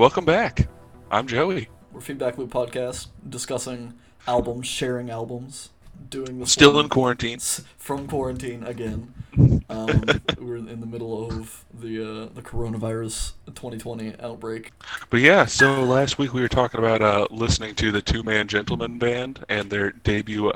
Welcome 0.00 0.24
back. 0.24 0.66
I'm 1.10 1.26
Joey. 1.26 1.68
We're 1.92 2.00
Feedback 2.00 2.38
Loop 2.38 2.48
podcast 2.48 3.08
discussing 3.28 3.92
albums, 4.26 4.66
sharing 4.66 5.10
albums, 5.10 5.72
doing 6.08 6.38
the 6.38 6.46
Still 6.46 6.80
in 6.80 6.88
quarantine. 6.88 7.38
from 7.76 8.08
quarantine 8.08 8.62
again. 8.64 9.12
Um, 9.68 10.02
we're 10.38 10.56
in 10.56 10.80
the 10.80 10.86
middle 10.86 11.28
of 11.30 11.66
the 11.78 12.00
uh, 12.02 12.28
the 12.34 12.40
coronavirus 12.40 13.32
2020 13.44 14.14
outbreak. 14.18 14.72
But 15.10 15.20
yeah, 15.20 15.44
so 15.44 15.84
last 15.84 16.16
week 16.16 16.32
we 16.32 16.40
were 16.40 16.48
talking 16.48 16.80
about 16.80 17.02
uh, 17.02 17.26
listening 17.30 17.74
to 17.74 17.92
the 17.92 18.00
Two 18.00 18.22
Man 18.22 18.48
Gentlemen 18.48 18.98
Band 18.98 19.44
and 19.50 19.68
their 19.68 19.90
debut 19.90 20.50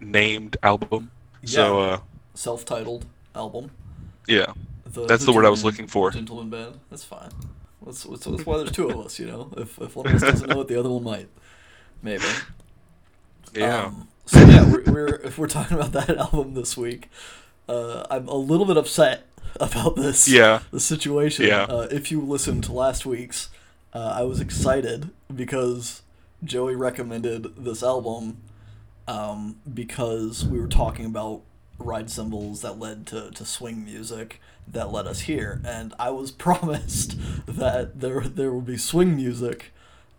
named 0.00 0.56
album. 0.64 1.12
So 1.44 1.78
uh, 1.78 2.00
Self-titled 2.34 3.06
album. 3.36 3.70
yeah, 4.26 4.52
That's 4.84 5.24
the 5.24 5.32
word 5.32 5.46
I 5.46 5.50
was 5.50 5.64
looking 5.64 5.86
for. 5.86 6.10
Gentleman 6.10 6.50
band. 6.50 6.80
That's 6.90 7.04
fine. 7.04 7.30
That's, 7.84 8.04
that's, 8.04 8.24
that's 8.24 8.46
why 8.46 8.58
there's 8.58 8.72
two 8.72 8.88
of 8.88 8.98
us. 8.98 9.18
You 9.18 9.26
know, 9.26 9.52
if 9.56 9.80
if 9.80 9.96
one 9.96 10.06
of 10.06 10.14
us 10.14 10.22
doesn't 10.22 10.48
know 10.48 10.60
it, 10.60 10.68
the 10.68 10.78
other 10.78 10.90
one 10.90 11.04
might. 11.04 11.28
Maybe. 12.02 12.24
yeah, 13.54 13.84
Um, 13.84 14.08
so 14.24 14.40
yeah, 14.40 14.70
we're, 14.70 14.82
we're 14.84 15.14
if 15.16 15.38
we're 15.38 15.48
talking 15.48 15.76
about 15.76 15.92
that 15.92 16.16
album 16.16 16.54
this 16.54 16.76
week, 16.76 17.10
uh, 17.68 18.04
I'm 18.10 18.28
a 18.28 18.34
little 18.36 18.66
bit 18.66 18.76
upset 18.76 19.26
about 19.60 19.96
this. 19.96 20.28
Yeah. 20.28 20.60
The 20.70 20.80
situation. 20.80 21.46
Yeah. 21.46 21.64
Uh, 21.64 21.88
if 21.90 22.10
you 22.10 22.20
listened 22.20 22.64
to 22.64 22.72
last 22.72 23.04
week's, 23.04 23.50
uh, 23.92 24.14
I 24.16 24.22
was 24.22 24.40
excited 24.40 25.10
because 25.34 26.02
Joey 26.44 26.74
recommended 26.76 27.56
this 27.56 27.82
album 27.82 28.38
um, 29.08 29.56
because 29.72 30.44
we 30.44 30.60
were 30.60 30.68
talking 30.68 31.04
about 31.06 31.42
ride 31.78 32.10
cymbals 32.10 32.62
that 32.62 32.78
led 32.78 33.06
to, 33.08 33.30
to 33.30 33.44
swing 33.44 33.84
music 33.84 34.40
that 34.72 34.92
led 34.92 35.06
us 35.06 35.20
here, 35.20 35.60
and 35.64 35.94
I 35.98 36.10
was 36.10 36.30
promised 36.46 37.16
that 37.46 38.00
there 38.00 38.20
there 38.20 38.52
would 38.52 38.66
be 38.66 38.76
swing 38.76 39.16
music, 39.16 39.72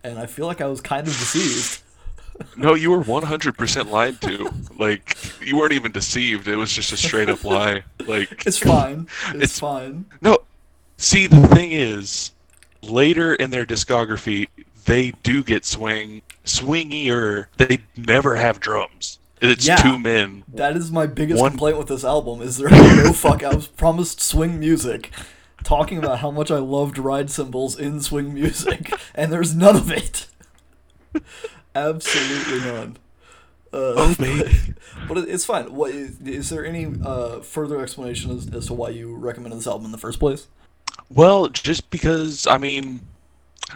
and 0.04 0.18
I 0.18 0.26
feel 0.26 0.46
like 0.46 0.60
I 0.60 0.66
was 0.66 0.80
kind 0.80 1.06
of 1.06 1.12
deceived. 1.12 1.82
no, 2.56 2.74
you 2.74 2.90
were 2.90 3.02
100% 3.04 3.90
lied 3.90 4.20
to. 4.22 4.50
Like 4.78 5.16
you 5.44 5.56
weren't 5.56 5.72
even 5.72 5.92
deceived. 5.92 6.48
It 6.48 6.56
was 6.56 6.72
just 6.72 6.92
a 6.92 6.96
straight 6.96 7.28
up 7.28 7.44
lie. 7.44 7.82
Like 8.06 8.46
It's 8.46 8.58
fine. 8.58 9.06
It's, 9.28 9.34
It's- 9.34 9.58
fine. 9.60 10.06
no. 10.20 10.38
See, 10.96 11.26
the 11.26 11.46
thing 11.48 11.72
is, 11.72 12.30
later 12.82 13.34
in 13.34 13.50
their 13.50 13.66
discography, 13.66 14.46
they 14.84 15.10
do 15.22 15.42
get 15.42 15.64
swing 15.64 16.22
swingier. 16.44 17.46
They 17.56 17.78
never 17.96 18.36
have 18.36 18.60
drums. 18.60 19.18
It's 19.42 19.66
Yeah. 19.66 19.76
two 19.76 19.98
men. 19.98 20.44
That 20.54 20.76
is 20.76 20.90
my 20.92 21.06
biggest 21.06 21.40
One- 21.40 21.50
complaint 21.50 21.76
with 21.78 21.88
this 21.88 22.04
album. 22.04 22.40
Is 22.42 22.56
there 22.58 22.70
no 22.70 23.12
fuck? 23.12 23.42
I 23.42 23.54
was 23.54 23.66
promised 23.66 24.20
swing 24.20 24.58
music, 24.60 25.10
talking 25.64 25.98
about 25.98 26.20
how 26.20 26.30
much 26.30 26.50
I 26.50 26.58
loved 26.58 26.96
ride 26.96 27.30
cymbals 27.30 27.78
in 27.78 28.00
swing 28.00 28.32
music, 28.32 28.92
and 29.14 29.32
there's 29.32 29.54
none 29.54 29.76
of 29.76 29.90
it. 29.90 30.26
Absolutely 31.74 32.60
none. 32.60 32.96
Uh, 33.72 33.94
Oh, 33.96 34.14
baby. 34.18 34.74
But 35.08 35.18
it's 35.18 35.44
fine. 35.44 35.72
What 35.74 35.90
is, 35.92 36.20
is 36.20 36.50
there 36.50 36.64
any 36.64 36.86
uh, 37.04 37.40
further 37.40 37.80
explanation 37.80 38.30
as, 38.36 38.48
as 38.54 38.66
to 38.66 38.74
why 38.74 38.90
you 38.90 39.14
recommended 39.16 39.58
this 39.58 39.66
album 39.66 39.86
in 39.86 39.92
the 39.92 39.98
first 39.98 40.18
place? 40.18 40.46
Well, 41.10 41.48
just 41.48 41.90
because 41.90 42.46
I 42.46 42.58
mean, 42.58 43.00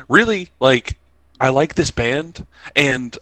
really, 0.08 0.50
like, 0.60 0.98
I 1.40 1.48
like 1.48 1.74
this 1.74 1.90
band, 1.90 2.46
and 2.74 3.16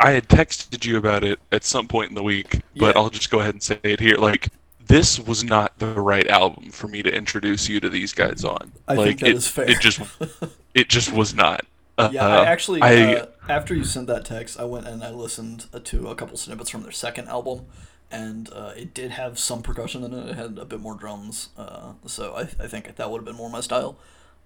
I 0.00 0.12
had 0.12 0.28
texted 0.28 0.84
you 0.84 0.96
about 0.96 1.24
it 1.24 1.38
at 1.52 1.62
some 1.64 1.86
point 1.86 2.08
in 2.08 2.14
the 2.14 2.22
week, 2.22 2.60
but 2.76 2.94
Yeah. 2.94 3.00
I'll 3.02 3.10
just 3.10 3.30
go 3.30 3.40
ahead 3.40 3.54
and 3.54 3.62
say 3.62 3.78
it 3.82 4.00
here. 4.00 4.16
Like, 4.16 4.48
this 4.86 5.20
was 5.20 5.44
not 5.44 5.78
the 5.78 6.00
right 6.00 6.26
album 6.26 6.70
for 6.70 6.88
me 6.88 7.02
to 7.02 7.14
introduce 7.14 7.68
you 7.68 7.78
to 7.80 7.88
these 7.88 8.12
guys 8.12 8.44
on. 8.44 8.72
I 8.88 8.94
like, 8.94 9.06
think 9.06 9.20
that 9.20 9.28
it, 9.28 9.36
is 9.36 9.46
fair. 9.46 9.70
It 9.70 9.80
just, 9.80 10.00
it 10.74 10.88
just 10.88 11.12
was 11.12 11.34
not. 11.34 11.64
Uh, 11.98 12.08
Yeah, 12.12 12.26
I 12.26 12.46
actually 12.46 12.80
I- 12.82 13.14
uh, 13.14 13.26
after 13.48 13.74
you 13.74 13.84
sent 13.84 14.06
that 14.06 14.24
text, 14.24 14.58
I 14.58 14.64
went 14.64 14.86
and 14.86 15.04
I 15.04 15.10
listened 15.10 15.66
uh, 15.74 15.80
to 15.84 16.08
a 16.08 16.14
couple 16.14 16.36
snippets 16.36 16.70
from 16.70 16.82
their 16.82 16.92
second 16.92 17.28
album, 17.28 17.66
and 18.10 18.48
uh, 18.52 18.72
it 18.76 18.94
did 18.94 19.10
have 19.12 19.38
some 19.38 19.60
percussion 19.62 20.02
in 20.04 20.14
it. 20.14 20.30
It 20.30 20.36
had 20.36 20.58
a 20.58 20.64
bit 20.64 20.80
more 20.80 20.94
drums, 20.94 21.50
uh, 21.58 21.92
so 22.06 22.34
I, 22.34 22.42
I 22.42 22.66
think 22.68 22.94
that 22.96 23.10
would 23.10 23.18
have 23.18 23.24
been 23.26 23.36
more 23.36 23.50
my 23.50 23.60
style. 23.60 23.96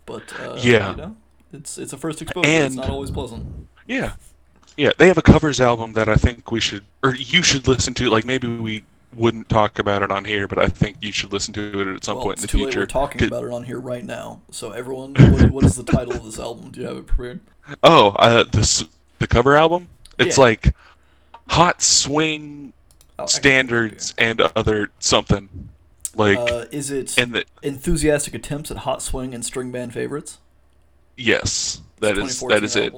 But 0.04 0.32
uh, 0.40 0.56
Yeah. 0.58 0.90
you 0.90 0.96
know, 0.96 1.16
it's 1.52 1.78
it's 1.78 1.92
a 1.92 1.96
first 1.98 2.20
exposure. 2.20 2.48
it's 2.50 2.74
not 2.74 2.90
always 2.90 3.10
pleasant. 3.10 3.68
Yeah. 3.86 4.14
Yeah, 4.76 4.90
they 4.98 5.06
have 5.08 5.18
a 5.18 5.22
covers 5.22 5.60
album 5.60 5.92
that 5.92 6.08
I 6.08 6.16
think 6.16 6.50
we 6.50 6.60
should, 6.60 6.84
or 7.02 7.14
you 7.14 7.42
should 7.42 7.68
listen 7.68 7.94
to. 7.94 8.10
Like, 8.10 8.24
maybe 8.24 8.48
we 8.48 8.84
wouldn't 9.14 9.48
talk 9.48 9.78
about 9.78 10.02
it 10.02 10.10
on 10.10 10.24
here, 10.24 10.48
but 10.48 10.58
I 10.58 10.66
think 10.66 10.96
you 11.00 11.12
should 11.12 11.32
listen 11.32 11.54
to 11.54 11.80
it 11.80 11.94
at 11.96 12.04
some 12.04 12.16
Well, 12.16 12.24
point 12.26 12.38
in 12.38 12.42
the 12.42 12.48
future. 12.48 12.80
We're 12.80 12.86
talking 12.86 13.22
about 13.24 13.44
it 13.44 13.52
on 13.52 13.62
here 13.62 13.78
right 13.78 14.04
now. 14.04 14.40
So 14.50 14.72
everyone, 14.72 15.14
what, 15.18 15.50
what 15.50 15.64
is 15.64 15.76
the 15.76 15.84
title 15.84 16.14
of 16.14 16.24
this 16.24 16.40
album? 16.40 16.70
Do 16.72 16.80
you 16.80 16.86
have 16.86 16.96
it 16.96 17.06
prepared? 17.06 17.40
Oh, 17.84 18.08
uh, 18.18 18.44
this 18.50 18.84
the 19.20 19.26
cover 19.28 19.56
album. 19.56 19.88
It's 20.18 20.36
Yeah. 20.38 20.44
like 20.44 20.74
hot 21.48 21.80
swing 21.82 22.72
Oh, 23.16 23.26
standards 23.26 24.12
and 24.18 24.40
other 24.40 24.90
something 24.98 25.68
like 26.16 26.36
Uh, 26.36 26.64
is 26.72 26.90
it 26.90 27.16
and 27.16 27.32
the 27.32 27.44
enthusiastic 27.62 28.34
attempts 28.34 28.72
at 28.72 28.78
hot 28.78 29.02
swing 29.02 29.32
and 29.32 29.44
string 29.44 29.70
band 29.70 29.92
favorites? 29.94 30.38
yes, 31.16 31.80
that 32.00 32.18
is 32.18 32.40
2014 32.40 32.48
that 32.48 32.64
is 32.64 32.74
it. 32.76 32.92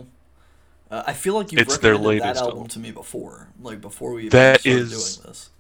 Uh, 0.91 1.03
I 1.07 1.13
feel 1.15 1.35
like 1.35 1.51
you've 1.53 1.61
It's 1.63 1.79
their 1.79 1.93
recommended 1.93 2.21
that 2.23 2.27
latest 2.27 2.41
album, 2.43 2.57
album. 2.59 2.69
to 2.69 2.79
me 2.79 2.91
before, 2.93 3.49
like 3.61 3.81
before 3.81 4.13
we 4.13 4.27
even 4.27 4.31
That 4.31 4.61
started 4.61 4.81
is- 4.83 5.17
doing 5.17 5.29
this. 5.29 5.51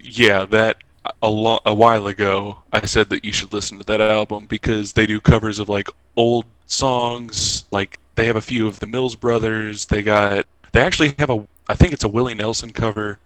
Yeah, 0.00 0.44
that 0.46 0.78
a 1.22 1.28
lo- 1.30 1.60
a 1.64 1.72
while 1.74 2.06
ago 2.08 2.58
I 2.72 2.84
said 2.86 3.08
that 3.10 3.24
you 3.24 3.32
should 3.32 3.52
listen 3.52 3.78
to 3.78 3.84
that 3.84 4.00
album 4.00 4.46
because 4.46 4.92
they 4.92 5.06
do 5.06 5.20
covers 5.20 5.58
of 5.58 5.68
like 5.68 5.88
old 6.16 6.44
songs. 6.66 7.64
Like 7.70 7.98
they 8.16 8.26
have 8.26 8.36
a 8.36 8.40
few 8.40 8.66
of 8.66 8.78
the 8.80 8.86
Mills 8.86 9.14
Brothers. 9.16 9.84
They 9.86 10.02
got 10.02 10.46
they 10.72 10.80
actually 10.80 11.14
have 11.18 11.30
a 11.30 11.46
I 11.68 11.74
think 11.74 11.92
it's 11.92 12.04
a 12.04 12.08
Willie 12.08 12.34
Nelson 12.34 12.72
cover. 12.72 13.18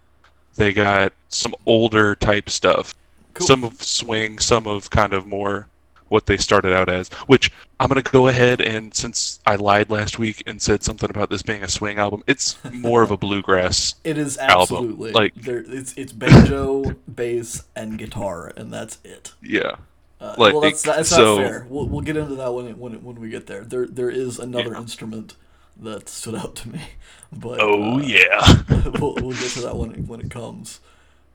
They 0.55 0.73
got 0.73 1.13
some 1.29 1.53
older 1.65 2.15
type 2.15 2.49
stuff. 2.49 2.93
Cool. 3.33 3.47
Some 3.47 3.63
of 3.63 3.81
swing, 3.81 4.39
some 4.39 4.67
of 4.67 4.89
kind 4.89 5.13
of 5.13 5.25
more 5.25 5.67
what 6.11 6.25
they 6.25 6.37
started 6.37 6.73
out 6.73 6.89
as. 6.89 7.07
Which 7.27 7.51
I'm 7.79 7.87
gonna 7.87 8.01
go 8.01 8.27
ahead 8.27 8.59
and 8.61 8.93
since 8.93 9.39
I 9.45 9.55
lied 9.55 9.89
last 9.89 10.19
week 10.19 10.43
and 10.45 10.61
said 10.61 10.83
something 10.83 11.09
about 11.09 11.29
this 11.29 11.41
being 11.41 11.63
a 11.63 11.67
swing 11.69 11.97
album, 11.97 12.23
it's 12.27 12.57
more 12.71 13.01
of 13.01 13.11
a 13.11 13.17
bluegrass. 13.17 13.95
It 14.03 14.17
is 14.17 14.37
album, 14.37 14.61
absolutely 14.61 15.11
like- 15.13 15.35
there. 15.35 15.63
It's 15.65 15.93
it's 15.97 16.11
banjo, 16.11 16.83
bass, 17.15 17.63
and 17.75 17.97
guitar, 17.97 18.51
and 18.57 18.71
that's 18.73 18.99
it. 19.03 19.33
Yeah. 19.41 19.75
Uh, 20.19 20.35
Like, 20.37 20.53
well, 20.53 20.61
that's, 20.61 20.83
that's 20.83 21.09
so- 21.09 21.37
not 21.37 21.47
fair. 21.47 21.65
We'll, 21.69 21.87
we'll 21.87 22.01
get 22.01 22.17
into 22.17 22.35
that 22.35 22.53
when 22.53 22.67
it, 22.67 22.77
when 22.77 22.93
it, 22.93 23.01
when 23.01 23.19
we 23.19 23.29
get 23.29 23.47
there. 23.47 23.63
There 23.63 23.87
there 23.87 24.09
is 24.11 24.37
another 24.37 24.71
Yeah. 24.73 24.81
instrument 24.81 25.35
that 25.77 26.09
stood 26.09 26.35
out 26.35 26.55
to 26.57 26.69
me, 26.69 26.81
but 27.31 27.59
Oh 27.59 27.95
uh, 27.95 27.97
yeah. 27.99 28.61
we'll, 28.99 29.15
we'll 29.15 29.31
get 29.31 29.51
to 29.51 29.61
that 29.61 29.75
when 29.77 29.91
it, 29.93 29.99
when 30.07 30.19
it 30.19 30.29
comes. 30.29 30.79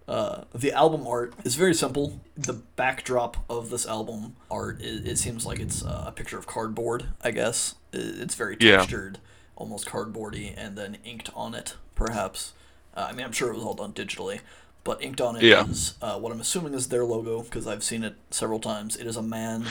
Uh, 0.09 0.45
the 0.55 0.73
album 0.73 1.07
art 1.07 1.35
is 1.45 1.57
very 1.57 1.75
simple. 1.75 2.21
The 2.37 2.53
backdrop 2.53 3.39
of 3.51 3.71
this 3.71 3.87
album 3.87 4.37
art, 4.51 4.81
it, 4.81 5.07
it 5.07 5.19
seems 5.19 5.45
like 5.45 5.59
it's 5.59 5.85
uh, 5.85 6.05
a 6.07 6.13
picture 6.13 6.39
of 6.39 6.47
cardboard. 6.47 7.07
I 7.23 7.33
guess 7.33 7.75
It- 7.93 8.21
it's 8.21 8.35
very 8.37 8.57
Yeah. 8.61 8.77
textured, 8.79 9.19
almost 9.57 9.87
cardboardy, 9.87 10.55
and 10.57 10.77
then 10.79 10.99
inked 11.05 11.31
on 11.35 11.55
it, 11.55 11.75
perhaps. 11.97 12.53
Uh, 12.97 13.07
I 13.11 13.13
mean, 13.13 13.25
I'm 13.27 13.33
sure 13.33 13.51
it 13.51 13.57
was 13.57 13.65
all 13.65 13.75
done 13.75 13.93
digitally, 13.93 14.41
but 14.85 15.03
inked 15.03 15.21
on 15.21 15.35
it 15.37 15.43
is 15.43 15.95
Yeah. 16.01 16.15
uh, 16.15 16.19
what 16.19 16.31
I'm 16.33 16.41
assuming 16.41 16.75
is 16.75 16.87
their 16.89 17.05
logo 17.05 17.43
because 17.43 17.67
I've 17.67 17.83
seen 17.83 18.05
it 18.05 18.15
several 18.31 18.61
times. 18.61 18.95
It 18.97 19.07
is 19.09 19.17
a 19.17 19.23
man. 19.23 19.67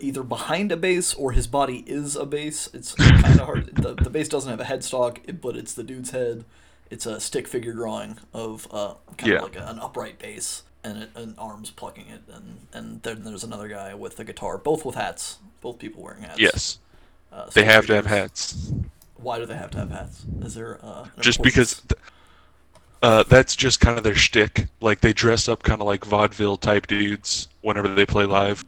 Either 0.00 0.22
behind 0.24 0.70
a 0.72 0.76
bass 0.76 1.14
or 1.14 1.32
his 1.32 1.46
body 1.46 1.78
is 1.86 2.14
a 2.16 2.26
bass. 2.26 2.68
It's 2.74 2.94
kind 2.94 3.24
of 3.40 3.46
hard. 3.46 3.74
The, 3.76 3.94
the 3.94 4.10
bass 4.10 4.28
doesn't 4.28 4.50
have 4.50 4.60
a 4.60 4.64
headstock, 4.64 5.40
but 5.40 5.56
it's 5.56 5.72
the 5.74 5.82
dude's 5.84 6.10
head 6.10 6.44
it's 6.90 7.06
a 7.06 7.20
stick 7.20 7.46
figure 7.48 7.72
drawing 7.72 8.18
of 8.34 8.66
uh, 8.72 8.94
kind 9.16 9.32
Yeah. 9.32 9.38
of 9.38 9.42
like 9.44 9.56
a, 9.56 9.66
an 9.66 9.78
upright 9.78 10.18
bass 10.18 10.62
and, 10.84 11.02
it, 11.04 11.10
and 11.14 11.34
arms 11.38 11.70
plucking 11.70 12.06
it 12.08 12.22
and 12.34 12.66
and 12.72 13.02
then 13.02 13.22
there's 13.24 13.44
another 13.44 13.68
guy 13.68 13.94
with 13.94 14.18
a 14.18 14.24
guitar 14.24 14.58
both 14.58 14.84
with 14.84 14.94
hats 14.96 15.38
both 15.60 15.78
people 15.78 16.02
wearing 16.02 16.22
hats 16.22 16.38
Yes. 16.40 16.78
uh, 17.32 17.48
They 17.50 17.64
have 17.64 17.86
to 17.86 17.94
have 17.94 18.06
hats. 18.06 18.72
why 19.16 19.38
do 19.38 19.46
they 19.46 19.56
have 19.56 19.70
to 19.72 19.78
have 19.78 19.90
hats 19.90 20.24
is 20.42 20.54
there 20.54 20.78
uh, 20.82 21.06
Just 21.20 21.42
because 21.42 21.80
th- 21.88 22.00
uh, 23.02 23.22
that's 23.24 23.56
just 23.56 23.80
kind 23.80 23.96
of 23.96 24.04
their 24.04 24.14
shtick. 24.14 24.66
Like 24.80 25.00
they 25.00 25.12
dress 25.14 25.48
up 25.48 25.62
kind 25.62 25.80
of 25.80 25.86
like 25.86 26.04
vaudeville 26.04 26.58
type 26.58 26.86
dudes 26.86 27.48
whenever 27.62 27.88
they 27.88 28.04
play 28.04 28.26
live. 28.26 28.62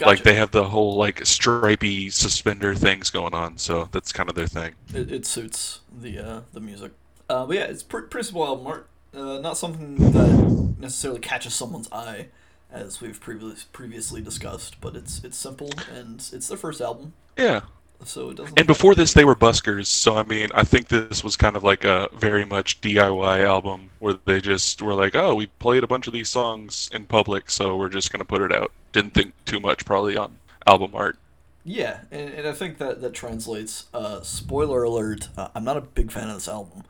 Like 0.00 0.22
they 0.22 0.34
have 0.34 0.50
the 0.50 0.64
whole 0.64 0.96
like 0.96 1.26
stripy 1.26 2.08
suspender 2.08 2.74
things 2.74 3.10
going 3.10 3.34
on, 3.34 3.58
so 3.58 3.86
that's 3.92 4.12
kind 4.12 4.30
of 4.30 4.34
their 4.34 4.46
thing. 4.46 4.72
it, 4.94 5.12
it 5.12 5.26
suits 5.26 5.80
the 6.00 6.18
uh, 6.18 6.40
the 6.54 6.60
music 6.60 6.92
uh, 7.30 7.46
but 7.46 7.56
yeah 7.56 7.64
it's 7.64 7.82
pre- 7.82 8.02
pretty 8.02 8.26
simple 8.26 8.44
album 8.44 8.66
art 8.66 8.88
uh, 9.14 9.38
not 9.40 9.56
something 9.56 9.96
that 10.12 10.74
necessarily 10.78 11.20
catches 11.20 11.54
someone's 11.54 11.90
eye 11.92 12.28
as 12.72 13.00
we've 13.00 13.20
previously 13.20 13.64
previously 13.72 14.20
discussed 14.20 14.80
but 14.80 14.94
it's 14.96 15.24
it's 15.24 15.36
simple 15.36 15.70
and 15.92 16.28
it's 16.32 16.48
their 16.48 16.58
first 16.58 16.80
album 16.80 17.12
Yeah. 17.36 17.62
so 18.04 18.30
it 18.30 18.36
doesn't 18.36 18.58
And 18.58 18.66
before 18.66 18.94
this, 18.94 19.12
they 19.12 19.24
were 19.24 19.34
buskers, 19.36 19.86
so 19.86 20.16
I 20.16 20.22
mean, 20.22 20.48
I 20.54 20.64
think 20.64 20.88
this 20.88 21.22
was 21.24 21.36
kind 21.36 21.56
of 21.56 21.64
like 21.64 21.84
a 21.84 22.08
very 22.14 22.44
much 22.44 22.80
DIY 22.80 23.44
album 23.44 23.90
where 23.98 24.14
they 24.24 24.40
just 24.40 24.80
were 24.82 24.94
like, 24.94 25.14
"Oh, 25.14 25.34
we 25.34 25.46
played 25.46 25.84
a 25.84 25.86
bunch 25.86 26.06
of 26.06 26.12
these 26.12 26.28
songs 26.28 26.88
in 26.92 27.06
public, 27.06 27.50
so 27.50 27.76
we're 27.76 27.88
just 27.90 28.10
gonna 28.12 28.24
put 28.24 28.42
it 28.42 28.52
out." 28.52 28.72
Didn't 28.92 29.14
think 29.14 29.34
too 29.44 29.60
much 29.60 29.84
probably 29.84 30.16
on 30.16 30.38
album 30.66 30.92
art. 30.94 31.18
Yeah, 31.64 32.00
and, 32.10 32.30
and 32.30 32.48
I 32.48 32.52
think 32.52 32.78
that 32.78 33.00
that 33.02 33.12
translates. 33.12 33.86
Uh, 33.92 34.22
spoiler 34.22 34.82
alert: 34.82 35.28
uh, 35.36 35.48
I'm 35.54 35.64
not 35.64 35.76
a 35.76 35.82
big 35.82 36.10
fan 36.10 36.28
of 36.28 36.34
this 36.36 36.48
album. 36.48 36.84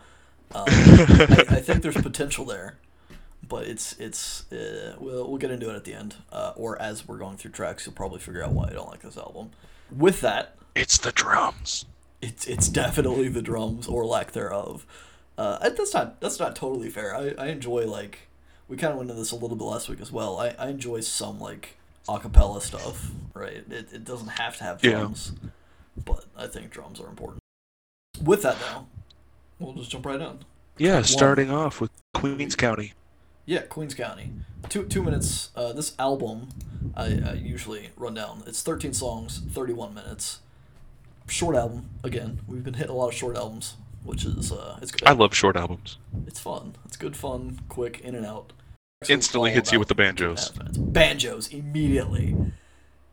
Um, 0.54 0.64
I, 0.68 1.44
I 1.48 1.60
think 1.60 1.82
there's 1.82 1.96
potential 1.96 2.44
there, 2.44 2.76
but 3.46 3.66
it's 3.66 3.92
it's 3.98 4.50
uh, 4.52 4.96
we'll 4.98 5.28
we'll 5.28 5.38
get 5.38 5.50
into 5.50 5.70
it 5.70 5.76
at 5.76 5.84
the 5.84 5.94
end, 5.94 6.16
uh, 6.32 6.52
or 6.56 6.80
as 6.80 7.06
we're 7.06 7.18
going 7.18 7.36
through 7.36 7.52
tracks, 7.52 7.86
you'll 7.86 7.94
probably 7.94 8.18
figure 8.20 8.42
out 8.42 8.52
why 8.52 8.66
I 8.68 8.72
don't 8.72 8.88
like 8.88 9.00
this 9.02 9.16
album. 9.16 9.50
With 9.90 10.20
that, 10.22 10.56
It's 10.74 10.98
the 10.98 11.12
drums. 11.12 11.84
it's 12.22 12.46
it's 12.46 12.68
definitely 12.68 13.28
the 13.28 13.42
drums 13.42 13.86
or 13.86 14.04
lack 14.06 14.32
thereof. 14.32 14.86
Uh, 15.38 15.68
that's 15.70 15.94
not 15.94 16.20
that's 16.20 16.38
not 16.38 16.54
totally 16.56 16.90
fair. 16.90 17.14
I, 17.14 17.34
I 17.38 17.46
enjoy 17.48 17.86
like 17.86 18.28
we 18.68 18.76
kind 18.76 18.92
of 18.92 18.98
went 18.98 19.10
into 19.10 19.20
this 19.20 19.30
a 19.32 19.36
little 19.36 19.56
bit 19.56 19.64
last 19.64 19.88
week 19.88 20.00
as 20.00 20.12
well. 20.12 20.38
I, 20.38 20.48
I 20.58 20.68
enjoy 20.68 21.00
some 21.00 21.40
like 21.40 21.76
acapella 22.08 22.60
stuff. 22.60 23.10
Right, 23.34 23.64
it, 23.70 23.88
it 23.92 24.04
doesn't 24.04 24.28
have 24.28 24.56
to 24.58 24.64
have 24.64 24.84
Yeah. 24.84 24.92
drums, 24.98 25.32
but 26.04 26.24
I 26.36 26.46
think 26.46 26.70
drums 26.70 27.00
are 27.00 27.06
important. 27.08 27.40
With 28.22 28.42
that 28.42 28.56
though, 28.60 28.86
we'll 29.60 29.74
just 29.74 29.90
jump 29.90 30.06
right 30.06 30.20
in. 30.20 30.38
Yeah, 30.78 30.94
One. 30.94 31.04
starting 31.04 31.50
off 31.50 31.80
with 31.80 31.90
Queens 32.14 32.56
County. 32.56 32.94
Yeah, 33.46 33.62
Queens 33.62 33.94
County. 33.94 34.32
Two 34.68 34.84
two 34.84 35.02
minutes. 35.02 35.50
Uh, 35.54 35.72
this 35.72 35.94
album, 35.98 36.48
I, 36.96 37.04
I 37.04 37.32
usually 37.34 37.90
run 37.96 38.14
down. 38.14 38.42
It's 38.46 38.62
thirteen 38.62 38.92
songs, 38.92 39.40
thirty 39.50 39.72
one 39.72 39.94
minutes. 39.94 40.40
Short 41.28 41.54
album. 41.56 41.90
Again, 42.02 42.40
we've 42.46 42.64
been 42.64 42.74
hitting 42.74 42.90
a 42.92 42.96
lot 42.96 43.08
of 43.08 43.14
short 43.14 43.36
albums, 43.36 43.76
which 44.04 44.24
is 44.24 44.52
uh, 44.52 44.78
it's 44.82 44.90
good. 44.90 45.06
I 45.06 45.12
love 45.12 45.34
short 45.34 45.56
albums. 45.56 45.98
It's 46.26 46.40
fun. 46.40 46.74
It's 46.84 46.96
good 46.96 47.16
fun, 47.16 47.60
quick, 47.68 48.00
in 48.00 48.14
and 48.14 48.26
out. 48.26 48.52
Instantly 49.08 49.50
hits 49.52 49.72
you 49.72 49.78
with 49.78 49.88
the 49.88 49.94
about 49.94 50.16
two 50.16 50.28
and 50.28 50.38
a 50.38 50.52
banjos. 50.62 50.76
Banjos 50.76 51.48
immediately. 51.48 52.36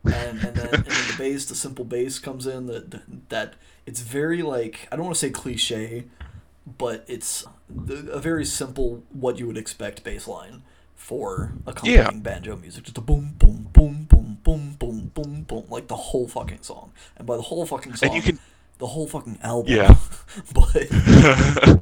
And, 0.04 0.14
and 0.14 0.40
then 0.40 0.74
and 0.74 0.84
then 0.84 0.84
the 0.84 1.14
bass, 1.18 1.46
the 1.46 1.54
simple 1.54 1.84
bass 1.84 2.18
comes 2.18 2.46
in. 2.46 2.66
That 2.66 3.28
that 3.30 3.54
it's 3.86 4.00
very 4.00 4.42
like 4.42 4.86
I 4.92 4.96
don't 4.96 5.04
want 5.04 5.16
to 5.16 5.20
say 5.20 5.30
cliche, 5.30 6.04
but 6.76 7.04
it's 7.08 7.46
a 7.88 8.18
very 8.18 8.44
simple 8.44 9.04
what 9.10 9.38
you 9.38 9.46
would 9.46 9.56
expect 9.56 10.04
bass 10.04 10.28
line 10.28 10.62
for 10.94 11.54
accompanying 11.66 12.20
banjo 12.20 12.56
music. 12.56 12.84
Just 12.84 12.98
a 12.98 13.00
boom, 13.00 13.34
boom, 13.38 13.68
boom, 13.72 14.06
boom, 14.10 14.38
boom, 14.42 14.76
boom, 14.78 15.10
boom, 15.14 15.42
boom, 15.42 15.64
like 15.70 15.88
the 15.88 15.96
whole 15.96 16.28
fucking 16.28 16.62
song. 16.62 16.92
And 17.16 17.26
by 17.26 17.36
the 17.36 17.42
whole 17.42 17.64
fucking 17.64 17.94
song, 17.94 18.08
And 18.08 18.16
you 18.16 18.22
can 18.22 18.38
the 18.78 18.86
whole 18.86 19.06
fucking 19.06 19.38
album. 19.42 19.72
Yeah. 19.72 19.96
but 20.54 20.92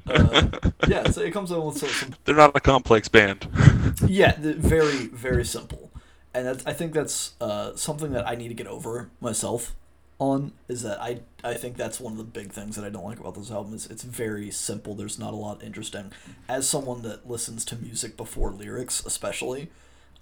uh, 0.06 0.70
yeah, 0.88 1.10
so 1.10 1.20
it 1.22 1.32
comes 1.32 1.50
in 1.50 1.62
with 1.62 1.78
some, 1.78 1.88
some 1.88 2.14
They're 2.24 2.34
not 2.34 2.56
a 2.56 2.60
complex 2.60 3.08
band. 3.08 3.48
yeah, 4.06 4.34
very 4.38 5.06
very 5.06 5.44
simple, 5.44 5.90
and 6.34 6.46
that's, 6.46 6.66
I 6.66 6.72
think 6.72 6.92
that's 6.92 7.34
uh, 7.40 7.74
something 7.76 8.12
that 8.12 8.26
I 8.28 8.34
need 8.34 8.48
to 8.48 8.54
get 8.54 8.66
over 8.66 9.10
myself 9.20 9.74
on. 10.18 10.52
Is 10.68 10.82
that 10.82 11.00
I 11.00 11.20
I 11.44 11.54
think 11.54 11.76
that's 11.76 12.00
one 12.00 12.12
of 12.12 12.18
the 12.18 12.24
big 12.24 12.52
things 12.52 12.76
that 12.76 12.84
I 12.84 12.88
don't 12.90 13.04
like 13.04 13.20
about 13.20 13.34
this 13.34 13.50
album 13.50 13.74
is 13.74 13.86
it's 13.86 14.02
very 14.02 14.50
simple. 14.50 14.94
There's 14.94 15.18
not 15.18 15.32
a 15.32 15.36
lot 15.36 15.62
interesting. 15.62 16.12
As 16.48 16.68
someone 16.68 17.02
that 17.02 17.28
listens 17.28 17.64
to 17.66 17.76
music 17.76 18.16
before 18.16 18.50
lyrics, 18.52 19.04
especially, 19.04 19.70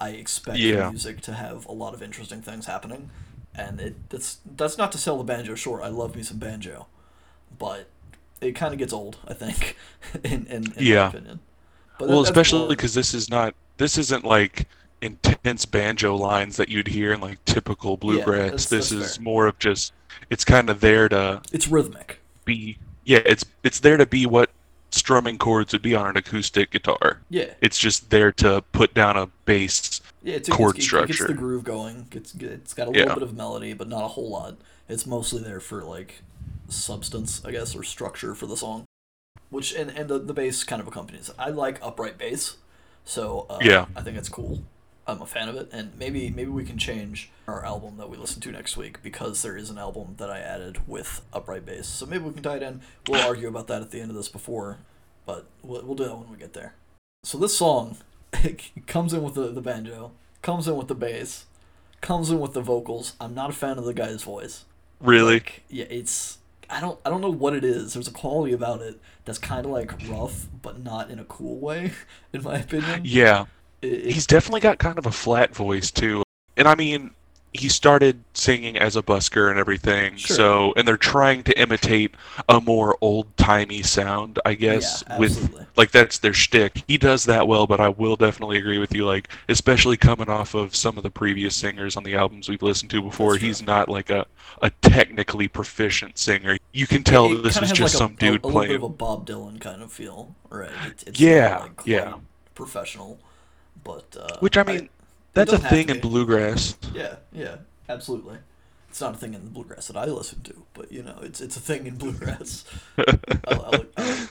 I 0.00 0.10
expect 0.10 0.58
Yeah. 0.58 0.90
music 0.90 1.20
to 1.22 1.34
have 1.34 1.66
a 1.66 1.72
lot 1.72 1.94
of 1.94 2.02
interesting 2.02 2.42
things 2.42 2.66
happening, 2.66 3.10
and 3.54 3.80
it 3.80 3.96
that's 4.10 4.38
that's 4.56 4.76
not 4.78 4.92
to 4.92 4.98
sell 4.98 5.18
the 5.18 5.24
banjo 5.24 5.54
short. 5.54 5.82
I 5.82 5.88
love 5.88 6.16
me 6.16 6.22
some 6.22 6.38
banjo, 6.38 6.86
but 7.58 7.88
it 8.40 8.52
kind 8.52 8.72
of 8.72 8.78
gets 8.78 8.92
old. 8.92 9.18
I 9.26 9.34
think, 9.34 9.76
in 10.24 10.46
in, 10.46 10.72
in 10.76 10.86
Yeah. 10.86 10.94
my 10.94 11.04
opinion. 11.04 11.40
But 11.98 12.08
well, 12.08 12.22
especially 12.22 12.68
because 12.68 12.94
this 12.94 13.14
is 13.14 13.30
not 13.30 13.54
this 13.76 13.98
isn't 13.98 14.24
like 14.24 14.68
intense 15.04 15.66
banjo 15.66 16.16
lines 16.16 16.56
that 16.56 16.68
you'd 16.68 16.88
hear 16.88 17.12
in 17.12 17.20
like 17.20 17.44
typical 17.44 17.96
bluegrass. 17.96 18.44
that's- 18.50 18.68
this 18.70 18.88
that's 18.90 18.92
is 19.10 19.16
fair. 19.16 19.22
more 19.22 19.46
of 19.46 19.58
just 19.58 19.92
it's 20.30 20.44
kind 20.44 20.70
of 20.70 20.80
there 20.80 21.08
to 21.10 21.42
it's 21.52 21.68
rhythmic. 21.68 22.20
be 22.44 22.78
yeah, 23.04 23.20
it's 23.26 23.44
it's 23.62 23.80
there 23.80 23.96
to 23.98 24.06
be 24.06 24.24
what 24.26 24.50
strumming 24.90 25.36
chords 25.38 25.72
would 25.72 25.82
be 25.82 25.94
on 25.94 26.08
an 26.08 26.16
acoustic 26.16 26.70
guitar. 26.70 27.20
Yeah, 27.28 27.52
It's 27.60 27.76
just 27.76 28.10
there 28.10 28.30
to 28.32 28.62
put 28.72 28.94
down 28.94 29.16
a 29.16 29.26
bass. 29.44 30.00
yeah. 30.22 30.36
It's, 30.36 30.48
chord 30.48 30.76
it's, 30.78 30.86
it 30.92 31.06
gets 31.08 31.26
the 31.26 31.34
groove 31.34 31.64
going. 31.64 32.06
It's 32.12 32.32
it's 32.36 32.72
got 32.74 32.86
a 32.86 32.90
little 32.92 33.08
Yeah. 33.08 33.14
bit 33.14 33.22
of 33.24 33.34
melody, 33.34 33.72
but 33.74 33.88
not 33.88 34.04
a 34.04 34.08
whole 34.08 34.30
lot. 34.30 34.56
It's 34.88 35.04
mostly 35.04 35.42
there 35.42 35.60
for 35.60 35.82
like 35.82 36.22
substance, 36.68 37.44
I 37.44 37.50
guess, 37.50 37.74
or 37.74 37.82
structure 37.82 38.34
for 38.34 38.46
the 38.46 38.56
song. 38.56 38.84
Which 39.50 39.74
and 39.74 39.90
and 39.90 40.08
the, 40.08 40.18
the 40.18 40.32
bass 40.34 40.64
kind 40.64 40.80
of 40.80 40.88
accompanies. 40.88 41.28
it. 41.28 41.34
I 41.38 41.50
like 41.50 41.78
upright 41.82 42.16
bass, 42.16 42.56
so 43.04 43.46
uh, 43.50 43.58
Yeah. 43.60 43.86
I 43.96 44.00
think 44.02 44.16
it's 44.16 44.28
cool. 44.28 44.62
I'm 45.06 45.20
a 45.20 45.26
fan 45.26 45.48
of 45.48 45.56
it, 45.56 45.68
and 45.72 45.92
maybe 45.98 46.30
maybe 46.30 46.50
we 46.50 46.64
can 46.64 46.78
change 46.78 47.30
our 47.46 47.64
album 47.64 47.96
that 47.98 48.08
we 48.08 48.16
listen 48.16 48.40
to 48.42 48.52
next 48.52 48.76
week 48.76 49.02
because 49.02 49.42
there 49.42 49.56
is 49.56 49.70
an 49.70 49.78
album 49.78 50.14
that 50.16 50.30
I 50.30 50.38
added 50.38 50.88
with 50.88 51.20
upright 51.32 51.66
bass. 51.66 51.86
So 51.86 52.06
maybe 52.06 52.24
we 52.24 52.32
can 52.32 52.42
tie 52.42 52.56
it 52.56 52.62
in. 52.62 52.80
We'll 53.08 53.26
argue 53.26 53.48
about 53.48 53.66
that 53.68 53.82
at 53.82 53.90
the 53.90 54.00
end 54.00 54.10
of 54.10 54.16
this 54.16 54.28
before, 54.28 54.78
but 55.26 55.46
we'll, 55.62 55.82
we'll 55.84 55.94
do 55.94 56.04
that 56.04 56.16
when 56.16 56.30
we 56.30 56.36
get 56.36 56.54
there. 56.54 56.74
So 57.22 57.38
this 57.38 57.56
song 57.56 57.98
it 58.42 58.86
comes 58.86 59.12
in 59.12 59.22
with 59.22 59.34
the, 59.34 59.48
the 59.48 59.60
banjo, 59.60 60.12
comes 60.42 60.66
in 60.66 60.76
with 60.76 60.88
the 60.88 60.94
bass, 60.94 61.46
comes 62.00 62.30
in 62.30 62.40
with 62.40 62.52
the 62.52 62.60
vocals. 62.60 63.14
I'm 63.20 63.34
not 63.34 63.50
a 63.50 63.52
fan 63.52 63.78
of 63.78 63.84
the 63.84 63.94
guy's 63.94 64.22
voice. 64.22 64.64
Really? 65.00 65.34
Like, 65.34 65.64
yeah, 65.68 65.86
it's 65.90 66.38
I 66.70 66.80
don't 66.80 66.98
I 67.04 67.10
don't 67.10 67.20
know 67.20 67.32
what 67.32 67.54
it 67.54 67.64
is. 67.64 67.94
There's 67.94 68.08
a 68.08 68.12
quality 68.12 68.52
about 68.52 68.80
it 68.80 69.00
that's 69.24 69.38
kind 69.38 69.66
of 69.66 69.72
like 69.72 69.92
rough, 70.08 70.46
but 70.62 70.82
not 70.82 71.10
in 71.10 71.18
a 71.18 71.24
cool 71.24 71.58
way, 71.58 71.92
in 72.32 72.42
my 72.42 72.58
opinion. 72.58 73.02
Yeah. 73.04 73.46
It- 73.84 74.06
it- 74.06 74.12
He's 74.12 74.26
definitely 74.26 74.60
got 74.60 74.78
kind 74.78 74.98
of 74.98 75.06
a 75.06 75.12
flat 75.12 75.54
voice 75.54 75.90
too. 75.90 76.22
And 76.56 76.66
I 76.68 76.74
mean, 76.74 77.10
he 77.56 77.68
started 77.68 78.24
singing 78.32 78.76
as 78.76 78.96
a 78.96 79.02
busker 79.02 79.48
and 79.48 79.60
everything. 79.60 80.16
Sure. 80.16 80.36
So, 80.36 80.72
and 80.76 80.88
they're 80.88 80.96
trying 80.96 81.44
to 81.44 81.56
imitate 81.60 82.12
a 82.48 82.60
more 82.60 82.96
old-timey 83.00 83.82
sound, 83.82 84.40
I 84.44 84.54
guess, 84.54 85.04
yeah, 85.08 85.18
with 85.18 85.64
like 85.76 85.92
that's 85.92 86.18
their 86.18 86.32
shtick. 86.32 86.82
He 86.88 86.98
does 86.98 87.24
that 87.26 87.46
well, 87.46 87.68
but 87.68 87.80
I 87.80 87.90
will 87.90 88.16
definitely 88.16 88.58
agree 88.58 88.78
with 88.78 88.92
you. 88.92 89.06
Like, 89.06 89.28
especially 89.48 89.96
coming 89.96 90.28
off 90.28 90.54
of 90.54 90.74
some 90.74 90.96
of 90.96 91.04
the 91.04 91.10
previous 91.10 91.54
singers 91.54 91.96
on 91.96 92.02
the 92.02 92.16
albums 92.16 92.48
we've 92.48 92.62
listened 92.62 92.90
to 92.90 93.00
before, 93.02 93.36
he's 93.36 93.62
not 93.62 93.88
like 93.88 94.10
a 94.10 94.26
a 94.62 94.70
technically 94.82 95.46
proficient 95.46 96.18
singer. 96.18 96.56
You 96.72 96.86
can 96.88 97.04
tell 97.04 97.30
It 97.32 97.42
this 97.42 97.54
kinda 97.54 97.66
is 97.66 97.72
just 97.72 97.94
like 97.94 97.98
some 97.98 98.12
a, 98.14 98.16
dude 98.16 98.28
a, 98.28 98.32
a 98.32 98.34
little 98.46 98.50
playing. 98.50 98.68
bit 98.70 98.76
of 98.76 98.82
a 98.84 98.88
Bob 98.88 99.26
Dylan 99.28 99.60
kind 99.60 99.80
of 99.82 99.92
feel, 99.92 100.34
right? 100.50 100.70
It, 100.86 101.04
it's 101.06 101.20
Yeah, 101.20 101.58
like, 101.58 101.80
yeah. 101.84 102.14
professional, 102.56 103.18
but 103.84 104.16
uh, 104.18 104.38
Which 104.40 104.56
I 104.56 104.64
mean, 104.64 104.88
that's 105.34 105.52
a 105.52 105.58
thing 105.58 105.88
in 105.88 106.00
bluegrass. 106.00 106.76
Yeah, 106.92 107.16
yeah, 107.32 107.56
absolutely. 107.88 108.38
It's 108.88 109.00
not 109.00 109.14
a 109.14 109.18
thing 109.18 109.34
in 109.34 109.44
the 109.44 109.50
bluegrass 109.50 109.88
that 109.88 109.96
I 109.96 110.06
listen 110.06 110.42
to, 110.42 110.64
but 110.72 110.90
you 110.90 111.02
know, 111.02 111.18
it's 111.22 111.40
it's 111.40 111.56
a 111.56 111.60
thing 111.60 111.86
in 111.86 111.96
bluegrass. 111.96 112.64
I, 112.98 113.18
I, 113.46 113.84
I, 113.96 114.28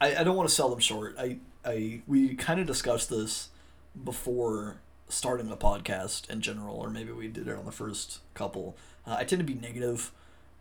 I, 0.00 0.16
I 0.16 0.24
don't 0.24 0.36
want 0.36 0.48
to 0.48 0.54
sell 0.54 0.68
them 0.68 0.80
short. 0.80 1.16
I, 1.18 1.38
I 1.64 2.00
we 2.06 2.34
kind 2.34 2.60
of 2.60 2.66
discussed 2.66 3.10
this 3.10 3.50
before 4.04 4.78
starting 5.08 5.48
the 5.48 5.56
podcast 5.56 6.28
in 6.28 6.40
general, 6.40 6.76
or 6.76 6.90
maybe 6.90 7.12
we 7.12 7.28
did 7.28 7.48
it 7.48 7.56
on 7.56 7.64
the 7.64 7.72
first 7.72 8.20
couple. 8.34 8.76
Uh, 9.06 9.16
I 9.18 9.24
tend 9.24 9.40
to 9.40 9.44
be 9.44 9.54
negative 9.54 10.12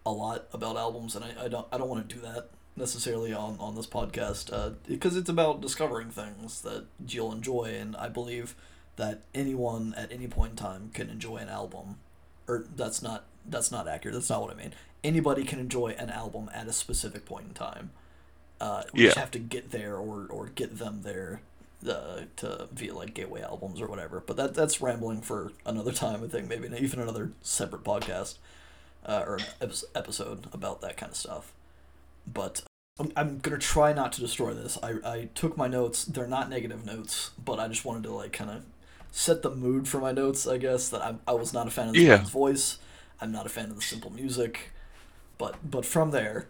a 0.06 0.12
lot 0.12 0.48
about 0.54 0.78
albums, 0.78 1.16
and 1.16 1.26
I, 1.26 1.46
I 1.46 1.48
don't 1.48 1.68
I 1.72 1.78
don't 1.78 1.90
want 1.90 2.08
to 2.08 2.16
do 2.16 2.22
that 2.22 2.50
necessarily 2.78 3.34
on 3.34 3.58
on 3.60 3.76
this 3.76 3.88
podcast 3.88 4.52
uh, 4.52 4.72
because 4.88 5.16
it's 5.16 5.30
about 5.30 5.62
discovering 5.62 6.10
things 6.10 6.62
that 6.62 6.86
you'll 7.08 7.32
enjoy, 7.32 7.76
and 7.80 7.96
I 7.96 8.10
believe 8.10 8.56
that 8.96 9.22
anyone 9.34 9.94
at 9.98 10.12
any 10.12 10.28
point 10.28 10.52
in 10.52 10.58
time 10.58 10.92
can 10.94 11.10
enjoy 11.10 11.38
an 11.38 11.50
album. 11.50 11.98
Or 12.48 12.66
that's 12.76 13.02
not 13.02 13.26
that's 13.46 13.72
not 13.72 13.88
accurate 13.88 14.14
that's 14.14 14.30
not 14.30 14.42
what 14.42 14.52
i 14.52 14.56
mean. 14.56 14.74
Anybody 15.04 15.44
can 15.44 15.60
enjoy 15.60 15.96
an 15.98 16.10
album 16.10 16.50
at 16.54 16.68
a 16.68 16.74
specific 16.74 17.26
point 17.26 17.46
in 17.48 17.54
time. 17.54 17.92
Uh, 18.62 18.84
we 18.94 19.02
just 19.02 19.18
have 19.18 19.32
to 19.32 19.40
get 19.40 19.72
there 19.72 19.96
or 19.96 20.28
or 20.30 20.48
get 20.48 20.78
them 20.78 21.02
there 21.04 21.42
uh, 21.88 22.22
to 22.38 22.68
via 22.72 22.94
like 22.94 23.14
gateway 23.14 23.42
albums 23.42 23.82
or 23.82 23.88
whatever. 23.88 24.24
But 24.26 24.38
that 24.38 24.54
that's 24.54 24.82
rambling 24.82 25.22
for 25.22 25.52
another 25.66 25.92
time 25.92 26.24
i 26.24 26.28
think 26.28 26.48
maybe 26.48 26.70
even 26.80 27.00
another 27.00 27.32
separate 27.42 27.84
podcast 27.84 28.36
uh, 29.06 29.24
or 29.26 29.40
an 29.62 29.72
episode 29.96 30.48
about 30.54 30.82
that 30.82 30.98
kind 30.98 31.12
of 31.12 31.18
stuff 31.18 31.52
but 32.32 32.62
I'm, 33.00 33.12
I'm 33.16 33.40
gonna 33.40 33.58
try 33.58 33.94
not 33.94 34.12
to 34.14 34.22
destroy 34.22 34.54
this 34.54 34.78
I, 34.82 34.94
I 35.04 35.30
took 35.36 35.58
my 35.58 35.68
notes 35.68 36.06
they're 36.06 36.28
not 36.28 36.50
negative 36.50 36.86
notes 36.86 37.32
but 37.44 37.60
i 37.60 37.68
just 37.68 37.86
wanted 37.86 38.04
to 38.04 38.12
like 38.14 38.34
kind 38.34 38.50
of 38.52 38.64
set 39.12 39.42
the 39.42 39.50
mood 39.50 39.88
for 39.88 40.00
my 40.02 40.12
notes, 40.12 40.46
I 40.46 40.58
guess. 40.58 40.90
That 40.90 41.02
I, 41.02 41.16
I 41.26 41.34
was 41.34 41.54
not 41.54 41.68
a 41.68 41.72
fan 41.72 41.88
of 41.88 41.96
the 41.96 42.02
Yeah. 42.02 42.18
voice. 42.18 42.80
I'm 43.22 43.32
not 43.32 43.46
a 43.46 43.50
fan 43.50 43.70
of 43.70 43.78
the 43.78 43.82
simple 43.82 44.12
music. 44.12 44.72
But 45.38 45.56
but 45.70 45.86
from 45.86 46.12
there, 46.12 46.48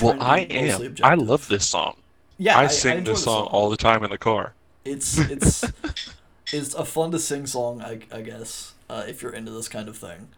Well, 0.00 0.16
I 0.20 0.40
am. 0.40 0.96
I 1.02 1.14
love 1.14 1.48
this 1.48 1.68
song. 1.68 1.96
Yeah, 2.38 2.58
I 2.58 2.66
sing 2.68 2.98
enjoy 2.98 3.12
this 3.12 3.20
the 3.20 3.24
song 3.24 3.46
all 3.46 3.70
the 3.70 3.76
time 3.76 4.04
in 4.04 4.10
the 4.10 4.18
car. 4.18 4.52
It's 4.84 5.18
it's 5.30 5.64
it's 6.52 6.74
a 6.74 6.84
fun 6.84 7.10
to 7.12 7.18
sing 7.18 7.46
song, 7.46 7.82
I, 7.82 8.00
I 8.12 8.20
guess, 8.22 8.74
uh, 8.88 9.04
if 9.08 9.22
you're 9.22 9.32
into 9.32 9.50
this 9.52 9.68
kind 9.68 9.88
of 9.88 9.96
thing. 9.96 10.28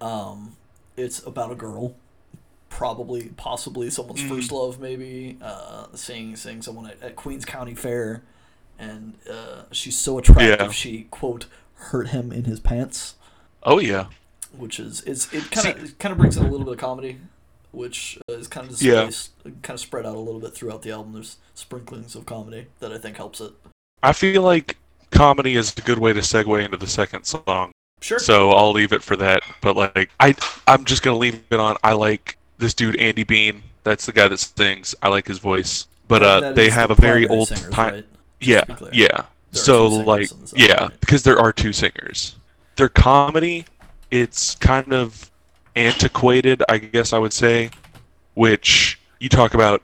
Um, 0.00 0.56
it's 0.96 1.24
about 1.26 1.52
a 1.52 1.54
girl, 1.56 1.94
probably 2.68 3.30
possibly 3.36 3.90
someone's 3.90 4.22
Mm. 4.22 4.28
first 4.28 4.52
love, 4.52 4.78
maybe 4.80 5.38
uh, 5.42 5.86
seeing 5.94 6.36
seeing 6.36 6.62
someone 6.62 6.86
at, 6.90 7.02
at 7.02 7.16
Queens 7.16 7.44
County 7.44 7.74
Fair, 7.74 8.22
and 8.78 9.14
uh, 9.30 9.62
she's 9.72 9.96
so 9.98 10.18
attractive 10.18 10.58
Yeah. 10.66 10.70
she 10.70 11.06
quote 11.10 11.46
hurt 11.74 12.08
him 12.08 12.32
in 12.32 12.44
his 12.44 12.60
pants. 12.60 13.14
Oh 13.62 13.78
yeah. 13.78 14.06
which 14.56 14.80
is 14.80 15.02
is 15.02 15.28
it 15.32 15.50
kind 15.50 15.78
of 15.78 15.98
kind 15.98 16.12
of 16.12 16.18
brings 16.18 16.36
in 16.36 16.44
a 16.44 16.50
little 16.50 16.64
bit 16.64 16.74
of 16.74 16.80
comedy, 16.80 17.18
which 17.72 18.18
uh, 18.28 18.34
is 18.34 18.48
kind 18.48 18.70
of 18.70 18.80
Yeah. 18.82 19.10
kind 19.62 19.70
of 19.74 19.80
spread 19.80 20.06
out 20.06 20.14
a 20.16 20.18
little 20.20 20.40
bit 20.40 20.54
throughout 20.54 20.82
the 20.82 20.90
album. 20.90 21.12
There's 21.12 21.36
sprinklings 21.54 22.14
of 22.14 22.24
comedy 22.26 22.66
that 22.80 22.92
I 22.92 22.98
think 22.98 23.16
helps 23.16 23.40
it. 23.40 23.52
I 24.02 24.12
feel 24.12 24.42
like 24.42 24.76
comedy 25.10 25.56
is 25.56 25.74
a 25.76 25.80
good 25.82 25.98
way 25.98 26.12
to 26.12 26.20
segue 26.20 26.64
into 26.64 26.76
the 26.76 26.86
second 26.86 27.24
song. 27.24 27.72
Sure. 28.00 28.18
So 28.20 28.50
I'll 28.52 28.72
leave 28.72 28.92
it 28.92 29.02
for 29.02 29.16
that. 29.16 29.42
But 29.60 29.76
like 29.76 30.10
I 30.20 30.34
I'm 30.66 30.84
just 30.84 31.02
gonna 31.02 31.18
leave 31.18 31.42
it 31.50 31.60
on 31.60 31.76
I 31.82 31.92
like 31.94 32.36
this 32.58 32.74
dude 32.74 32.96
Andy 32.96 33.24
Bean. 33.24 33.62
That's 33.84 34.06
the 34.06 34.12
guy 34.12 34.28
that 34.28 34.38
sings. 34.38 34.94
I 35.02 35.08
like 35.08 35.26
his 35.26 35.38
voice. 35.38 35.86
But 36.08 36.22
uh 36.22 36.52
they 36.52 36.70
have 36.70 36.88
the 36.88 36.94
a 36.94 37.00
very 37.00 37.26
old 37.28 37.48
singers, 37.48 37.70
time 37.70 37.94
right? 37.94 38.06
Yeah, 38.40 38.60
to 38.62 38.66
be 38.66 38.74
clear. 38.74 38.90
yeah. 38.92 39.22
So 39.52 39.86
like 39.88 40.30
yeah, 40.54 40.88
because 41.00 41.22
there 41.22 41.38
are 41.38 41.52
two 41.52 41.72
singers. 41.72 42.36
Their 42.76 42.88
comedy, 42.88 43.64
it's 44.10 44.54
kind 44.56 44.92
of 44.92 45.30
antiquated, 45.76 46.62
I 46.68 46.78
guess 46.78 47.12
I 47.12 47.18
would 47.18 47.32
say, 47.32 47.70
which 48.34 48.98
you 49.20 49.28
talk 49.28 49.54
about 49.54 49.82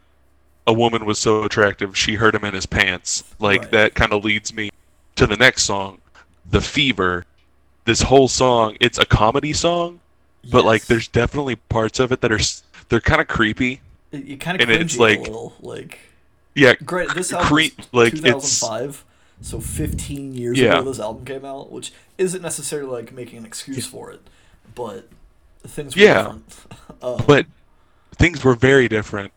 a 0.66 0.73
woman 0.73 1.04
was 1.04 1.19
so 1.19 1.45
attractive 1.45 1.97
she 1.97 2.14
hurt 2.14 2.35
him 2.35 2.45
in 2.45 2.54
his 2.54 2.66
pants. 2.66 3.25
Like 3.38 3.62
Right. 3.62 3.71
that 3.73 3.95
kind 3.95 4.12
of 4.12 4.25
leads 4.25 4.52
me 4.54 4.71
to 5.16 5.26
the 5.26 5.37
next 5.37 5.64
song, 5.64 6.00
The 6.50 6.61
Fever. 6.61 7.25
This 7.85 8.00
whole 8.02 8.28
song, 8.28 8.76
it's 8.81 8.99
a 8.99 9.04
comedy 9.04 9.52
song, 9.52 10.00
but 10.51 10.65
like 10.65 10.87
there's 10.87 11.09
definitely 11.09 11.57
parts 11.57 11.99
of 12.01 12.13
it 12.13 12.21
that 12.21 12.33
are 12.33 12.39
they're 12.89 13.01
kind 13.01 13.21
of 13.21 13.29
creepy. 13.29 13.81
it, 14.13 14.29
it 14.29 14.41
kind 14.41 14.61
of 14.61 14.69
and 14.69 14.81
it's 14.83 14.99
like- 14.99 15.19
a 15.19 15.23
little 15.23 15.55
like 15.61 15.99
Yeah, 16.55 16.75
great. 16.85 17.09
This 17.15 17.31
cre- 17.31 17.37
album 17.37 17.51
was 17.79 17.89
like, 17.93 18.15
it's- 18.15 18.61
2005, 18.61 19.05
so 19.41 19.61
15 19.61 20.35
years 20.35 20.59
Yeah. 20.59 20.79
ago 20.79 20.85
this 20.91 21.01
album 21.01 21.25
came 21.25 21.45
out, 21.45 21.73
which 21.73 21.93
isn't 22.19 22.43
necessarily 22.43 22.91
like 22.91 23.13
making 23.13 23.39
an 23.39 23.47
excuse 23.47 23.87
for 23.87 24.11
it, 24.13 24.21
but 24.75 25.09
things 25.67 25.97
were 25.97 26.03
Yeah. 26.03 26.23
different. 26.23 26.55
Um, 27.03 27.23
but 27.27 27.47
things 28.17 28.43
were 28.45 28.55
very 28.55 28.89
different. 28.89 29.33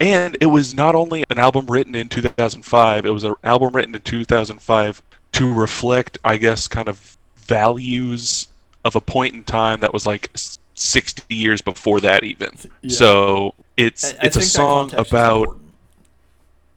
And 0.00 0.36
it 0.40 0.46
was 0.46 0.74
not 0.74 0.94
only 0.94 1.24
an 1.30 1.38
album 1.38 1.66
written 1.66 1.94
in 1.94 2.08
2005, 2.08 3.04
it 3.04 3.10
was 3.10 3.22
an 3.22 3.34
album 3.44 3.74
written 3.76 3.94
in 3.94 4.00
2005 4.00 5.02
to 5.32 5.52
reflect, 5.52 6.18
I 6.24 6.36
guess, 6.38 6.66
kind 6.66 6.88
of 6.88 7.16
values 7.36 8.48
of 8.84 8.96
a 8.96 9.00
point 9.00 9.34
in 9.34 9.44
time 9.44 9.80
that 9.80 9.92
was 9.92 10.06
like 10.06 10.30
60 10.74 11.34
years 11.34 11.60
before 11.60 12.00
that, 12.00 12.24
even. 12.24 12.50
Yeah. 12.82 12.90
So 12.96 13.54
it's 13.76 14.04
I- 14.14 14.16
I 14.16 14.26
it's 14.26 14.36
a 14.36 14.42
song 14.42 14.94
about 14.94 15.58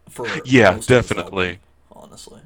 For 0.09 0.27
Yeah, 0.45 0.71
most 0.71 0.75
of 0.75 0.87
this 0.87 1.07
definitely. 1.07 1.47
album, 1.47 2.09
honestly. 2.11 2.41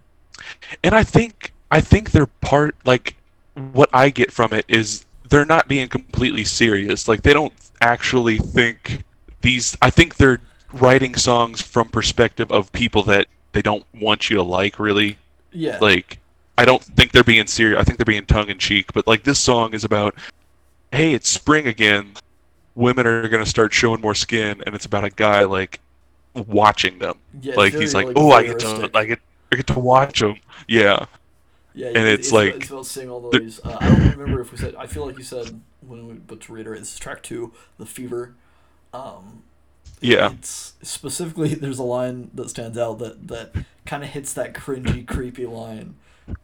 and 0.83 0.95
I 0.95 1.03
think 1.03 1.53
I 1.71 1.81
think 1.81 2.11
they're 2.11 2.27
part 2.27 2.75
like 2.85 3.15
what 3.73 3.89
I 3.93 4.09
get 4.09 4.31
from 4.31 4.53
it 4.53 4.65
is 4.67 5.05
they're 5.29 5.45
not 5.45 5.67
being 5.67 5.89
completely 5.89 6.45
serious. 6.45 7.07
Like 7.07 7.23
they 7.23 7.33
don't 7.33 7.53
actually 7.81 8.37
think 8.37 9.03
these. 9.41 9.75
I 9.81 9.89
think 9.89 10.15
they're 10.15 10.39
writing 10.73 11.15
songs 11.15 11.61
from 11.61 11.89
perspective 11.89 12.51
of 12.51 12.71
people 12.71 13.03
that 13.03 13.27
they 13.51 13.61
don't 13.61 13.85
want 13.99 14.29
you 14.29 14.37
to 14.37 14.43
like. 14.43 14.79
Really, 14.79 15.17
Yeah. 15.51 15.79
like 15.81 16.19
I 16.57 16.65
don't 16.65 16.83
think 16.83 17.11
they're 17.11 17.23
being 17.23 17.47
serious. 17.47 17.79
I 17.79 17.83
think 17.83 17.97
they're 17.97 18.05
being 18.05 18.25
tongue 18.25 18.49
in 18.49 18.57
cheek. 18.57 18.91
But 18.93 19.05
like 19.07 19.23
this 19.23 19.39
song 19.39 19.73
is 19.73 19.83
about, 19.83 20.15
hey, 20.91 21.13
it's 21.13 21.29
spring 21.29 21.67
again. 21.67 22.13
Women 22.75 23.05
are 23.07 23.27
gonna 23.27 23.45
start 23.45 23.73
showing 23.73 24.01
more 24.01 24.15
skin, 24.15 24.61
and 24.65 24.75
it's 24.75 24.85
about 24.85 25.03
a 25.03 25.09
guy 25.09 25.43
like 25.43 25.79
watching 26.33 26.99
them. 26.99 27.17
yeah, 27.41 27.55
like 27.55 27.73
very, 27.73 27.83
he's 27.83 27.93
like, 27.95 28.07
oh, 28.15 28.31
I 28.31 28.43
get 28.43 28.59
to. 28.59 28.89
I 28.93 29.05
get 29.05 29.19
I 29.51 29.55
get 29.55 29.67
to 29.67 29.79
watch 29.79 30.19
them. 30.19 30.39
Yeah. 30.67 31.05
Yeah, 31.73 31.87
And 31.89 32.07
it's 32.07 32.27
it's 32.27 32.31
like- 32.33 32.49
about, 32.49 32.61
it's 32.61 32.69
about 32.71 32.85
seeing 32.87 33.09
all 33.09 33.21
the- 33.29 33.39
those. 33.39 33.59
Uh, 33.63 33.77
I 33.79 33.87
don't 33.89 34.17
remember 34.17 34.41
if 34.41 34.51
we 34.51 34.57
said. 34.57 34.73
I 34.75 34.87
feel 34.87 35.05
like 35.05 35.17
you 35.19 35.23
said 35.23 35.61
when 35.87 36.07
we, 36.07 36.13
but 36.15 36.41
to 36.41 36.51
reiterate, 36.53 36.79
this 36.81 36.93
is 36.93 36.99
track 36.99 37.21
two, 37.21 37.53
the 37.77 37.85
fever. 37.85 38.33
Um, 38.93 39.43
Yeah. 40.01 40.31
It's 40.31 40.73
specifically 40.81 41.53
there's 41.53 41.77
a 41.79 41.83
line 41.83 42.31
that 42.33 42.49
stands 42.49 42.77
out 42.79 42.97
that 42.99 43.27
that 43.27 43.53
kind 43.85 44.03
of 44.03 44.09
hits 44.09 44.33
that 44.33 44.53
cringy, 44.53 45.07
creepy 45.07 45.45
line 45.45 45.95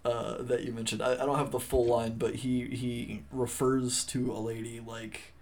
uh, 0.05 0.41
that 0.41 0.63
you 0.63 0.71
mentioned. 0.71 1.01
I, 1.01 1.13
I 1.13 1.25
don't 1.25 1.37
have 1.37 1.51
the 1.51 1.59
full 1.59 1.85
line, 1.85 2.15
but 2.17 2.35
he 2.35 2.65
he 2.67 3.23
refers 3.31 4.03
to 4.05 4.31
a 4.31 4.39
lady 4.39 4.79
like 4.85 5.33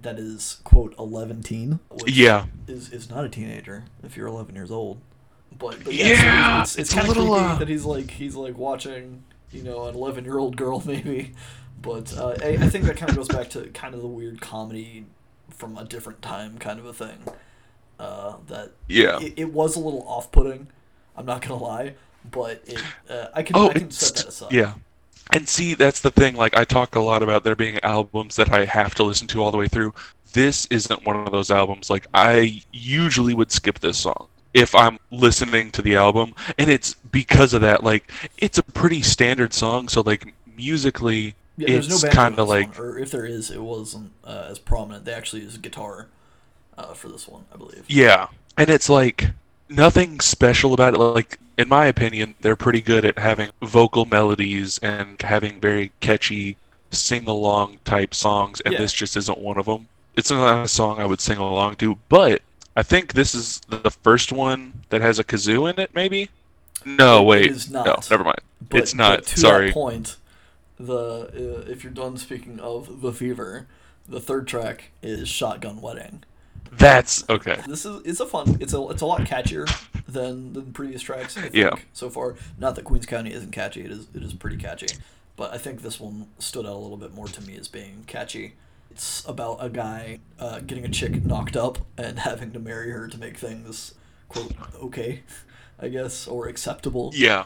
that 0.00 0.18
is 0.18 0.60
quote 0.64 0.94
eleven 0.98 1.42
teen, 1.42 1.80
Yeah. 2.06 2.46
is 2.66 2.90
is 2.92 3.10
not 3.10 3.24
a 3.24 3.28
teenager 3.28 3.84
if 4.02 4.16
you're 4.16 4.26
eleven 4.28 4.54
years 4.54 4.70
old. 4.70 5.00
But, 5.58 5.84
but 5.84 5.92
Yeah, 5.92 6.06
yeah, 6.06 6.62
so 6.62 6.62
it's, 6.62 6.70
it's, 6.72 6.78
it's 6.80 6.92
a 6.92 6.94
kind 6.96 7.08
of 7.10 7.16
little, 7.16 7.34
creepy 7.34 7.50
uh, 7.52 7.58
that 7.58 7.68
he's 7.68 7.84
like 7.84 8.10
he's 8.10 8.34
like 8.34 8.56
watching 8.56 9.22
you 9.50 9.62
know 9.62 9.84
an 9.86 9.94
eleven 9.94 10.24
year 10.24 10.38
old 10.38 10.56
girl 10.56 10.82
maybe, 10.86 11.32
but 11.80 12.16
uh, 12.16 12.34
I, 12.42 12.48
I 12.60 12.68
think 12.70 12.86
that 12.86 12.96
kind 12.96 13.10
of 13.10 13.16
goes 13.16 13.28
back 13.28 13.50
to 13.50 13.64
kind 13.68 13.94
of 13.94 14.00
the 14.00 14.08
weird 14.08 14.40
comedy 14.40 15.04
from 15.50 15.76
a 15.76 15.84
different 15.84 16.22
time 16.22 16.56
kind 16.58 16.78
of 16.78 16.86
a 16.86 16.92
thing. 16.94 17.18
Uh, 17.98 18.36
that 18.48 18.72
Yeah. 18.88 19.20
it, 19.20 19.34
it 19.36 19.52
was 19.52 19.76
a 19.76 19.80
little 19.80 20.02
off 20.08 20.32
putting. 20.32 20.68
I'm 21.16 21.26
not 21.26 21.42
gonna 21.42 21.62
lie, 21.62 21.94
but 22.30 22.62
it 22.66 22.80
uh, 23.08 23.28
I 23.34 23.42
can 23.42 23.56
Oh, 23.56 23.70
I 23.70 23.74
can 23.74 23.90
set 23.90 24.14
that 24.16 24.28
aside. 24.28 24.52
yeah. 24.52 24.74
And 25.34 25.48
see, 25.48 25.74
that's 25.74 26.00
the 26.00 26.10
thing. 26.10 26.36
Like, 26.36 26.56
I 26.56 26.64
talk 26.64 26.94
a 26.94 27.00
lot 27.00 27.22
about 27.22 27.42
there 27.44 27.56
being 27.56 27.78
albums 27.82 28.36
that 28.36 28.52
I 28.52 28.64
have 28.66 28.94
to 28.96 29.02
listen 29.02 29.26
to 29.28 29.42
all 29.42 29.50
the 29.50 29.56
way 29.58 29.68
through. 29.68 29.94
This 30.32 30.66
isn't 30.66 31.06
one 31.06 31.16
of 31.16 31.32
those 31.32 31.50
albums. 31.50 31.88
Like, 31.90 32.06
I 32.14 32.62
usually 32.72 33.34
would 33.34 33.50
skip 33.52 33.78
this 33.80 33.98
song 33.98 34.28
if 34.54 34.74
I'm 34.74 34.98
listening 35.10 35.70
to 35.72 35.82
the 35.82 35.96
album, 35.96 36.34
and 36.58 36.70
it's 36.70 36.94
because 36.94 37.54
of 37.54 37.62
that. 37.62 37.82
Like, 37.82 38.10
it's 38.38 38.58
a 38.58 38.62
pretty 38.62 39.00
standard 39.02 39.54
song, 39.54 39.88
so 39.88 40.02
like 40.02 40.34
musically, 40.56 41.34
Yeah, 41.56 41.68
there's 41.72 41.88
no 41.88 41.94
it's 41.96 42.04
kind 42.04 42.38
of 42.38 42.48
like 42.48 42.78
or 42.78 42.98
if 42.98 43.10
there 43.10 43.24
is, 43.24 43.50
it 43.50 43.62
wasn't 43.62 44.12
uh, 44.24 44.48
as 44.50 44.58
prominent. 44.58 45.04
They 45.04 45.12
actually 45.14 45.42
use 45.42 45.56
guitar 45.56 46.08
uh, 46.76 46.94
for 46.94 47.08
this 47.08 47.26
one, 47.28 47.44
I 47.52 47.56
believe. 47.56 47.84
Yeah, 47.88 48.28
and 48.58 48.68
it's 48.70 48.88
like 48.88 49.30
nothing 49.74 50.20
special 50.20 50.74
about 50.74 50.94
it. 50.94 50.98
Like 50.98 51.38
in 51.58 51.68
my 51.68 51.86
opinion, 51.86 52.34
they're 52.40 52.56
pretty 52.56 52.80
good 52.80 53.04
at 53.04 53.18
having 53.18 53.50
vocal 53.62 54.04
melodies 54.06 54.78
and 54.78 55.20
having 55.22 55.60
very 55.60 55.92
catchy 56.00 56.56
sing-along 56.90 57.78
type 57.84 58.14
songs, 58.14 58.60
and 58.60 58.72
Yeah. 58.72 58.78
this 58.80 58.92
just 58.92 59.16
isn't 59.16 59.38
one 59.38 59.58
of 59.58 59.66
them. 59.66 59.88
It's 60.16 60.30
not 60.30 60.64
a 60.64 60.68
song 60.68 61.00
I 61.00 61.06
would 61.06 61.20
sing 61.20 61.38
along 61.38 61.76
to, 61.76 61.98
but 62.08 62.42
I 62.76 62.82
think 62.82 63.12
this 63.14 63.34
is 63.34 63.60
the 63.68 63.90
first 63.90 64.32
one 64.32 64.72
that 64.90 65.00
has 65.00 65.18
a 65.18 65.24
kazoo 65.24 65.70
in 65.70 65.80
it. 65.80 65.90
Maybe? 65.94 66.28
No, 66.84 67.22
It 67.22 67.26
wait, 67.26 67.50
is 67.50 67.70
no, 67.70 67.84
never 68.10 68.24
mind. 68.24 68.40
But, 68.68 68.80
it's 68.80 68.94
not. 68.94 69.24
To 69.24 69.38
sorry. 69.40 69.66
that 69.68 69.74
point, 69.74 70.16
the 70.78 71.64
uh, 71.66 71.70
if 71.70 71.84
you're 71.84 71.92
done 71.92 72.16
speaking 72.16 72.60
of 72.60 73.00
the 73.02 73.12
fever, 73.12 73.66
the 74.08 74.20
third 74.20 74.46
track 74.48 74.90
is 75.02 75.28
"Shotgun 75.28 75.80
Wedding." 75.80 76.24
That's 76.72 77.28
okay. 77.28 77.60
This 77.66 77.84
is 77.84 78.00
it's 78.04 78.20
a 78.20 78.26
fun. 78.26 78.56
It's 78.60 78.72
a 78.74 78.82
it's 78.88 79.02
a 79.02 79.06
lot 79.06 79.20
catchier 79.22 79.68
than 80.06 80.52
than 80.52 80.72
previous 80.72 81.02
tracks. 81.02 81.36
I 81.36 81.42
think, 81.42 81.54
Yeah. 81.54 81.74
So 81.92 82.08
far, 82.10 82.34
not 82.58 82.74
that 82.76 82.84
Queens 82.84 83.06
County 83.06 83.32
isn't 83.32 83.50
catchy. 83.52 83.82
It 83.84 83.90
is 83.90 84.06
it 84.14 84.22
is 84.22 84.32
pretty 84.34 84.56
catchy, 84.56 84.96
but 85.36 85.52
I 85.52 85.58
think 85.58 85.82
this 85.82 86.00
one 86.00 86.28
stood 86.38 86.64
out 86.66 86.72
a 86.72 86.78
little 86.78 86.96
bit 86.96 87.14
more 87.14 87.28
to 87.28 87.40
me 87.42 87.56
as 87.56 87.68
being 87.68 88.04
catchy. 88.06 88.54
It's 88.90 89.24
about 89.26 89.58
a 89.60 89.70
guy 89.70 90.18
uh, 90.38 90.60
getting 90.60 90.84
a 90.84 90.88
chick 90.88 91.24
knocked 91.24 91.56
up 91.56 91.78
and 91.96 92.18
having 92.30 92.52
to 92.52 92.58
marry 92.58 92.90
her 92.90 93.06
to 93.08 93.18
make 93.18 93.36
things 93.38 93.94
quote 94.28 94.52
okay, 94.82 95.22
I 95.78 95.88
guess, 95.88 96.26
or 96.26 96.46
acceptable 96.48 97.10
Yeah, 97.14 97.44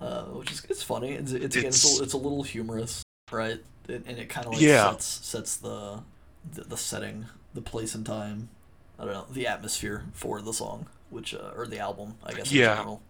uh, 0.00 0.24
which 0.24 0.52
is 0.52 0.64
it's 0.68 0.82
funny. 0.82 1.12
It's 1.12 1.32
it's 1.32 1.56
again, 1.56 1.68
it's, 1.68 1.84
It's- 1.84 2.00
a, 2.00 2.02
it's 2.04 2.12
a 2.14 2.18
little 2.18 2.42
humorous, 2.42 3.02
right? 3.32 3.60
It, 3.88 4.02
and 4.06 4.18
it 4.18 4.28
kind 4.28 4.46
of 4.46 4.52
like 4.54 4.62
Yeah. 4.62 4.90
sets 4.90 5.06
sets 5.06 5.56
the, 5.58 6.00
the 6.52 6.64
the 6.64 6.76
setting, 6.76 7.26
the 7.56 7.62
place 7.62 7.94
and 7.96 8.06
time. 8.06 8.48
I 8.98 9.04
don't 9.04 9.12
know 9.14 9.26
the 9.30 9.46
atmosphere 9.48 10.04
for 10.12 10.40
the 10.40 10.52
song, 10.52 10.86
which 11.10 11.34
uh, 11.34 11.50
or 11.56 11.66
the 11.66 11.78
album, 11.80 12.14
I 12.24 12.32
guess. 12.34 12.52
Yeah. 12.52 12.70
In 12.72 12.76
general. 12.78 13.02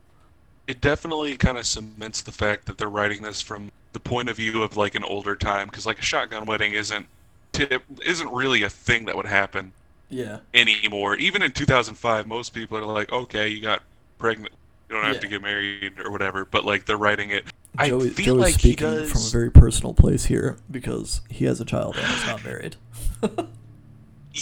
it 0.66 0.80
definitely 0.80 1.36
kind 1.36 1.58
of 1.58 1.66
cements 1.66 2.22
the 2.22 2.32
fact 2.32 2.64
that 2.66 2.78
they're 2.78 2.88
writing 2.88 3.22
this 3.22 3.42
from 3.42 3.70
the 3.92 4.00
point 4.00 4.28
of 4.28 4.36
view 4.36 4.62
of 4.62 4.76
like 4.76 4.94
an 4.94 5.04
older 5.04 5.36
time 5.36 5.68
because 5.68 5.86
like 5.86 5.98
a 5.98 6.02
shotgun 6.02 6.44
wedding 6.46 6.72
isn't 6.72 7.06
tip, 7.52 7.82
isn't 8.04 8.32
really 8.32 8.62
a 8.62 8.68
thing 8.70 9.04
that 9.06 9.16
would 9.16 9.26
happen 9.26 9.72
Yeah. 10.10 10.40
anymore 10.52 11.14
even 11.16 11.40
in 11.40 11.52
2005 11.52 12.26
most 12.26 12.52
people 12.52 12.76
are 12.76 12.84
like 12.84 13.10
okay 13.12 13.48
you 13.48 13.62
got 13.62 13.82
pregnant 14.18 14.52
you 14.90 14.96
don't 14.96 15.04
have 15.04 15.14
Yeah. 15.14 15.20
to 15.20 15.28
get 15.28 15.40
married 15.42 15.94
or 16.04 16.10
whatever 16.10 16.44
but 16.44 16.64
like 16.66 16.84
they're 16.84 16.98
writing 16.98 17.30
it 17.30 17.44
i 17.78 17.88
Joey, 17.88 18.10
feel 18.10 18.34
Joey's 18.34 18.42
like 18.44 18.54
he 18.60 18.72
speaking 18.72 18.86
does 18.90 19.10
from 19.12 19.22
a 19.22 19.30
very 19.30 19.50
personal 19.50 19.94
place 19.94 20.26
here 20.26 20.56
because 20.70 21.22
he 21.30 21.46
has 21.46 21.58
a 21.60 21.64
child 21.64 21.96
and 21.96 22.04
is 22.12 22.26
not 22.26 22.44
married. 22.44 22.76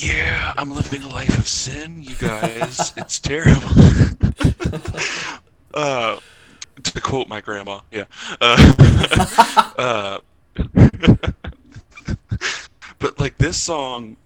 yeah 0.03 0.53
i'm 0.57 0.75
living 0.75 1.03
a 1.03 1.09
life 1.09 1.37
of 1.39 1.47
sin 1.49 2.03
you 2.03 2.15
guys. 2.17 2.93
It's 2.97 3.19
terrible. 3.21 3.69
Uh 5.75 6.19
to 6.83 7.01
quote 7.01 7.29
my 7.29 7.41
grandma 7.41 7.81
yeah. 7.91 8.05
Uh, 8.41 8.73
uh 9.79 10.19
but 12.99 13.19
like 13.19 13.37
this 13.39 13.57
song 13.57 14.17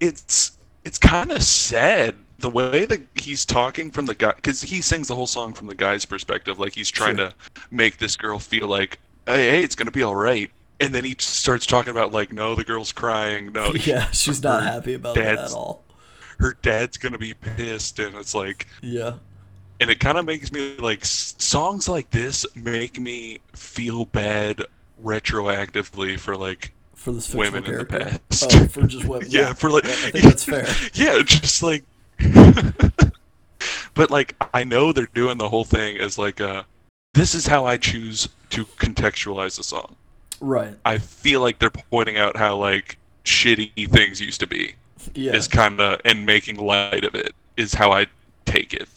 it's 0.00 0.58
it's 0.84 0.98
kind 0.98 1.30
of 1.30 1.42
sad 1.42 2.14
the 2.38 2.50
way 2.50 2.84
that 2.86 3.00
he's 3.14 3.44
talking 3.44 3.90
from 3.90 4.06
the 4.06 4.14
guy 4.14 4.32
because 4.36 4.60
he 4.62 4.80
sings 4.80 5.08
the 5.08 5.14
whole 5.14 5.26
song 5.26 5.52
from 5.52 5.66
the 5.66 5.74
guy's 5.74 6.04
perspective. 6.06 6.58
Like 6.58 6.72
he's 6.74 6.90
trying 6.90 7.16
Sure. 7.18 7.28
to 7.30 7.34
make 7.70 7.98
this 7.98 8.16
girl 8.16 8.38
feel 8.38 8.66
like 8.66 8.98
hey, 9.26 9.50
hey 9.50 9.62
it's 9.62 9.74
gonna 9.74 9.90
be 9.90 10.02
all 10.02 10.16
right 10.16 10.50
and 10.80 10.94
then 10.94 11.04
he 11.04 11.14
starts 11.18 11.66
talking 11.66 11.90
about 11.90 12.12
like, 12.12 12.32
no, 12.32 12.54
the 12.54 12.64
girl's 12.64 12.92
crying. 12.92 13.52
No, 13.52 13.72
yeah, 13.74 14.10
she's 14.10 14.42
not 14.42 14.62
happy 14.62 14.94
about 14.94 15.14
that 15.16 15.38
at 15.38 15.52
all. 15.52 15.84
her 16.38 16.56
dad's 16.62 16.96
gonna 16.96 17.18
be 17.18 17.34
pissed, 17.34 17.98
and 17.98 18.14
it's 18.16 18.34
like, 18.34 18.66
Yeah, 18.82 19.14
and 19.80 19.90
it 19.90 20.00
kind 20.00 20.18
of 20.18 20.24
makes 20.24 20.52
me 20.52 20.76
like 20.76 21.04
songs 21.04 21.88
like 21.88 22.10
this 22.10 22.44
make 22.54 22.98
me 22.98 23.38
feel 23.54 24.04
bad 24.06 24.62
retroactively 25.02 26.18
for 26.18 26.36
like 26.36 26.72
for 26.94 27.12
this 27.12 27.34
women 27.34 27.64
in 27.64 27.74
the 27.76 27.84
character. 27.86 28.18
past. 28.30 28.46
Oh, 28.54 28.66
for 28.68 28.86
just 28.86 29.06
women. 29.06 29.28
yeah, 29.30 29.52
for 29.54 29.70
like 29.70 29.84
I 29.86 30.10
think 30.10 30.24
that's 30.24 30.44
fair. 30.44 30.66
yeah, 30.94 31.22
just 31.22 31.62
like 31.62 31.84
but 33.94 34.10
like 34.10 34.36
I 34.54 34.64
know 34.64 34.92
they're 34.92 35.08
doing 35.14 35.38
the 35.38 35.48
whole 35.48 35.64
thing 35.64 35.98
as 35.98 36.18
like 36.18 36.40
uh 36.40 36.64
this 37.14 37.34
is 37.34 37.46
how 37.46 37.64
I 37.66 37.76
choose 37.76 38.28
to 38.50 38.64
contextualize 38.64 39.56
the 39.56 39.64
song. 39.64 39.96
Right. 40.40 40.74
I 40.84 40.98
feel 40.98 41.40
like 41.40 41.58
they're 41.58 41.70
pointing 41.70 42.16
out 42.16 42.36
how 42.36 42.56
like 42.56 42.98
shitty 43.24 43.90
things 43.90 44.20
used 44.20 44.40
to 44.40 44.46
be 44.46 44.74
Yeah. 45.14 45.32
is 45.34 45.46
kind 45.48 45.80
of 45.80 46.00
and 46.04 46.24
making 46.26 46.56
light 46.56 47.04
of 47.04 47.14
it 47.14 47.34
is 47.56 47.74
how 47.74 47.92
I 47.92 48.06
take 48.46 48.72
it. 48.74 48.88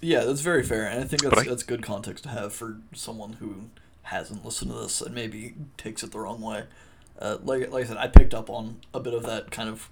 Yeah, 0.00 0.24
that's 0.24 0.40
very 0.40 0.62
fair, 0.62 0.86
and 0.86 1.00
I 1.02 1.06
think 1.06 1.22
that's 1.22 1.38
I- 1.40 1.44
that's 1.44 1.62
good 1.62 1.82
context 1.82 2.24
to 2.24 2.30
have 2.30 2.52
for 2.54 2.78
someone 2.94 3.34
who 3.34 3.68
hasn't 4.04 4.44
listened 4.44 4.70
to 4.70 4.78
this 4.78 5.00
and 5.02 5.14
maybe 5.14 5.54
takes 5.76 6.02
it 6.02 6.10
the 6.12 6.18
wrong 6.20 6.40
way. 6.40 6.64
Uh, 7.18 7.36
like 7.42 7.70
like 7.70 7.84
I 7.84 7.88
said, 7.88 7.96
I 7.98 8.08
picked 8.08 8.32
up 8.32 8.48
on 8.48 8.80
a 8.94 9.00
bit 9.00 9.12
of 9.12 9.24
that 9.24 9.50
kind 9.50 9.68
of 9.68 9.90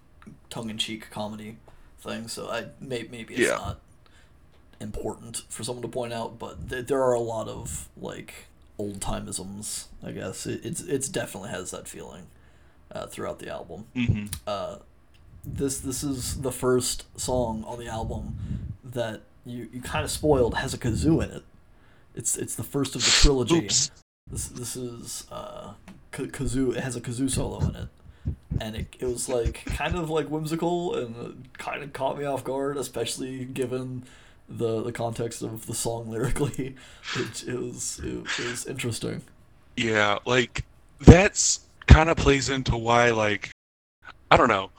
tongue-in-cheek 0.48 1.10
comedy 1.10 1.56
thing, 2.00 2.26
so 2.28 2.48
I 2.48 2.66
may, 2.80 3.06
maybe 3.10 3.34
it's 3.34 3.48
Yeah. 3.48 3.56
not 3.56 3.80
important 4.80 5.42
for 5.48 5.64
someone 5.64 5.82
to 5.82 5.88
point 5.88 6.12
out, 6.12 6.38
but 6.38 6.68
th- 6.70 6.86
there 6.86 7.02
are 7.02 7.12
a 7.14 7.20
lot 7.20 7.48
of 7.48 7.88
like 7.96 8.47
old 8.78 9.00
timeisms. 9.00 9.86
I 10.02 10.12
guess 10.12 10.46
it, 10.46 10.60
it's 10.64 10.80
it's 10.82 11.08
definitely 11.08 11.50
has 11.50 11.70
that 11.70 11.88
feeling 11.88 12.26
uh, 12.92 13.06
throughout 13.06 13.38
the 13.38 13.48
album 13.50 13.84
hmm 13.94 14.24
uh, 14.46 14.76
this 15.44 15.78
this 15.80 16.02
is 16.02 16.40
the 16.42 16.52
first 16.52 17.04
song 17.18 17.64
on 17.66 17.78
the 17.78 17.86
album 17.86 18.36
that 18.84 19.22
you, 19.46 19.68
you 19.72 19.80
kind 19.80 20.04
of 20.04 20.10
spoiled 20.10 20.54
has 20.54 20.74
a 20.74 20.78
kazoo 20.78 21.22
in 21.24 21.30
it. 21.30 21.42
It's 22.14 22.36
it's 22.36 22.54
the 22.54 22.62
first 22.64 22.94
of 22.94 23.04
the 23.04 23.10
trilogy. 23.10 23.56
Oops. 23.58 23.90
This 24.30 24.48
this 24.48 24.76
is 24.76 25.26
uh, 25.30 25.72
k- 26.12 26.26
kazoo. 26.26 26.76
It 26.76 26.82
has 26.82 26.96
a 26.96 27.00
kazoo 27.00 27.30
solo 27.30 27.60
in 27.60 27.76
it, 27.76 27.88
and 28.60 28.76
it, 28.76 28.96
it 28.98 29.06
was 29.06 29.28
like 29.28 29.64
kind 29.64 29.94
of 29.96 30.10
like 30.10 30.28
whimsical 30.28 30.94
and 30.94 31.48
kind 31.56 31.82
of 31.82 31.92
caught 31.92 32.18
me 32.18 32.24
off 32.24 32.44
guard, 32.44 32.76
especially 32.76 33.44
given 33.46 34.04
the 34.48 34.82
the 34.82 34.92
context 34.92 35.42
of 35.42 35.66
the 35.66 35.74
song 35.74 36.10
lyrically. 36.10 36.74
which 37.16 37.44
is 37.44 38.00
was 38.02 38.66
interesting. 38.66 39.22
Yeah, 39.76 40.18
like 40.26 40.64
that's 41.00 41.60
kind 41.86 42.10
of 42.10 42.16
plays 42.16 42.50
into 42.50 42.76
why 42.76 43.10
like 43.10 43.50
I 44.30 44.36
don't 44.36 44.48
know 44.48 44.70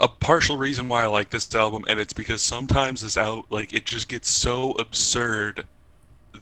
a 0.00 0.08
partial 0.08 0.56
reason 0.56 0.88
why 0.88 1.02
I 1.02 1.06
like 1.06 1.30
this 1.30 1.52
album, 1.54 1.84
and 1.88 1.98
it's 1.98 2.12
because 2.12 2.42
sometimes 2.42 3.00
this 3.00 3.16
out 3.16 3.46
like 3.50 3.72
it 3.72 3.86
just 3.86 4.08
gets 4.08 4.28
so 4.28 4.72
absurd 4.72 5.66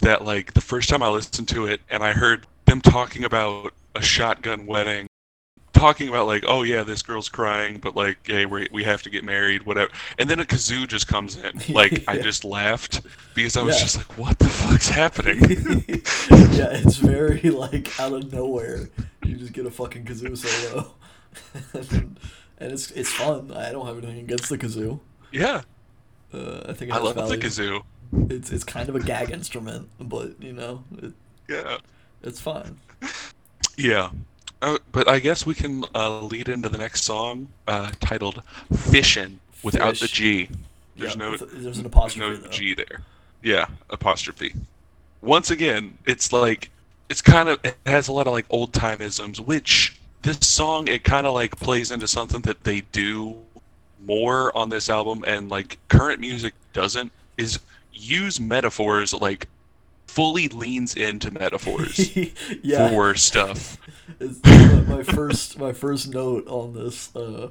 that 0.01 0.25
like 0.25 0.53
the 0.53 0.61
first 0.61 0.89
time 0.89 1.03
I 1.03 1.09
listened 1.09 1.49
to 1.49 1.67
it 1.67 1.81
and 1.91 2.03
I 2.03 2.13
heard 2.13 2.47
them 2.67 2.81
talking 2.81 3.25
about 3.25 3.73
a 3.95 4.03
shotgun 4.03 4.67
wedding, 4.67 5.08
talking 5.79 6.09
about 6.09 6.27
like 6.27 6.45
oh 6.47 6.63
yeah 6.63 6.83
this 6.83 7.03
girl's 7.03 7.29
crying, 7.29 7.79
but 7.79 7.95
like 7.97 8.19
hey 8.25 8.47
we 8.47 8.69
we 8.73 8.85
have 8.85 9.03
to 9.03 9.11
get 9.11 9.25
married 9.25 9.65
whatever, 9.65 9.91
and 10.19 10.29
then 10.29 10.41
a 10.41 10.45
kazoo 10.45 10.87
just 10.87 11.07
comes 11.09 11.37
in, 11.37 11.61
like 11.75 12.05
I 12.09 12.19
just 12.19 12.45
laughed 12.45 13.01
because 13.35 13.57
I 13.57 13.63
was 13.63 13.77
Yeah. 13.77 13.83
just 13.83 13.97
like 13.99 14.19
what 14.19 14.39
the 14.39 14.49
fuck's 14.49 14.89
happening? 14.89 15.39
yeah, 16.59 16.69
it's 16.73 16.97
very 16.97 17.41
like 17.51 17.99
out 18.01 18.13
of 18.13 18.33
nowhere. 18.33 18.89
You 19.25 19.37
just 19.37 19.53
get 19.53 19.67
a 19.67 19.71
fucking 19.71 20.05
kazoo 20.05 20.37
solo, 20.37 20.95
and, 21.73 22.19
and 22.59 22.73
it's 22.73 22.91
it's 22.93 23.13
fun. 23.13 23.53
I 23.53 23.71
don't 23.73 23.87
have 23.87 23.99
anything 23.99 24.21
against 24.21 24.49
the 24.49 24.59
kazoo. 24.59 25.01
yeah, 25.33 25.63
Uh, 26.33 26.63
I 26.69 26.73
think 26.73 26.93
I 26.93 26.99
love 26.99 27.15
value. 27.17 27.37
the 27.37 27.47
kazoo. 27.47 27.83
It's 28.31 28.51
it's 28.51 28.65
kind 28.65 28.89
of 28.89 28.97
a 28.97 29.01
gag 29.01 29.31
instrument, 29.31 29.89
but 30.01 30.43
you 30.43 30.53
know, 30.55 30.83
it, 31.03 31.13
Yeah. 31.49 31.79
it's 32.23 32.41
fine. 32.41 32.79
Yeah. 33.77 34.11
Uh, 34.61 34.79
but 34.91 35.09
I 35.09 35.21
guess 35.21 35.47
we 35.47 35.55
can 35.55 35.85
uh, 35.95 36.21
lead 36.21 36.49
into 36.49 36.69
the 36.69 36.79
next 36.79 37.03
song 37.05 37.49
uh, 37.67 37.93
titled 38.01 38.43
Fishin' 38.73 39.41
without 39.63 40.01
the 40.01 40.09
G. 40.09 40.51
There's 40.97 41.15
Yeah, 41.15 41.17
no 41.17 41.37
there's 41.37 41.79
an 41.79 41.85
there's 42.05 42.19
apostrophe 42.19 42.37
no 42.37 42.37
though. 42.37 42.49
G 42.49 42.75
there. 42.75 43.05
Yeah, 43.43 43.67
apostrophe. 43.91 44.55
Once 45.21 45.51
again, 45.51 45.99
it's 46.07 46.33
like 46.33 46.71
it's 47.09 47.23
kind 47.23 47.49
of 47.49 47.61
it 47.65 47.77
has 47.87 48.09
a 48.09 48.13
lot 48.13 48.27
of 48.27 48.33
like 48.33 48.47
old 48.51 48.73
timeisms, 48.73 49.39
which 49.41 50.01
this 50.23 50.39
song 50.41 50.89
it 50.89 51.05
kind 51.05 51.27
of 51.27 51.35
like 51.35 51.59
plays 51.61 51.91
into 51.91 52.09
something 52.09 52.43
that 52.43 52.65
they 52.65 52.81
do 52.93 53.37
more 54.05 54.57
on 54.57 54.69
this 54.71 54.89
album 54.89 55.25
and 55.27 55.49
like 55.49 55.79
current 55.89 56.21
music 56.21 56.55
doesn't 56.73 57.13
is 57.37 57.59
use 57.93 58.39
metaphors 58.41 59.13
like 59.15 59.49
fully 60.09 60.49
leans 60.49 60.95
into 60.97 61.31
metaphors 61.31 62.17
yeah, 62.63 62.89
for 62.89 63.15
stuff. 63.15 63.79
it's, 64.21 64.43
my, 64.89 65.03
first 65.03 65.59
my 65.59 65.73
first 65.73 66.09
note 66.09 66.49
on 66.49 66.73
this 66.73 67.15
uh, 67.15 67.51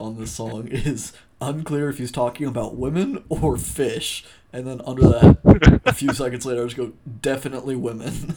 on 0.00 0.18
this 0.18 0.32
song 0.32 0.66
is 0.68 1.12
unclear 1.40 1.88
if 1.90 1.98
he's 1.98 2.10
talking 2.10 2.46
about 2.46 2.76
women 2.76 3.22
or 3.28 3.56
fish, 3.56 4.24
and 4.52 4.66
then 4.66 4.80
under 4.84 5.02
that, 5.02 5.80
a 5.84 5.92
few 5.92 6.12
seconds 6.14 6.44
later, 6.44 6.62
I 6.62 6.64
just 6.64 6.76
go 6.76 6.92
definitely 7.20 7.76
women. 7.76 8.36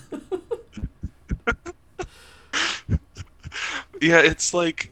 Yeah, 4.02 4.20
it's 4.20 4.54
like 4.54 4.92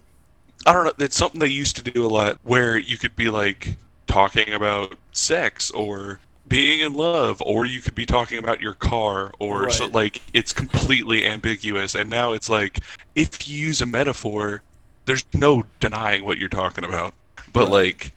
I 0.66 0.74
don't 0.74 0.86
know. 0.86 0.94
It's 0.98 1.18
something 1.18 1.40
they 1.40 1.48
used 1.48 1.76
to 1.76 1.84
do 1.84 2.06
a 2.06 2.08
lot, 2.08 2.40
where 2.44 2.78
you 2.78 2.98
could 2.98 3.16
be 3.16 3.30
like 3.30 3.78
talking 4.08 4.54
about 4.54 4.96
sex 5.12 5.70
or 5.72 6.20
being 6.48 6.82
in 6.82 6.94
love, 6.94 7.42
or 7.42 7.66
you 7.66 7.82
could 7.82 7.96
be 7.96 8.06
talking 8.06 8.38
about 8.38 8.62
your 8.62 8.74
car, 8.74 9.32
or 9.40 9.70
so, 9.70 9.88
like 9.88 10.22
it's 10.34 10.54
completely 10.54 11.26
ambiguous. 11.26 11.96
And 11.96 12.10
now 12.10 12.34
it's 12.34 12.50
like 12.50 12.80
if 13.16 13.48
you 13.48 13.58
use 13.68 13.82
a 13.82 13.86
metaphor, 13.86 14.62
there's 15.06 15.26
no 15.34 15.64
denying 15.80 16.26
what 16.26 16.38
you're 16.38 16.50
talking 16.50 16.84
about. 16.84 17.14
But 17.52 17.64
Right. 17.66 17.72
like. 17.72 18.12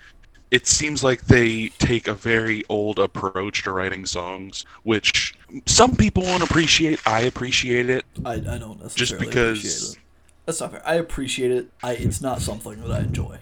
It 0.52 0.68
seems 0.68 1.02
like 1.02 1.22
they 1.22 1.70
take 1.70 2.06
a 2.06 2.14
very 2.14 2.62
old 2.68 3.00
approach 3.00 3.64
to 3.64 3.72
writing 3.72 4.06
songs, 4.06 4.64
which 4.84 5.34
some 5.66 5.96
people 5.96 6.22
won't 6.22 6.44
appreciate. 6.44 7.00
I 7.04 7.22
appreciate 7.22 7.90
it. 7.90 8.04
I, 8.24 8.34
I 8.34 8.38
don't 8.56 8.80
necessarily 8.80 9.26
because- 9.26 9.58
appreciate 9.58 9.98
it. 9.98 10.02
That's 10.46 10.60
not 10.60 10.70
fair. 10.70 10.82
I 10.88 10.94
appreciate 10.94 11.50
it. 11.50 11.66
I 11.82 11.94
it's 11.94 12.20
not 12.20 12.40
something 12.42 12.80
that 12.82 12.92
I 12.92 13.00
enjoy. 13.00 13.38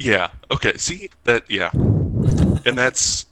Yeah. 0.00 0.30
Okay. 0.50 0.76
See 0.76 1.08
that? 1.22 1.48
Yeah. 1.48 1.70
And 1.72 2.76
that's 2.76 3.26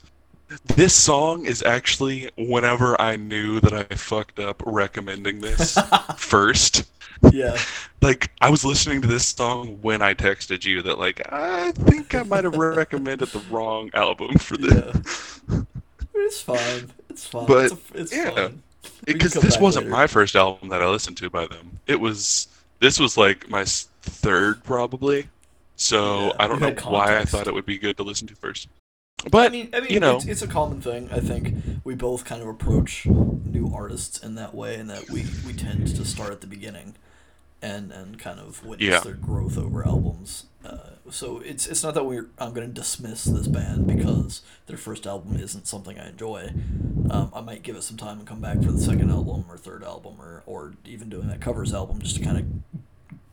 this 0.67 0.95
song 0.95 1.45
is 1.45 1.63
actually 1.63 2.31
whenever 2.37 3.01
I 3.01 3.17
knew 3.17 3.61
that 3.61 3.73
I 3.73 3.85
fucked 3.95 4.39
up 4.39 4.63
recommending 4.65 5.41
this 5.41 5.79
first. 6.17 6.85
Yeah, 7.33 7.59
Like 8.01 8.31
I 8.41 8.51
was 8.51 8.65
listening 8.65 9.03
to 9.03 9.09
this 9.09 9.27
song 9.27 9.79
when 9.83 10.03
I 10.03 10.15
texted 10.15 10.65
you 10.65 10.83
that 10.83 10.99
like 10.99 11.21
I 11.33 11.73
think 11.73 12.15
I 12.15 12.23
might 12.23 12.45
have 12.45 12.57
recommended 12.57 13.29
the 13.29 13.41
wrong 13.51 13.91
album 13.95 14.39
for 14.39 14.57
this 14.57 15.41
yeah. 15.49 15.61
It's 16.15 16.41
fine. 16.41 16.93
It's 17.09 17.27
fine. 17.27 17.47
But, 17.47 17.73
it's, 17.73 17.73
a, 17.73 18.01
it's 18.01 18.17
yeah. 18.17 18.31
fine. 18.31 18.63
Because 19.05 19.35
this 19.35 19.59
wasn't 19.59 19.87
later. 19.87 19.97
my 19.97 20.07
first 20.07 20.37
album 20.37 20.69
that 20.69 20.83
I 20.83 20.89
listened 20.89 21.17
to 21.19 21.31
by 21.31 21.47
them. 21.47 21.81
It 21.87 21.99
was 21.99 22.49
this 22.79 23.01
was 23.01 23.17
like 23.17 23.49
my 23.49 23.65
third 23.65 24.63
probably. 24.63 25.29
So 25.75 26.27
Yeah, 26.27 26.33
I 26.39 26.47
don't 26.47 26.61
know 26.61 26.67
had 26.67 26.85
why 26.85 27.19
I 27.19 27.25
thought 27.25 27.49
it 27.49 27.55
would 27.55 27.67
be 27.67 27.79
good 27.79 27.97
to 27.97 28.05
listen 28.05 28.29
to 28.29 28.37
first. 28.37 28.69
But 29.31 29.47
I 29.47 29.49
mean, 29.51 29.71
I 29.75 29.81
mean, 29.81 29.91
you 29.91 30.01
know, 30.01 30.17
it's, 30.17 30.27
it's 30.27 30.43
a 30.43 30.47
common 30.47 30.81
thing. 30.81 31.09
I 31.13 31.21
think 31.21 31.55
we 31.85 31.95
both 31.95 32.25
kind 32.25 32.41
of 32.41 32.49
approach 32.49 33.05
new 33.07 33.73
artists 33.75 34.19
in 34.23 34.37
that 34.37 34.55
way, 34.55 34.77
and 34.77 34.89
that 34.91 35.11
we, 35.11 35.27
we 35.47 35.53
tend 35.53 35.89
to 35.95 36.05
start 36.05 36.31
at 36.31 36.41
the 36.41 36.47
beginning, 36.47 36.95
and 37.61 37.91
and 37.91 38.19
kind 38.19 38.39
of 38.39 38.65
witness 38.65 38.89
Yeah. 38.89 39.01
their 39.01 39.15
growth 39.15 39.59
over 39.59 39.85
albums. 39.87 40.45
Uh, 40.65 40.91
so 41.11 41.41
it's 41.45 41.67
it's 41.67 41.83
not 41.83 41.95
that 41.95 42.05
we're 42.05 42.29
I'm 42.39 42.53
going 42.53 42.67
to 42.69 42.73
dismiss 42.73 43.25
this 43.25 43.49
band 43.49 43.87
because 43.87 44.43
their 44.67 44.77
first 44.77 45.07
album 45.07 45.37
isn't 45.37 45.67
something 45.67 45.99
I 45.99 46.11
enjoy. 46.11 46.53
Um, 47.11 47.31
I 47.35 47.41
might 47.41 47.63
give 47.63 47.75
it 47.77 47.83
some 47.83 47.97
time 47.97 48.19
and 48.19 48.27
come 48.27 48.41
back 48.41 48.63
for 48.63 48.71
the 48.71 48.81
second 48.81 49.11
album 49.11 49.45
or 49.49 49.57
third 49.57 49.83
album 49.83 50.15
or 50.21 50.43
or 50.47 50.75
even 50.85 51.09
doing 51.09 51.29
that 51.29 51.41
covers 51.41 51.75
album 51.75 52.01
just 52.01 52.17
to 52.17 52.23
kind 52.23 52.39
of 52.39 52.81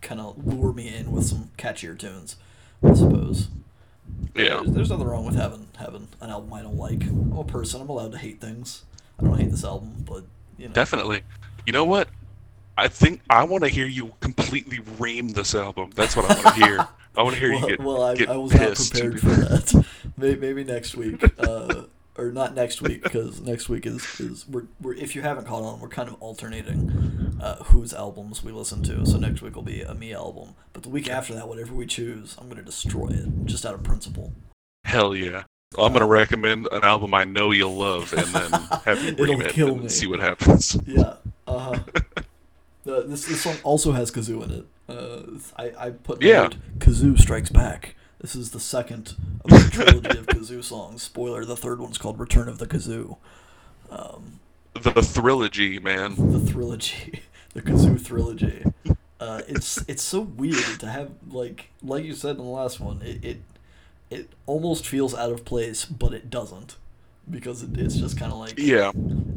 kind 0.02 0.19
of 0.19 0.45
lure 0.45 0.74
me 0.74 0.93
in 0.93 1.12
with 1.12 1.26
some 1.26 1.52
catchier 1.58 1.98
tunes, 1.98 2.38
I 2.84 2.93
suppose. 2.93 3.50
Yeah. 4.36 4.62
There's, 4.62 4.72
there's 4.72 4.90
nothing 4.90 5.08
wrong 5.08 5.26
with 5.26 5.36
having 5.36 5.68
having 5.78 6.08
an 6.22 6.30
album 6.30 6.54
I 6.54 6.62
don't 6.62 6.78
like. 6.78 7.04
I'm 7.04 7.38
a 7.38 7.44
person. 7.44 7.82
I'm 7.82 7.90
allowed 7.90 8.12
to 8.14 8.18
hate 8.18 8.40
things. 8.42 8.84
I 9.20 9.24
don't 9.24 9.38
hate 9.38 9.52
this 9.52 9.64
album, 9.64 10.04
but 10.08 10.24
you 10.58 10.68
know. 10.68 10.74
Definitely. 10.74 11.22
You 11.66 11.74
know 11.74 11.86
what? 11.86 12.10
I 12.78 12.88
think 12.88 13.22
I 13.30 13.44
want 13.44 13.64
to 13.64 13.70
hear 13.70 13.88
you 13.88 14.14
completely 14.20 14.80
ream 15.00 15.30
this 15.30 15.56
album. 15.56 15.92
That's 15.96 16.16
what 16.16 16.30
I 16.30 16.34
want 16.36 16.56
to 16.56 16.66
hear. 16.66 16.88
I 17.18 17.24
want 17.24 17.36
to 17.36 17.40
hear 17.40 17.54
you 17.54 17.60
Well, 17.60 17.68
get, 17.68 17.80
well 17.80 18.04
I, 18.04 18.16
get 18.16 18.30
I 18.30 18.38
was 18.38 18.54
not 18.54 18.76
prepared 18.76 19.20
for 19.20 19.28
that. 19.28 19.86
Maybe, 20.18 20.40
maybe 20.40 20.64
next 20.64 20.96
week. 20.96 21.22
Uh, 21.38 21.84
or 22.17 22.32
not 22.32 22.56
next 22.56 22.82
week 22.82 23.04
because 23.04 23.41
next 23.41 23.67
week 23.69 23.86
is 23.86 24.19
is 24.19 24.47
we're, 24.47 24.63
we're 24.82 24.93
if 24.93 25.15
you 25.15 25.21
haven't 25.21 25.45
caught 25.45 25.63
on, 25.63 25.80
we're 25.80 25.89
kind 25.89 26.08
of 26.10 26.15
alternating 26.21 27.38
uh, 27.41 27.56
whose 27.65 27.93
albums 27.93 28.43
we 28.43 28.51
listen 28.51 28.82
to. 28.84 29.06
So 29.06 29.17
next 29.17 29.41
week 29.41 29.56
will 29.56 29.63
be 29.63 29.82
a 29.82 29.93
me 29.93 30.13
album, 30.13 30.56
but 30.73 30.84
the 30.84 30.89
week 30.89 31.10
after 31.10 31.34
that, 31.36 31.47
whatever 31.47 31.73
we 31.73 31.86
choose, 31.86 32.36
I'm 32.39 32.47
gonna 32.49 32.62
destroy 32.62 33.08
it 33.10 33.28
just 33.45 33.65
out 33.65 33.73
of 33.73 33.84
principle. 33.84 34.34
Hell 34.86 35.15
yeah. 35.15 35.43
I'm 35.78 35.91
gonna 35.91 36.06
recommend 36.08 36.67
an 36.71 36.84
album 36.84 37.13
I 37.13 37.25
know 37.25 37.51
you'll 37.51 37.75
love, 37.75 38.13
and 38.13 38.28
then 38.28 38.51
have 38.86 39.04
you 39.04 39.10
It'll 39.13 39.25
ream 39.25 39.41
it 39.41 39.51
kill 39.51 39.73
and 39.73 39.84
me. 39.84 39.89
see 39.89 40.08
what 40.08 40.19
happens. 40.21 40.78
Yeah. 40.88 41.15
Uh 41.47 41.60
huh. 41.60 41.80
Uh, 42.88 43.01
this 43.08 43.25
this 43.25 43.41
song 43.41 43.56
also 43.63 43.91
has 43.91 44.12
kazoo 44.12 44.43
in 44.43 44.51
it. 44.51 44.65
Uh, 44.88 45.23
I 45.58 45.88
I 45.88 45.89
put 45.89 46.21
Yeah. 46.21 46.43
note, 46.43 46.56
kazoo 46.78 47.19
strikes 47.19 47.49
back. 47.49 47.95
This 48.26 48.36
is 48.36 48.50
the 48.50 48.60
second 48.60 49.14
of 49.44 49.52
the 49.52 49.70
trilogy 49.72 50.18
of 50.18 50.26
kazoo 50.26 50.64
songs. 50.64 51.04
Spoiler: 51.04 51.46
the 51.46 51.56
third 51.56 51.80
one's 51.80 52.00
called 52.00 52.20
Return 52.20 52.50
of 52.50 52.58
the 52.58 52.66
Kazoo. 52.66 53.18
Um, 53.92 54.40
The 54.74 55.08
trilogy, 55.14 55.78
man. 55.78 56.16
the 56.16 56.52
trilogy, 56.52 57.22
the 57.54 57.62
kazoo 57.62 58.04
trilogy. 58.04 58.64
Uh, 59.20 59.44
it's 59.48 59.78
it's 59.88 60.02
so 60.02 60.22
weird 60.22 60.80
to 60.80 60.88
have 60.88 61.12
like 61.30 61.70
like 61.84 62.04
you 62.04 62.16
said 62.16 62.32
in 62.32 62.38
the 62.38 62.44
last 62.50 62.80
one. 62.80 63.04
It 63.04 63.24
it, 63.24 63.38
it 64.10 64.30
almost 64.48 64.88
feels 64.88 65.14
out 65.14 65.32
of 65.32 65.46
place, 65.46 65.86
but 65.86 66.12
it 66.12 66.32
doesn't 66.32 66.78
because 67.30 67.62
it, 67.62 67.78
it's 67.78 67.96
just 67.96 68.18
kind 68.18 68.32
of 68.32 68.40
like 68.40 68.58
Yeah. 68.58 68.90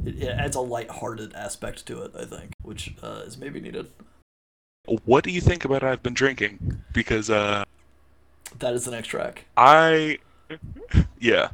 it, 0.06 0.22
it 0.22 0.28
adds 0.30 0.56
a 0.56 0.62
light-hearted 0.62 1.34
aspect 1.34 1.84
to 1.88 2.00
it. 2.04 2.12
I 2.18 2.24
think, 2.24 2.52
which 2.62 2.94
uh, 3.02 3.20
is 3.26 3.36
maybe 3.36 3.60
needed. 3.60 3.90
What 5.04 5.24
do 5.24 5.30
you 5.30 5.42
think 5.42 5.66
about 5.66 5.82
I've 5.84 6.02
been 6.02 6.14
drinking? 6.14 6.82
Because 6.94 7.28
uh, 7.28 7.64
That 8.60 8.74
is 8.74 8.84
the 8.84 8.90
next 8.90 9.08
track. 9.08 9.46
I, 9.56 10.18
yeah. 11.20 11.50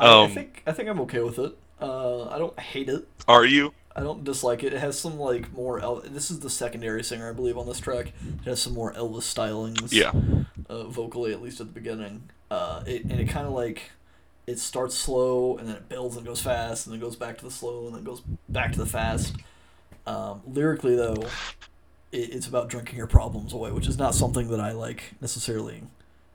I, 0.00 0.06
I 0.22 0.24
Um, 0.24 0.28
think 0.28 0.62
I 0.66 0.72
think 0.72 0.88
I'm 0.88 1.00
okay 1.00 1.20
with 1.20 1.38
it. 1.38 1.56
Uh, 1.80 2.28
I 2.28 2.38
don't 2.38 2.58
hate 2.58 2.88
it. 2.88 3.08
Are 3.26 3.44
you? 3.44 3.74
I 3.96 4.02
don't 4.02 4.24
dislike 4.24 4.62
it. 4.62 4.72
It 4.72 4.80
has 4.80 4.98
some 4.98 5.18
like 5.18 5.52
more. 5.52 5.80
El- 5.80 6.00
this 6.02 6.30
is 6.30 6.40
the 6.40 6.50
secondary 6.50 7.02
singer, 7.02 7.28
I 7.30 7.32
believe, 7.32 7.58
on 7.58 7.66
this 7.66 7.80
track. 7.80 8.08
It 8.42 8.44
has 8.48 8.62
some 8.62 8.74
more 8.74 8.92
Elvis 8.94 9.22
stylings. 9.24 9.92
Yeah. 9.92 10.12
Uh, 10.68 10.84
vocally, 10.84 11.32
at 11.32 11.42
least 11.42 11.60
at 11.60 11.66
the 11.68 11.72
beginning. 11.72 12.30
Uh, 12.50 12.82
it 12.86 13.02
and 13.04 13.20
it 13.20 13.28
kind 13.28 13.46
of 13.46 13.52
like 13.52 13.90
it 14.46 14.58
starts 14.58 14.94
slow 14.96 15.56
and 15.58 15.68
then 15.68 15.76
it 15.76 15.88
builds 15.88 16.16
and 16.16 16.24
goes 16.26 16.40
fast 16.40 16.86
and 16.86 16.92
then 16.94 17.00
goes 17.00 17.16
back 17.16 17.38
to 17.38 17.44
the 17.44 17.50
slow 17.50 17.86
and 17.86 17.96
then 17.96 18.04
goes 18.04 18.22
back 18.48 18.72
to 18.72 18.78
the 18.78 18.86
fast. 18.86 19.36
Um, 20.06 20.42
lyrically, 20.46 20.96
though, 20.96 21.16
it, 22.12 22.34
it's 22.34 22.46
about 22.46 22.68
drinking 22.68 22.96
your 22.96 23.06
problems 23.06 23.52
away, 23.52 23.72
which 23.72 23.86
is 23.88 23.98
not 23.98 24.14
something 24.14 24.48
that 24.50 24.60
I 24.60 24.72
like 24.72 25.14
necessarily 25.20 25.82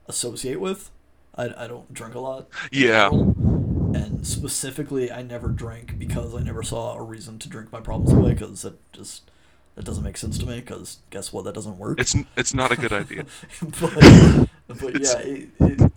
associate 0.06 0.60
with. 0.60 0.90
I, 1.36 1.52
I 1.56 1.66
don't 1.66 1.92
drink 1.92 2.14
a 2.14 2.20
lot. 2.20 2.48
Yeah. 2.70 3.08
And 3.08 4.26
specifically, 4.26 5.10
I 5.10 5.22
never 5.22 5.48
drank 5.48 5.98
because 5.98 6.34
I 6.34 6.42
never 6.42 6.62
saw 6.62 6.94
a 6.94 7.02
reason 7.02 7.38
to 7.40 7.48
drink 7.48 7.72
my 7.72 7.80
problems 7.80 8.12
away 8.12 8.32
because 8.32 8.64
it 8.64 8.74
just 8.92 9.30
that 9.74 9.84
doesn't 9.84 10.04
make 10.04 10.16
sense 10.16 10.38
to 10.38 10.46
me. 10.46 10.56
Because 10.56 10.98
guess 11.10 11.32
what? 11.32 11.44
That 11.44 11.54
doesn't 11.54 11.78
work. 11.78 12.00
It's 12.00 12.16
it's 12.36 12.54
not 12.54 12.70
a 12.72 12.76
good 12.76 12.92
idea. 12.92 13.26
but 13.80 14.48
but 14.68 15.00
yeah, 15.00 15.18
it, 15.18 15.48
it, 15.60 15.92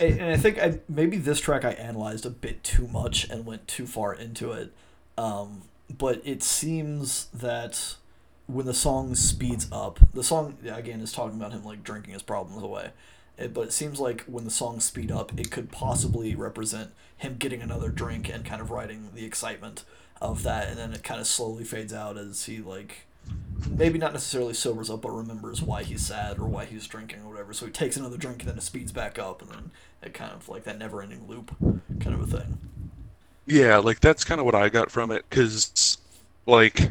and 0.00 0.20
and 0.20 0.32
I 0.32 0.36
think 0.36 0.58
I 0.58 0.80
maybe 0.88 1.16
this 1.16 1.40
track 1.40 1.64
I 1.64 1.72
analyzed 1.72 2.26
a 2.26 2.30
bit 2.30 2.62
too 2.62 2.88
much 2.88 3.28
and 3.28 3.44
went 3.46 3.66
too 3.68 3.86
far 3.86 4.14
into 4.14 4.52
it. 4.52 4.72
Um, 5.18 5.62
but 5.90 6.22
it 6.24 6.42
seems 6.42 7.26
that 7.34 7.96
when 8.46 8.66
the 8.66 8.74
song 8.74 9.14
speeds 9.14 9.68
up, 9.72 9.98
the 10.12 10.24
song 10.24 10.56
again 10.66 11.00
is 11.00 11.12
talking 11.12 11.36
about 11.36 11.52
him 11.52 11.64
like 11.64 11.82
drinking 11.82 12.14
his 12.14 12.22
problems 12.22 12.62
away. 12.62 12.90
It, 13.38 13.54
but 13.54 13.62
it 13.62 13.72
seems 13.72 13.98
like 13.98 14.24
when 14.24 14.44
the 14.44 14.50
songs 14.50 14.84
speed 14.84 15.10
up, 15.10 15.38
it 15.38 15.50
could 15.50 15.72
possibly 15.72 16.34
represent 16.34 16.90
him 17.16 17.36
getting 17.38 17.62
another 17.62 17.88
drink 17.88 18.28
and 18.28 18.44
kind 18.44 18.60
of 18.60 18.70
riding 18.70 19.10
the 19.14 19.24
excitement 19.24 19.84
of 20.20 20.42
that, 20.42 20.68
and 20.68 20.78
then 20.78 20.92
it 20.92 21.02
kind 21.02 21.20
of 21.20 21.26
slowly 21.26 21.64
fades 21.64 21.92
out 21.92 22.16
as 22.16 22.44
he 22.44 22.58
like 22.58 23.06
maybe 23.70 23.98
not 23.98 24.12
necessarily 24.12 24.54
sobers 24.54 24.90
up, 24.90 25.02
but 25.02 25.10
remembers 25.10 25.62
why 25.62 25.82
he's 25.82 26.06
sad 26.06 26.38
or 26.38 26.46
why 26.46 26.64
he's 26.64 26.86
drinking 26.86 27.22
or 27.22 27.30
whatever. 27.30 27.52
So 27.52 27.66
he 27.66 27.72
takes 27.72 27.96
another 27.96 28.16
drink 28.16 28.40
and 28.40 28.50
then 28.50 28.58
it 28.58 28.62
speeds 28.62 28.92
back 28.92 29.18
up, 29.18 29.42
and 29.42 29.50
then 29.50 29.70
it 30.02 30.14
kind 30.14 30.32
of 30.32 30.48
like 30.48 30.64
that 30.64 30.78
never-ending 30.78 31.26
loop 31.28 31.54
kind 32.00 32.14
of 32.14 32.20
a 32.22 32.26
thing. 32.38 32.58
Yeah, 33.46 33.78
like 33.78 34.00
that's 34.00 34.24
kind 34.24 34.40
of 34.40 34.44
what 34.46 34.54
I 34.54 34.68
got 34.68 34.90
from 34.90 35.10
it 35.10 35.28
cuz 35.30 35.98
like 36.46 36.90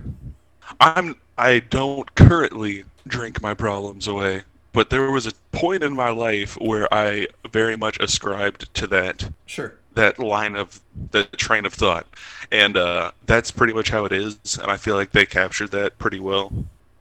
I'm 0.80 1.16
I 1.38 1.60
don't 1.60 2.14
currently 2.16 2.86
drink 3.08 3.42
my 3.42 3.54
problems 3.54 4.08
away, 4.08 4.44
but 4.74 4.90
there 4.90 5.10
was 5.12 5.26
a 5.28 5.32
point 5.52 5.84
in 5.84 5.94
my 5.96 6.10
life 6.10 6.56
where 6.62 6.92
I 6.94 7.28
very 7.52 7.76
much 7.78 8.00
ascribed 8.00 8.74
to 8.76 8.88
that 8.88 9.30
Sure. 9.46 9.74
that 9.96 10.20
line 10.20 10.56
of 10.56 10.80
the 11.12 11.24
train 11.26 11.66
of 11.66 11.74
thought. 11.74 12.08
And 12.52 12.78
uh 12.78 13.12
that's 13.26 13.52
pretty 13.52 13.74
much 13.74 13.90
how 13.90 14.06
it 14.06 14.12
is, 14.12 14.38
and 14.62 14.72
I 14.72 14.78
feel 14.78 14.96
like 14.96 15.12
they 15.12 15.26
captured 15.26 15.72
that 15.72 15.98
pretty 16.00 16.20
well. 16.20 16.52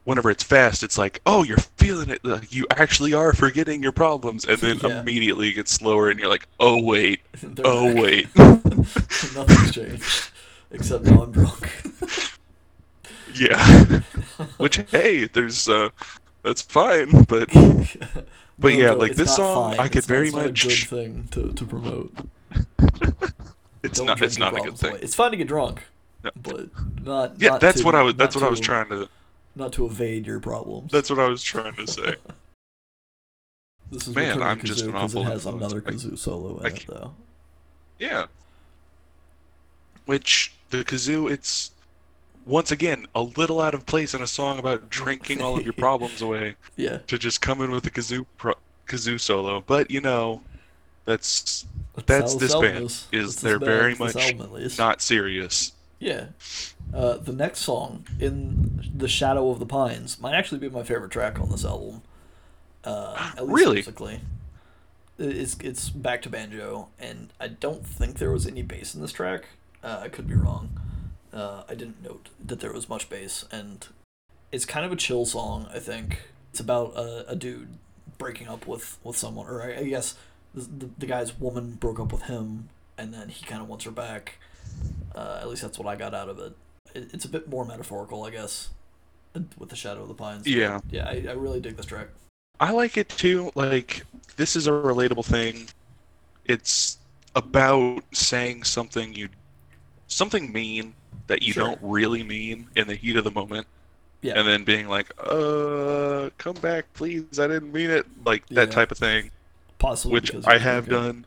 Whenever 0.04 0.30
it's 0.30 0.42
fast, 0.42 0.82
it's 0.82 0.96
like, 0.98 1.20
"Oh, 1.26 1.42
you're 1.44 1.58
feeling 1.76 2.08
it. 2.08 2.24
Like, 2.24 2.52
you 2.52 2.66
actually 2.70 3.12
are 3.12 3.32
forgetting 3.32 3.82
your 3.82 3.92
problems." 3.92 4.44
And 4.46 4.58
then 4.58 4.78
Yeah. 4.82 5.00
immediately 5.00 5.48
it 5.50 5.52
gets 5.54 5.72
slower 5.72 6.08
and 6.10 6.18
you're 6.18 6.28
like, 6.30 6.46
"Oh, 6.58 6.82
wait. 6.82 7.20
Oh, 7.64 7.92
back. 7.94 8.02
wait." 8.02 8.36
Nothing's 8.36 9.72
changed 9.72 10.30
except 10.72 11.04
now 11.04 11.22
I'm 11.24 11.32
drunk. 11.32 11.70
Yeah. 13.34 14.00
Which 14.56 14.76
hey, 14.90 15.26
there's 15.26 15.68
uh 15.68 15.90
that's 16.42 16.62
fine, 16.62 17.24
but 17.24 17.48
but 17.52 17.54
No, 18.58 18.68
yeah, 18.68 18.86
no, 18.90 18.96
like 18.96 19.14
this 19.14 19.36
song 19.36 19.70
fine. 19.72 19.80
I 19.80 19.88
could 19.88 19.98
It's 19.98 20.08
not- 20.08 20.14
very 20.14 20.26
it's 20.28 20.36
not 20.36 20.46
a 20.46 20.52
good 20.52 20.88
thing 20.88 21.28
to, 21.32 21.52
to 21.52 21.64
promote. 21.64 22.12
it's 23.82 23.98
Don't 23.98 24.06
not 24.06 24.22
it's 24.22 24.38
not 24.38 24.56
a 24.56 24.60
good 24.60 24.76
thing. 24.78 24.90
away. 24.90 25.00
It's 25.02 25.14
fine 25.14 25.30
to 25.32 25.36
get 25.36 25.48
drunk, 25.48 25.82
No. 26.24 26.30
but 26.42 26.68
not. 27.02 27.40
Yeah, 27.40 27.50
not 27.50 27.60
that's 27.60 27.80
to- 27.80 27.84
what 27.86 27.94
I 27.94 28.02
was 28.02 28.14
that's 28.14 28.34
what 28.34 28.44
I 28.44 28.48
was 28.48 28.60
trying 28.60 28.88
to 28.90 29.08
Not 29.56 29.72
to 29.74 29.86
evade 29.86 30.26
your 30.26 30.40
problems. 30.40 30.90
that's 30.92 31.10
what 31.10 31.18
I 31.18 31.28
was 31.28 31.42
trying 31.42 31.74
to 31.76 31.86
say. 31.86 32.16
This 33.92 34.06
is 34.06 34.14
Man, 34.14 34.40
I'm 34.40 34.60
just 34.60 34.82
an 34.84 34.92
'cause 34.92 35.16
it 35.16 35.24
has 35.24 35.46
another 35.46 35.82
I- 35.84 35.90
kazoo 35.90 36.16
solo 36.16 36.58
in 36.60 36.66
I 36.66 36.68
it 36.68 36.84
though. 36.86 37.12
Yeah. 37.98 38.26
Which 40.06 40.54
the 40.70 40.84
kazoo 40.84 41.28
it's 41.28 41.72
once 42.50 42.70
again 42.72 43.06
a 43.14 43.22
little 43.22 43.60
out 43.60 43.74
of 43.74 43.86
place 43.86 44.12
in 44.14 44.20
a 44.22 44.26
song 44.26 44.58
about 44.58 44.90
drinking 44.90 45.40
all 45.40 45.56
of 45.56 45.64
your 45.64 45.72
problems 45.86 46.20
away 46.20 46.56
Yeah, 46.76 46.98
to 47.06 47.18
just 47.18 47.40
come 47.40 47.60
in 47.62 47.70
with 47.70 47.86
a 47.86 47.90
kazoo 47.90 48.26
pro- 48.36 48.54
kazoo 48.86 49.18
solo. 49.20 49.62
But 49.66 49.90
you 49.90 50.00
know, 50.00 50.42
that's 51.04 51.66
that's, 51.94 52.06
That's 52.06 52.34
this 52.36 52.54
band, 52.54 52.84
is. 52.86 53.06
is 53.12 53.36
they're 53.40 53.58
very 53.58 53.94
much 53.94 54.16
album 54.16 54.50
not 54.78 55.00
serious. 55.02 55.72
Yeah. 55.98 56.26
Uh, 56.94 57.18
the 57.18 57.32
next 57.32 57.60
song, 57.60 58.06
In 58.18 58.90
the 58.96 59.06
Shadow 59.08 59.50
of 59.50 59.58
the 59.58 59.66
Pines, 59.66 60.18
might 60.20 60.34
actually 60.34 60.58
be 60.58 60.68
my 60.70 60.82
favorite 60.82 61.10
track 61.10 61.38
on 61.38 61.50
this 61.50 61.64
album. 61.64 62.02
Uh, 62.84 63.32
at 63.36 63.42
least 63.46 63.52
Really? 63.54 63.74
musically. 63.76 64.20
It's, 65.18 65.58
it's 65.60 65.90
back 65.90 66.22
to 66.22 66.30
banjo, 66.30 66.88
and 66.98 67.28
I 67.38 67.48
don't 67.48 67.86
think 67.86 68.16
there 68.18 68.30
was 68.32 68.46
any 68.46 68.62
bass 68.62 68.94
in 68.94 69.02
this 69.02 69.12
track. 69.12 69.44
Uh, 69.84 70.00
I 70.02 70.08
could 70.08 70.26
be 70.26 70.34
wrong. 70.34 70.80
Uh, 71.32 71.62
I 71.68 71.74
didn't 71.74 72.02
note 72.02 72.28
that 72.44 72.60
there 72.60 72.72
was 72.72 72.88
much 72.88 73.08
bass, 73.08 73.44
and 73.52 73.86
it's 74.50 74.64
kind 74.64 74.84
of 74.84 74.92
a 74.92 74.96
chill 74.96 75.26
song, 75.26 75.68
I 75.72 75.78
think. 75.78 76.22
It's 76.50 76.60
about 76.60 76.96
a, 76.96 77.30
a 77.30 77.36
dude 77.36 77.78
breaking 78.18 78.48
up 78.48 78.66
with, 78.66 78.98
with 79.04 79.16
someone, 79.16 79.46
or 79.46 79.62
I, 79.62 79.78
I 79.78 79.84
guess 79.84 80.16
the, 80.54 80.90
the, 80.98 81.06
guy's 81.06 81.38
woman 81.38 81.72
broke 81.72 82.00
up 82.00 82.12
with 82.12 82.22
him, 82.22 82.68
and 82.98 83.14
then 83.14 83.28
he 83.28 83.44
kind 83.46 83.62
of 83.62 83.68
wants 83.68 83.84
her 83.84 83.90
back. 83.90 84.38
Uh, 85.14 85.38
at 85.40 85.48
least 85.48 85.62
that's 85.62 85.78
what 85.78 85.86
I 85.86 85.96
got 85.96 86.14
out 86.14 86.28
of 86.28 86.38
it. 86.38 86.52
it. 86.94 87.10
It's 87.14 87.24
a 87.24 87.28
bit 87.28 87.48
more 87.48 87.64
metaphorical, 87.64 88.24
I 88.24 88.30
guess, 88.30 88.70
with 89.58 89.68
the 89.68 89.76
Shadow 89.76 90.02
of 90.02 90.08
the 90.08 90.14
Pines. 90.14 90.46
Yeah. 90.46 90.80
yeah, 90.90 91.08
I, 91.08 91.24
I 91.28 91.32
really 91.32 91.60
dig 91.60 91.76
this 91.76 91.86
track. 91.86 92.08
I 92.58 92.72
like 92.72 92.98
it 92.98 93.08
too. 93.08 93.50
Like 93.54 94.02
this 94.36 94.54
is 94.54 94.66
a 94.66 94.70
relatable 94.70 95.24
thing. 95.24 95.68
It's 96.44 96.98
about 97.34 98.02
saying 98.12 98.64
something 98.64 99.14
you 99.14 99.28
something 100.08 100.52
mean 100.52 100.94
that 101.30 101.42
you 101.42 101.52
Sure. 101.52 101.64
don't 101.68 101.78
really 101.80 102.22
mean 102.22 102.66
in 102.76 102.86
the 102.88 102.94
heat 102.96 103.16
of 103.16 103.24
the 103.24 103.30
moment. 103.30 103.66
Yeah. 104.20 104.38
And 104.38 104.46
then 104.46 104.64
being 104.64 104.86
like, 104.88 105.10
"Uh, 105.18 106.28
come 106.36 106.56
back, 106.60 106.92
please. 106.92 107.38
I 107.38 107.46
didn't 107.46 107.72
mean 107.72 107.88
it." 107.90 108.04
Like 108.24 108.46
that 108.48 108.68
Yeah. 108.68 108.74
type 108.74 108.90
of 108.90 108.98
thing, 108.98 109.30
Possibly 109.78 110.12
which 110.14 110.34
I 110.46 110.58
have 110.58 110.88
done. 110.88 111.24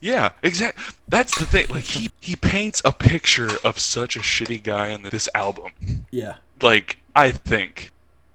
Yeah, 0.00 0.30
exactly. 0.42 0.84
That's 1.08 1.36
the 1.38 1.44
thing. 1.46 1.66
Like 1.68 1.84
he 1.84 2.10
he 2.20 2.36
paints 2.36 2.80
a 2.84 2.92
picture 2.92 3.50
of 3.64 3.78
such 3.78 4.16
a 4.16 4.20
shitty 4.20 4.62
guy 4.62 4.88
in 4.88 5.02
this 5.02 5.28
album. 5.34 5.72
Yeah, 6.10 6.36
Like 6.62 6.98
I 7.14 7.30
think 7.32 7.90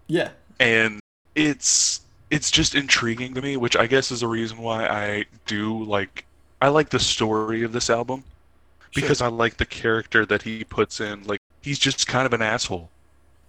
yeah, 0.08 0.30
and 0.60 1.00
it's 1.36 2.02
it's 2.30 2.52
just 2.52 2.76
intriguing 2.76 3.34
to 3.36 3.42
me, 3.42 3.58
which 3.58 3.76
I 3.76 3.88
guess 3.88 4.12
is 4.12 4.22
a 4.22 4.28
reason 4.28 4.58
why 4.60 4.86
I 4.88 5.26
do 5.46 5.84
like 5.84 6.26
I 6.62 6.68
like 6.68 6.90
the 6.90 7.00
story 7.00 7.64
of 7.64 7.72
this 7.72 7.90
album 7.90 8.24
because 8.94 9.20
sure. 9.20 9.28
I 9.28 9.30
like 9.30 9.58
the 9.58 9.66
character 9.66 10.26
that 10.26 10.44
he 10.44 10.64
puts 10.64 11.00
in. 11.00 11.24
Like 11.24 11.40
he's 11.62 11.80
just 11.80 12.08
kind 12.08 12.26
of 12.26 12.34
an 12.34 12.42
asshole. 12.42 12.90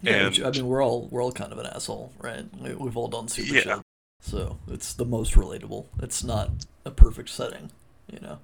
Yeah, 0.02 0.24
which, 0.24 0.40
I 0.42 0.50
mean, 0.50 0.66
we're 0.66 0.83
all 0.85 1.09
we're 1.11 1.22
all 1.22 1.33
kind 1.33 1.52
of 1.52 1.59
an 1.59 1.66
asshole, 1.66 2.12
right? 2.18 2.44
We, 2.61 2.74
we've 2.74 2.96
all 2.96 3.09
done 3.09 3.28
stupid 3.28 3.55
Yeah. 3.55 3.61
shit, 3.61 3.83
so 4.20 4.59
it's 4.68 4.94
the 4.94 5.05
most 5.05 5.35
relatable. 5.35 5.87
It's 6.00 6.24
not 6.24 6.50
a 6.85 6.90
perfect 6.90 7.28
setting, 7.31 7.70
you 8.12 8.20
know. 8.20 8.38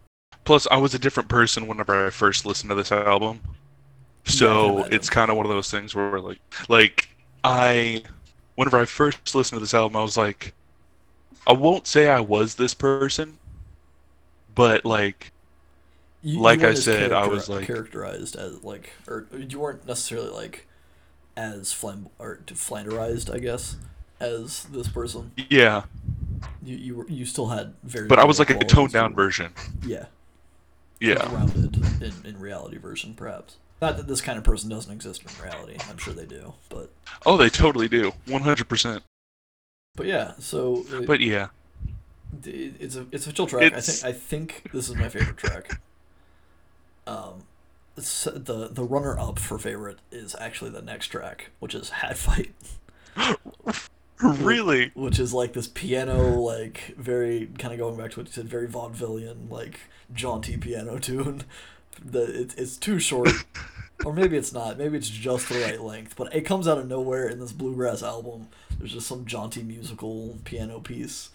plus 0.45 0.67
I 0.71 0.77
was 0.77 0.95
a 0.95 0.99
different 0.99 1.29
person 1.29 1.67
whenever 1.67 2.07
I 2.07 2.11
first 2.11 2.47
listened 2.47 2.71
to 2.71 2.75
this 2.75 2.93
album. 2.93 3.41
So 4.25 4.79
imagine. 4.79 4.93
it's 4.95 5.11
kind 5.11 5.31
of 5.31 5.37
one 5.37 5.47
of 5.47 5.51
those 5.51 5.71
things 5.71 5.95
where 5.95 6.21
like 6.21 6.41
like 6.69 7.09
I 7.45 8.03
whenever 8.57 8.79
I 8.79 8.85
first 8.85 9.35
listened 9.35 9.57
to 9.59 9.61
this 9.61 9.75
album 9.75 9.97
I 9.97 10.03
was 10.03 10.17
like 10.17 10.55
I 11.47 11.53
won't 11.53 11.87
say 11.87 12.09
I 12.09 12.21
was 12.21 12.55
this 12.57 12.75
person 12.75 13.39
but 14.55 14.85
like 14.85 15.33
You, 16.23 16.41
Like 16.41 16.61
you 16.61 16.69
I 16.69 16.75
said, 16.75 17.13
I 17.13 17.27
was, 17.29 17.49
like- 17.49 17.67
characterized 17.67 18.35
as 18.37 18.63
like, 18.65 18.91
or 19.07 19.27
you 19.37 19.59
weren't 19.61 19.87
necessarily 19.87 20.31
like 20.31 20.67
as 21.37 21.73
flam 21.73 22.09
or 22.19 22.41
flanderized, 22.47 23.33
I 23.33 23.39
guess, 23.39 23.77
as 24.19 24.65
this 24.65 24.89
person. 24.89 25.31
yeah, 25.49 25.85
You 26.63 26.77
you 26.77 26.97
were 26.97 27.09
you 27.09 27.25
still 27.25 27.47
had 27.49 27.75
very. 27.85 28.09
but 28.09 28.19
I 28.19 28.25
was 28.25 28.39
like 28.41 28.51
a 28.51 28.59
toned 28.59 28.93
down 28.93 29.15
version. 29.15 29.53
Yeah. 29.87 30.07
Yeah. 31.01 31.33
Rounded 31.33 31.77
in, 32.03 32.13
in 32.25 32.41
reality 32.41 32.79
version, 32.79 33.15
perhaps. 33.15 33.57
Not 33.81 33.97
that 33.97 34.09
this 34.09 34.21
kind 34.21 34.37
of 34.37 34.43
person 34.43 34.69
doesn't 34.69 34.93
exist 34.93 35.23
in 35.23 35.45
reality. 35.45 35.77
I'm 35.89 35.99
sure 35.99 36.13
they 36.13 36.27
do, 36.27 36.55
but 36.69 36.91
Oh, 37.25 37.37
they 37.37 37.49
totally 37.49 37.87
do. 37.89 38.13
100%. 38.27 39.03
but 39.95 40.07
yeah. 40.07 40.33
So 40.41 40.85
But 41.07 41.21
yeah. 41.21 41.49
it's 42.45 42.97
a 42.97 43.07
it's 43.13 43.29
a 43.29 43.33
chill 43.33 43.47
track. 43.47 43.73
I 43.73 43.81
think 43.81 44.05
I 44.05 44.13
think 44.13 44.63
this 44.75 44.89
is 44.89 44.97
my 44.97 45.09
favorite 45.09 45.37
track. 45.37 45.81
Um, 47.09 47.45
the 47.97 48.69
the 48.71 48.85
runner 48.85 49.19
up 49.19 49.39
for 49.39 49.59
favorite 49.59 49.99
is 50.13 50.37
actually 50.39 50.71
the 50.71 50.83
next 50.83 51.09
track, 51.09 51.51
which 51.59 51.75
is 51.75 51.91
Hat 51.91 52.17
Fight, 52.17 52.55
really? 54.23 54.93
which 54.95 55.19
is 55.19 55.33
like 55.33 55.53
this 55.55 55.67
piano, 55.67 56.39
like 56.39 56.95
very 56.97 57.49
kind 57.59 57.73
of 57.73 57.81
going 57.81 57.97
back 57.97 58.13
to 58.13 58.21
what 58.21 58.27
you 58.27 58.33
said, 58.33 58.49
very 58.49 58.69
vaudevillian, 58.69 59.51
like 59.51 59.81
jaunty 60.13 60.57
piano 60.57 60.99
tune. 61.01 61.45
The 62.05 62.43
it, 62.43 62.55
it's 62.57 62.77
too 62.77 63.01
short, 63.01 63.31
or 64.05 64.13
maybe 64.13 64.37
it's 64.37 64.53
not. 64.53 64.79
Maybe 64.79 64.97
it's 64.97 65.09
just 65.09 65.49
the 65.49 65.61
right 65.61 65.81
length. 65.81 66.15
But 66.15 66.35
it 66.35 66.43
comes 66.43 66.69
out 66.69 66.79
of 66.79 66.87
nowhere 66.87 67.27
in 67.27 67.41
this 67.41 67.53
bluegrass 67.53 68.03
album. 68.03 68.49
There's 68.79 68.93
just 68.93 69.09
some 69.09 69.25
jaunty 69.25 69.65
musical 69.65 70.39
piano 70.45 70.79
piece. 70.79 71.31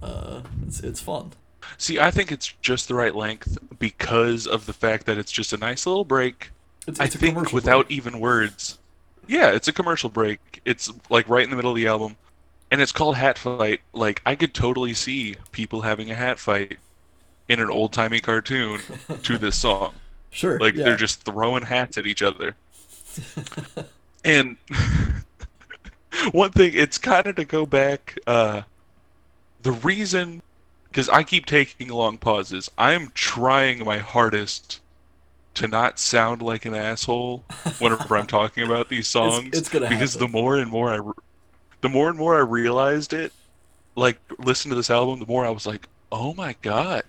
Uh, 0.00 0.42
it's 0.66 0.80
it's 0.80 1.00
fun. 1.00 1.32
See, 1.78 1.98
I 1.98 2.10
think 2.10 2.32
it's 2.32 2.52
just 2.62 2.88
the 2.88 2.94
right 2.94 3.14
length 3.14 3.58
because 3.78 4.46
of 4.46 4.66
the 4.66 4.72
fact 4.72 5.06
that 5.06 5.18
it's 5.18 5.32
just 5.32 5.52
a 5.52 5.56
nice 5.56 5.86
little 5.86 6.04
break. 6.04 6.50
It's, 6.86 7.00
I 7.00 7.04
it's 7.04 7.14
a 7.14 7.18
think 7.18 7.52
without 7.52 7.88
break. 7.88 7.98
even 7.98 8.20
words. 8.20 8.78
Yeah, 9.26 9.50
it's 9.50 9.68
a 9.68 9.72
commercial 9.72 10.08
break. 10.08 10.60
It's 10.64 10.92
like 11.10 11.28
right 11.28 11.44
in 11.44 11.50
the 11.50 11.56
middle 11.56 11.72
of 11.72 11.76
the 11.76 11.86
album. 11.86 12.16
And 12.70 12.80
it's 12.80 12.92
called 12.92 13.16
Hat 13.16 13.38
Fight. 13.38 13.80
Like 13.92 14.22
I 14.24 14.34
could 14.34 14.54
totally 14.54 14.94
see 14.94 15.36
people 15.52 15.82
having 15.82 16.10
a 16.10 16.14
hat 16.14 16.38
fight 16.38 16.78
in 17.48 17.60
an 17.60 17.70
old-timey 17.70 18.20
cartoon 18.20 18.80
to 19.22 19.38
this 19.38 19.56
song. 19.56 19.94
Sure. 20.30 20.58
Like 20.58 20.74
yeah. 20.74 20.84
they're 20.84 20.96
just 20.96 21.24
throwing 21.24 21.62
hats 21.62 21.96
at 21.98 22.06
each 22.06 22.22
other. 22.22 22.56
and 24.24 24.56
one 26.32 26.50
thing, 26.50 26.72
it's 26.74 26.98
kind 26.98 27.26
of 27.26 27.36
to 27.36 27.44
go 27.44 27.66
back. 27.66 28.18
Uh, 28.26 28.62
the 29.62 29.72
reason, 29.72 30.42
because 30.96 31.10
I 31.10 31.24
keep 31.24 31.44
taking 31.44 31.88
long 31.88 32.16
pauses, 32.16 32.70
I'm 32.78 33.10
trying 33.12 33.84
my 33.84 33.98
hardest 33.98 34.80
to 35.52 35.68
not 35.68 35.98
sound 35.98 36.40
like 36.40 36.64
an 36.64 36.74
asshole 36.74 37.44
whenever 37.80 38.16
I'm 38.16 38.26
talking 38.26 38.64
about 38.64 38.88
these 38.88 39.06
songs. 39.06 39.50
it's 39.52 39.68
gonna 39.68 39.90
because 39.90 40.14
the 40.14 40.26
more 40.26 40.56
and 40.56 40.70
more 40.70 40.88
I, 40.88 40.96
re- 40.96 41.12
the 41.82 41.90
more 41.90 42.08
and 42.08 42.16
more 42.16 42.34
I 42.34 42.40
realized 42.40 43.12
it, 43.12 43.34
like 43.94 44.16
listen 44.38 44.70
to 44.70 44.74
this 44.74 44.88
album, 44.88 45.20
the 45.20 45.26
more 45.26 45.44
I 45.44 45.50
was 45.50 45.66
like, 45.66 45.86
oh 46.10 46.32
my 46.32 46.56
god, 46.62 47.02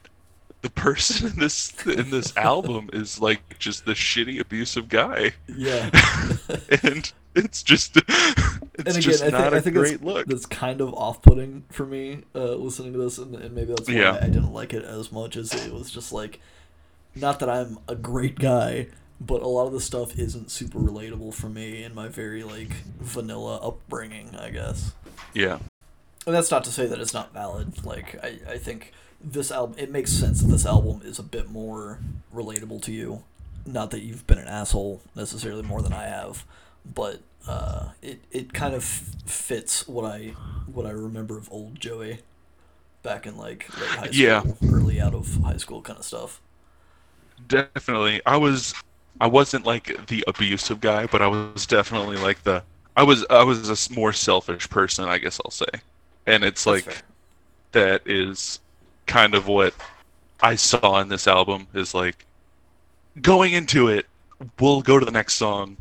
the 0.63 0.69
person 0.69 1.27
in 1.27 1.39
this 1.39 1.73
in 1.85 2.09
this 2.09 2.35
album 2.37 2.89
is 2.91 3.21
like 3.21 3.57
just 3.57 3.85
the 3.85 3.93
shitty 3.93 4.41
abusive 4.41 4.89
guy, 4.89 5.31
yeah. 5.47 5.89
and 6.83 7.13
it's 7.45 7.63
just 7.63 7.97
it's 7.97 8.07
and 8.77 8.87
again, 8.87 9.01
just 9.01 9.23
I 9.23 9.29
not 9.29 9.41
think, 9.41 9.53
a 9.53 9.57
I 9.57 9.59
think 9.61 9.75
great 9.75 9.91
that's, 9.91 10.03
look. 10.03 10.27
that's 10.27 10.45
kind 10.45 10.81
of 10.81 10.93
off-putting 10.93 11.63
for 11.69 11.85
me 11.85 12.23
uh, 12.35 12.55
listening 12.55 12.93
to 12.93 12.99
this, 12.99 13.17
and, 13.17 13.35
and 13.35 13.53
maybe 13.55 13.73
that's 13.73 13.87
why 13.87 13.95
Yeah. 13.95 14.17
I 14.21 14.25
didn't 14.27 14.53
like 14.53 14.73
it 14.73 14.83
as 14.83 15.11
much 15.11 15.35
as 15.37 15.53
it 15.53 15.73
was 15.73 15.89
just 15.91 16.11
like, 16.11 16.39
not 17.15 17.39
that 17.39 17.49
I'm 17.49 17.79
a 17.87 17.95
great 17.95 18.35
guy, 18.39 18.87
but 19.19 19.41
a 19.41 19.47
lot 19.47 19.65
of 19.67 19.73
the 19.73 19.79
stuff 19.81 20.17
isn't 20.19 20.51
super 20.51 20.79
relatable 20.79 21.33
for 21.33 21.49
me 21.49 21.83
in 21.83 21.95
my 21.95 22.07
very 22.07 22.43
like 22.43 22.71
vanilla 22.99 23.57
upbringing, 23.57 24.35
I 24.35 24.49
guess. 24.51 24.93
Yeah, 25.33 25.59
And 26.25 26.35
that's 26.35 26.51
not 26.51 26.63
to 26.65 26.71
say 26.71 26.85
that 26.87 26.99
it's 26.99 27.13
not 27.13 27.33
valid. 27.33 27.83
Like 27.83 28.23
I, 28.23 28.39
I 28.53 28.57
think 28.57 28.91
this 29.19 29.51
album 29.51 29.75
it 29.79 29.89
makes 29.91 30.11
sense 30.11 30.41
that 30.41 30.47
this 30.47 30.65
album 30.65 31.01
is 31.03 31.17
a 31.17 31.23
bit 31.23 31.49
more 31.49 31.99
relatable 32.33 32.81
to 32.83 32.91
you. 32.91 33.23
Not 33.65 33.89
that 33.91 34.01
you've 34.01 34.25
been 34.27 34.37
an 34.37 34.47
asshole 34.47 35.01
necessarily 35.15 35.63
more 35.63 35.81
than 35.81 35.91
I 35.93 36.03
have, 36.05 36.45
but 36.93 37.21
uh, 37.47 37.89
it 38.01 38.21
it 38.31 38.53
kind 38.53 38.73
of 38.75 38.83
fits 38.83 39.87
what 39.87 40.05
I 40.05 40.35
what 40.65 40.85
I 40.85 40.91
remember 40.91 41.37
of 41.37 41.51
old 41.51 41.79
Joey 41.79 42.19
back 43.03 43.27
in 43.27 43.37
like 43.37 43.75
late 43.77 43.95
high 43.95 44.11
school, 44.11 44.41
Yeah. 44.41 44.43
early 44.67 45.01
out 45.01 45.15
of 45.15 45.37
high 45.43 45.57
school 45.57 45.81
kind 45.81 45.99
of 45.99 46.05
stuff. 46.05 46.41
definitely. 47.47 48.21
I 48.25 48.37
was 48.37 48.73
I 49.19 49.27
wasn't 49.27 49.65
like 49.65 50.07
the 50.07 50.23
abusive 50.27 50.79
guy, 50.79 51.07
but 51.07 51.21
I 51.21 51.27
was 51.27 51.65
definitely 51.65 52.17
like 52.17 52.43
the 52.43 52.63
I 52.95 53.03
was 53.03 53.25
I 53.29 53.43
was 53.43 53.69
a 53.69 53.93
more 53.93 54.13
selfish 54.13 54.69
person, 54.69 55.05
I 55.05 55.17
guess 55.17 55.39
I'll 55.43 55.51
say. 55.51 55.65
And 56.25 56.43
it's 56.43 56.65
That's 56.65 56.81
like 56.81 56.83
fair. 56.83 57.03
that 57.73 58.03
is 58.07 58.61
kind 59.07 59.35
of 59.35 59.47
what 59.47 59.75
I 60.41 60.55
saw 60.55 60.99
in 61.01 61.09
this 61.09 61.27
album 61.27 61.67
is 61.73 61.93
like 61.93 62.27
going 63.21 63.53
into 63.53 63.87
it, 63.89 64.07
we'll 64.59 64.81
go 64.81 64.99
to 64.99 65.05
the 65.05 65.11
next 65.11 65.35
song 65.35 65.77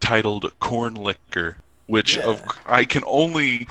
titled 0.00 0.52
Corn 0.60 0.94
Liquor, 0.94 1.58
which 1.86 2.18
of 2.18 2.42
I 2.66 2.84
can 2.84 3.02
only 3.06 3.68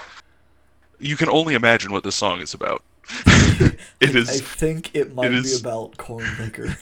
you 0.99 1.17
can 1.17 1.29
only 1.29 1.53
imagine 1.53 1.91
what 1.91 2.03
this 2.03 2.15
song 2.15 2.41
is 2.41 2.53
about. 2.53 2.83
it 3.25 4.15
is. 4.15 4.29
I 4.29 4.37
think 4.43 4.95
it 4.95 5.13
might 5.13 5.29
be 5.29 5.35
is- 5.35 5.59
about 5.59 5.97
corn 5.97 6.25
liquor. 6.39 6.77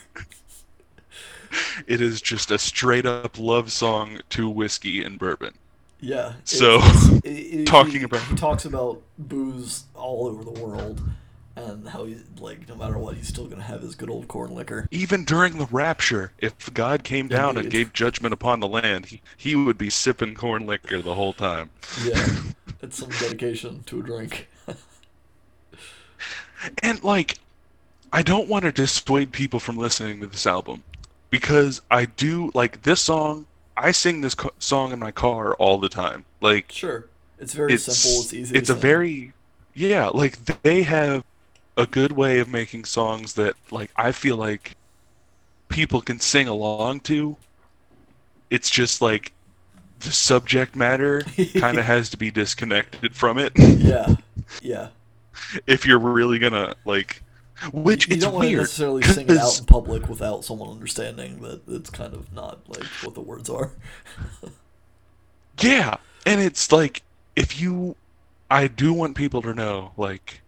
it 1.88 2.02
is 2.02 2.22
just 2.22 2.52
a 2.52 2.58
straight 2.58 3.06
up 3.06 3.38
love 3.38 3.72
song 3.72 4.20
to 4.30 4.50
whiskey 4.50 5.04
and 5.04 5.20
bourbon. 5.20 5.54
Yeah. 6.00 6.34
So, 6.44 6.80
it- 7.24 7.26
it- 7.26 7.68
talking 7.68 8.04
about- 8.04 8.22
he 8.24 8.36
talks 8.36 8.66
about 8.66 9.02
booze 9.18 9.86
all 9.96 10.28
over 10.28 10.44
the 10.44 10.52
world, 10.64 11.02
and 11.56 11.88
how 11.88 12.06
he's 12.06 12.24
like, 12.40 12.68
no 12.68 12.76
matter 12.76 12.98
what, 12.98 13.16
he's 13.16 13.28
still 13.28 13.48
gonna 13.48 13.64
have 13.64 13.82
his 13.82 13.96
good 13.96 14.10
old 14.10 14.28
corn 14.28 14.54
liquor. 14.54 14.88
Even 14.92 15.24
during 15.24 15.58
the 15.58 15.68
rapture, 15.68 16.32
if 16.40 16.74
God 16.74 17.04
came 17.04 17.28
down 17.28 17.58
and 17.58 17.70
gave 17.70 17.94
judgment 17.94 18.34
upon 18.34 18.60
the 18.60 18.68
land, 18.68 19.08
he, 19.08 19.22
he 19.38 19.56
would 19.56 19.78
be 19.78 19.90
sipping 19.90 20.36
corn 20.36 20.66
liquor 20.66 21.02
the 21.02 21.16
whole 21.16 21.34
time. 21.34 21.70
Yeah, 22.04 22.28
it's 22.82 22.98
some 22.98 23.10
dedication 23.10 23.84
to 23.84 24.00
a 24.00 24.04
drink. 24.04 24.48
And 26.82 27.04
like, 27.04 27.40
I 28.12 28.22
don't 28.22 28.48
want 28.48 28.64
to 28.64 28.72
dissuade 28.72 29.34
people 29.34 29.60
from 29.60 29.78
listening 29.78 30.22
to 30.22 30.28
this 30.28 30.48
album 30.48 30.84
because 31.30 31.82
I 31.92 32.06
do 32.06 32.52
like 32.54 32.84
this 32.84 33.02
song. 33.02 33.48
I 33.76 33.92
sing 33.92 34.22
this 34.22 34.34
co- 34.36 34.54
song 34.60 34.94
in 34.94 35.00
my 35.00 35.12
car 35.12 35.56
all 35.56 35.78
the 35.78 35.90
time. 35.90 36.24
Like, 36.40 36.72
Sure, 36.72 37.10
it's 37.40 37.54
very 37.54 37.74
it's 37.74 37.84
simple. 37.84 38.22
It's 38.22 38.34
easy. 38.34 38.56
It's 38.56 38.70
a 38.70 38.76
very 38.76 39.34
yeah. 39.74 40.08
Like 40.08 40.38
they 40.64 40.84
have 40.84 41.24
a 41.78 41.86
good 41.86 42.12
way 42.12 42.40
of 42.40 42.48
making 42.50 42.86
songs 42.86 43.34
that 43.34 43.56
like 43.72 43.92
I 43.96 44.12
feel 44.12 44.38
like 44.38 44.76
people 45.70 46.02
can 46.02 46.20
sing 46.20 46.48
along 46.48 47.02
to. 47.02 47.38
It's 48.50 48.70
just 48.70 49.02
like 49.02 49.34
the 50.00 50.12
subject 50.12 50.76
matter 50.76 51.22
kind 51.56 51.78
of 51.80 51.86
has 51.86 52.10
to 52.12 52.18
be 52.18 52.30
disconnected 52.32 53.16
from 53.16 53.38
it 53.40 53.54
yeah, 53.58 54.16
yeah. 54.62 54.90
if 55.66 55.86
you're 55.86 56.00
really 56.00 56.40
gonna 56.40 56.76
like. 56.86 57.22
Which 57.72 58.10
you 58.10 58.16
it's 58.16 58.26
don't 58.26 58.34
want 58.34 58.50
to 58.50 58.58
necessarily 58.58 59.04
sing 59.06 59.26
it 59.28 59.32
out 59.32 59.40
'cause- 59.40 59.60
in 59.60 59.66
public 59.66 60.10
without 60.10 60.44
someone 60.44 60.70
understanding 60.72 61.40
that 61.42 61.62
it's 61.68 61.90
kind 61.90 62.14
of 62.14 62.34
not 62.34 62.60
like 62.68 62.84
what 63.04 63.14
the 63.16 63.22
words 63.22 63.50
are. 63.50 63.72
Yeah, 65.62 65.98
and 66.26 66.42
it's 66.42 66.72
like 66.72 67.04
if 67.36 67.60
you, 67.60 67.96
I 68.50 68.68
do 68.68 68.94
want 68.94 69.16
people 69.16 69.42
to 69.44 69.54
know 69.54 69.92
like, 69.98 70.42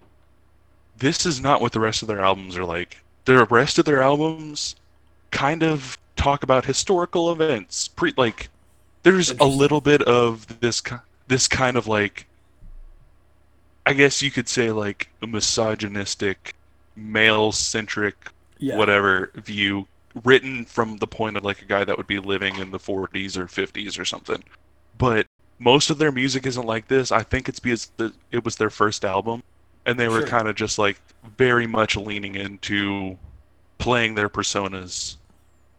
this 0.98 1.26
is 1.26 1.42
not 1.42 1.62
what 1.62 1.72
the 1.72 1.80
rest 1.80 2.02
of 2.02 2.08
their 2.08 2.22
albums 2.22 2.58
are 2.58 2.66
like. 2.66 3.04
The 3.26 3.46
rest 3.46 3.80
of 3.80 3.86
their 3.86 4.02
albums 4.02 4.76
kind 5.32 5.64
of 5.64 5.98
talk 6.16 6.44
about 6.44 6.66
historical 6.66 7.32
events. 7.32 7.88
Pre 7.88 8.14
like, 8.18 8.50
there's 9.04 9.32
a 9.32 9.46
little 9.46 9.82
bit 9.82 10.02
of 10.04 10.60
this 10.62 10.82
this 11.28 11.48
kind 11.48 11.76
of 11.78 11.88
like, 11.88 12.28
I 13.86 13.94
guess 13.94 14.22
you 14.22 14.32
could 14.32 14.48
say 14.48 14.72
like 14.72 15.10
a 15.22 15.28
misogynistic, 15.28 16.56
male 16.96 17.52
centric 17.52 18.16
Yeah, 18.60 18.78
whatever 18.78 19.32
view 19.36 19.88
written 20.24 20.66
from 20.66 20.98
the 20.98 21.08
point 21.08 21.36
of 21.36 21.44
like 21.44 21.62
a 21.62 21.66
guy 21.66 21.84
that 21.84 21.98
would 21.98 22.08
be 22.08 22.20
living 22.20 22.58
in 22.58 22.72
the 22.72 22.80
40s 22.80 23.36
or 23.36 23.48
50s 23.48 24.00
or 24.00 24.06
something. 24.06 24.44
But 24.98 25.28
most 25.60 25.90
of 25.90 25.98
their 25.98 26.12
music 26.12 26.46
isn't 26.46 26.66
like 26.66 26.88
this. 26.88 27.12
I 27.12 27.24
think 27.24 27.50
it's 27.50 27.60
because 27.60 27.92
the, 27.98 28.14
it 28.32 28.46
was 28.46 28.56
their 28.56 28.70
first 28.70 29.04
album 29.04 29.44
and 29.86 30.00
they 30.00 30.08
were 30.08 30.20
Sure. 30.22 30.28
kind 30.28 30.48
of 30.48 30.56
just 30.56 30.78
like 30.78 31.00
very 31.38 31.68
much 31.68 31.96
leaning 31.96 32.36
into 32.36 33.18
playing 33.78 34.16
their 34.16 34.30
personas. 34.30 35.18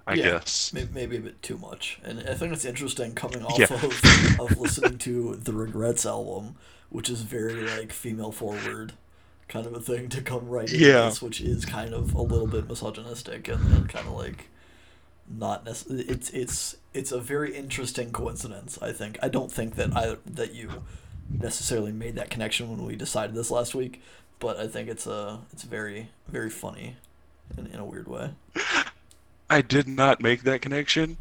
I 0.08 0.14
Yeah. 0.14 0.22
guess. 0.38 0.72
Maybe, 0.72 0.88
maybe 0.92 1.16
a 1.16 1.20
bit 1.20 1.42
too 1.42 1.58
much. 1.58 1.98
And 2.04 2.20
I 2.28 2.34
think 2.34 2.52
it's 2.52 2.64
interesting 2.64 3.12
coming 3.14 3.42
off 3.42 3.58
Yeah. 3.58 3.66
of, 3.72 4.40
of 4.40 4.58
listening 4.58 4.98
to 4.98 5.34
the 5.34 5.52
Regrettes 5.52 6.06
album, 6.06 6.54
which 6.90 7.10
is 7.10 7.22
very 7.22 7.54
like 7.68 7.92
female 7.92 8.30
forward 8.30 8.92
kind 9.48 9.66
of 9.66 9.74
a 9.74 9.80
thing 9.80 10.08
to 10.10 10.22
come 10.22 10.48
right 10.48 10.70
into 10.72 10.84
Yeah. 10.84 11.06
this, 11.06 11.20
which 11.22 11.40
is 11.40 11.64
kind 11.64 11.92
of 11.94 12.14
a 12.14 12.22
little 12.22 12.46
bit 12.46 12.68
misogynistic 12.68 13.48
and, 13.48 13.64
and 13.72 13.88
kind 13.88 14.06
of 14.06 14.14
like 14.14 14.48
not 15.28 15.64
necessarily 15.64 16.04
it's 16.04 16.30
it's 16.30 16.76
it's 16.94 17.10
a 17.10 17.18
very 17.18 17.52
interesting 17.56 18.12
coincidence 18.12 18.78
i 18.80 18.92
think 18.92 19.18
i 19.22 19.28
don't 19.28 19.50
think 19.50 19.74
that 19.74 19.92
i 19.96 20.16
that 20.24 20.54
you 20.54 20.70
necessarily 21.30 21.92
made 21.92 22.14
that 22.14 22.30
connection 22.30 22.70
when 22.70 22.84
we 22.84 22.96
decided 22.96 23.34
this 23.34 23.50
last 23.50 23.74
week 23.74 24.02
but 24.38 24.58
i 24.58 24.66
think 24.66 24.88
it's 24.88 25.06
a 25.06 25.40
it's 25.52 25.62
very 25.62 26.08
very 26.28 26.50
funny 26.50 26.96
in, 27.56 27.66
in 27.66 27.78
a 27.78 27.84
weird 27.84 28.08
way 28.08 28.30
I 29.48 29.62
did 29.62 29.86
not 29.86 30.20
make 30.20 30.42
that 30.42 30.60
connection, 30.60 31.18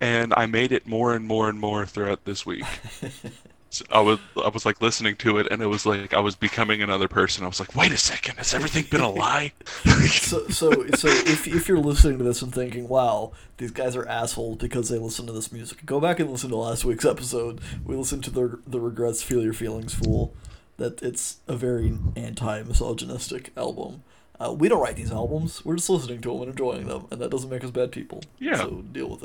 and 0.00 0.32
I 0.34 0.46
made 0.46 0.72
it 0.72 0.86
more 0.86 1.14
and 1.14 1.26
more 1.26 1.48
and 1.48 1.60
more 1.60 1.84
throughout 1.84 2.24
this 2.24 2.46
week. 2.46 2.64
I 3.90 4.00
was 4.00 4.18
I 4.42 4.48
was 4.48 4.64
like 4.64 4.80
listening 4.80 5.16
to 5.16 5.38
it, 5.38 5.48
and 5.50 5.60
it 5.60 5.66
was 5.66 5.84
like 5.84 6.14
I 6.14 6.20
was 6.20 6.34
becoming 6.34 6.82
another 6.82 7.08
person. 7.08 7.44
I 7.44 7.48
was 7.48 7.60
like, 7.60 7.74
wait 7.76 7.92
a 7.92 7.96
second, 7.98 8.36
has 8.36 8.54
everything 8.54 8.84
been 8.90 9.00
a 9.02 9.10
lie? 9.10 9.52
so 10.08 10.46
so 10.48 10.70
so 10.94 11.08
if, 11.08 11.46
if 11.46 11.68
you're 11.68 11.78
listening 11.78 12.18
to 12.18 12.24
this 12.24 12.40
and 12.42 12.54
thinking 12.54 12.88
wow 12.88 13.32
these 13.58 13.70
guys 13.70 13.96
are 13.96 14.06
assholes 14.08 14.58
because 14.58 14.88
they 14.88 14.98
listen 14.98 15.26
to 15.26 15.32
this 15.32 15.50
music 15.52 15.84
go 15.86 15.98
back 16.00 16.20
and 16.20 16.30
listen 16.30 16.50
to 16.50 16.56
last 16.56 16.84
week's 16.84 17.04
episode 17.04 17.60
we 17.84 17.96
listened 17.96 18.22
to 18.24 18.30
the 18.30 18.58
the 18.66 18.78
regrettes 18.80 19.22
feel 19.22 19.42
your 19.42 19.52
feelings 19.54 19.94
fool 19.94 20.34
that 20.76 21.02
it's 21.02 21.38
a 21.48 21.56
very 21.56 21.98
anti-misogynistic 22.16 23.50
album 23.56 24.02
uh, 24.38 24.52
we 24.52 24.68
don't 24.68 24.80
write 24.82 24.96
these 24.96 25.10
albums 25.12 25.64
we're 25.64 25.76
just 25.76 25.88
listening 25.90 26.20
to 26.20 26.28
them 26.32 26.42
and 26.42 26.50
enjoying 26.50 26.86
them 26.86 27.06
and 27.10 27.20
that 27.20 27.30
doesn't 27.30 27.50
make 27.50 27.64
us 27.64 27.70
bad 27.70 27.90
people 27.90 28.22
Yeah. 28.38 28.56
so 28.56 28.82
deal 28.92 29.08
with 29.08 29.24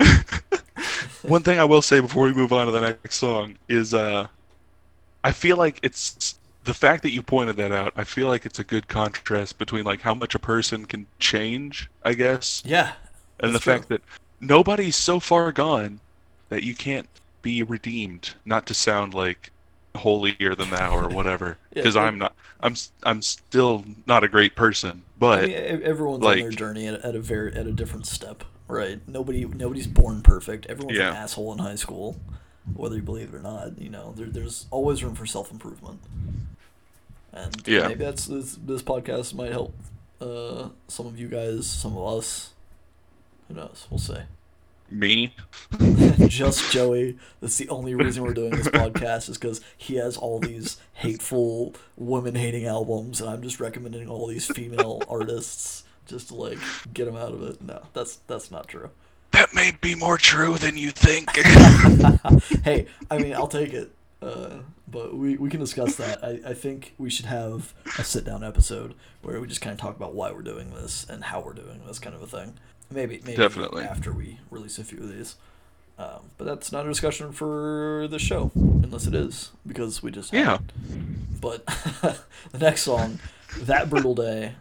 it 0.00 0.62
One 1.28 1.42
thing 1.42 1.58
I 1.58 1.64
will 1.64 1.82
say 1.82 2.00
before 2.00 2.24
we 2.24 2.34
move 2.34 2.52
on 2.52 2.66
to 2.66 2.72
the 2.72 2.80
next 2.80 3.16
song 3.16 3.56
is 3.68 3.94
uh 3.94 4.26
I 5.24 5.32
feel 5.32 5.56
like 5.56 5.80
it's 5.82 6.38
the 6.64 6.74
fact 6.74 7.02
that 7.02 7.12
you 7.12 7.22
pointed 7.22 7.56
that 7.56 7.72
out, 7.72 7.92
I 7.96 8.04
feel 8.04 8.28
like 8.28 8.46
it's 8.46 8.58
a 8.58 8.64
good 8.64 8.88
contrast 8.88 9.58
between 9.58 9.84
like 9.84 10.00
how 10.00 10.14
much 10.14 10.34
a 10.34 10.38
person 10.38 10.84
can 10.84 11.06
change, 11.18 11.90
I 12.04 12.14
guess, 12.14 12.62
yeah 12.64 12.92
and 13.40 13.54
the 13.54 13.58
true. 13.58 13.72
fact 13.72 13.88
that 13.88 14.02
nobody's 14.40 14.96
so 14.96 15.20
far 15.20 15.52
gone 15.52 16.00
that 16.48 16.62
you 16.62 16.74
can't 16.74 17.08
be 17.42 17.62
redeemed, 17.62 18.34
not 18.44 18.66
to 18.66 18.74
sound 18.74 19.14
like 19.14 19.50
holier 19.94 20.54
than 20.54 20.70
thou 20.70 20.96
or 20.96 21.08
whatever, 21.08 21.56
because 21.72 21.94
yeah. 21.96 22.02
I'm 22.02 22.18
not 22.18 22.34
I'm 22.60 22.74
I'm 23.02 23.22
still 23.22 23.84
not 24.06 24.24
a 24.24 24.28
great 24.28 24.56
person, 24.56 25.02
but 25.18 25.44
I 25.44 25.46
mean, 25.46 25.82
everyone's 25.82 26.24
on 26.24 26.38
their 26.38 26.50
journey 26.50 26.86
at, 26.86 27.04
at 27.04 27.14
a 27.14 27.20
very 27.20 27.54
at 27.54 27.66
a 27.66 27.72
different 27.72 28.06
step, 28.06 28.44
right? 28.68 29.00
Nobody 29.08 29.44
nobody's 29.46 29.86
born 29.86 30.22
perfect. 30.22 30.66
Everyone's 30.66 30.96
Yeah. 30.98 31.10
an 31.10 31.16
asshole 31.16 31.52
in 31.52 31.58
high 31.58 31.74
school, 31.76 32.16
whether 32.74 32.94
you 32.96 33.02
believe 33.02 33.34
it 33.34 33.36
or 33.36 33.40
not. 33.40 33.78
You 33.80 33.90
know, 33.90 34.12
there, 34.16 34.26
there's 34.26 34.66
always 34.70 35.02
room 35.02 35.14
for 35.14 35.26
self 35.26 35.50
improvement, 35.50 36.00
and 37.32 37.66
Yeah. 37.66 37.88
maybe 37.88 38.04
that's 38.04 38.26
this, 38.26 38.54
this 38.56 38.82
podcast 38.82 39.34
might 39.34 39.52
help 39.52 39.74
uh, 40.20 40.68
some 40.88 41.06
of 41.06 41.18
you 41.18 41.28
guys, 41.28 41.66
some 41.66 41.96
of 41.96 42.18
us. 42.18 42.50
Who 43.48 43.54
knows? 43.54 43.86
We'll 43.90 43.98
see. 43.98 44.16
me, 44.90 45.34
Just 46.28 46.72
Joey. 46.72 47.18
That's 47.40 47.56
the 47.58 47.68
only 47.68 47.94
reason 47.94 48.22
we're 48.24 48.32
doing 48.34 48.50
this 48.50 48.68
podcast 48.68 49.28
is 49.28 49.36
because 49.38 49.60
he 49.76 49.96
has 49.96 50.16
all 50.16 50.38
these 50.40 50.78
hateful, 50.94 51.74
women-hating 51.96 52.66
albums, 52.66 53.20
and 53.20 53.28
I'm 53.30 53.42
just 53.42 53.60
recommending 53.60 54.08
all 54.08 54.26
these 54.26 54.46
female 54.46 55.02
artists 55.08 55.84
just 56.08 56.28
to 56.28 56.34
like 56.34 56.58
get 56.92 57.06
him 57.06 57.16
out 57.16 57.32
of 57.32 57.42
it. 57.42 57.62
No, 57.62 57.82
that's 57.92 58.16
that's 58.26 58.50
not 58.50 58.66
true. 58.68 58.90
that 59.32 59.54
may 59.54 59.72
be 59.80 59.94
more 59.94 60.18
true 60.18 60.56
than 60.56 60.76
you 60.76 60.90
think. 60.90 61.30
hey, 62.64 62.86
I 63.10 63.18
mean, 63.18 63.34
I'll 63.34 63.46
take 63.48 63.72
it. 63.72 63.92
Uh, 64.20 64.58
but 64.90 65.14
we, 65.16 65.36
we 65.36 65.48
can 65.48 65.60
discuss 65.60 65.94
that. 65.96 66.24
I, 66.24 66.40
I 66.50 66.54
think 66.54 66.94
we 66.98 67.08
should 67.10 67.26
have 67.26 67.72
a 67.98 68.02
sit 68.04 68.24
down 68.24 68.42
episode 68.42 68.94
where 69.22 69.40
we 69.40 69.46
just 69.46 69.60
kind 69.60 69.72
of 69.72 69.78
talk 69.78 69.94
about 69.94 70.14
why 70.14 70.32
we're 70.32 70.42
doing 70.42 70.70
this 70.70 71.06
and 71.08 71.22
how 71.22 71.40
we're 71.40 71.52
doing 71.52 71.82
this 71.86 71.98
kind 72.00 72.16
of 72.16 72.22
a 72.22 72.26
thing. 72.26 72.54
Maybe 72.90 73.20
maybe 73.24 73.36
Definitely. 73.36 73.84
after 73.84 74.12
we 74.12 74.40
release 74.50 74.78
a 74.78 74.84
few 74.84 74.98
of 74.98 75.08
these. 75.14 75.36
Um, 75.98 76.30
but 76.38 76.44
that's 76.46 76.72
not 76.72 76.86
a 76.86 76.88
discussion 76.88 77.32
for 77.32 78.06
the 78.10 78.18
show, 78.20 78.50
unless 78.54 79.06
it 79.06 79.14
is 79.14 79.50
because 79.66 80.02
we 80.02 80.10
just 80.10 80.32
Yeah. 80.32 80.54
it. 80.54 80.60
But 81.40 81.66
the 82.52 82.58
next 82.58 82.82
song, 82.82 83.18
that 83.58 83.90
brutal 83.90 84.14
day. 84.14 84.54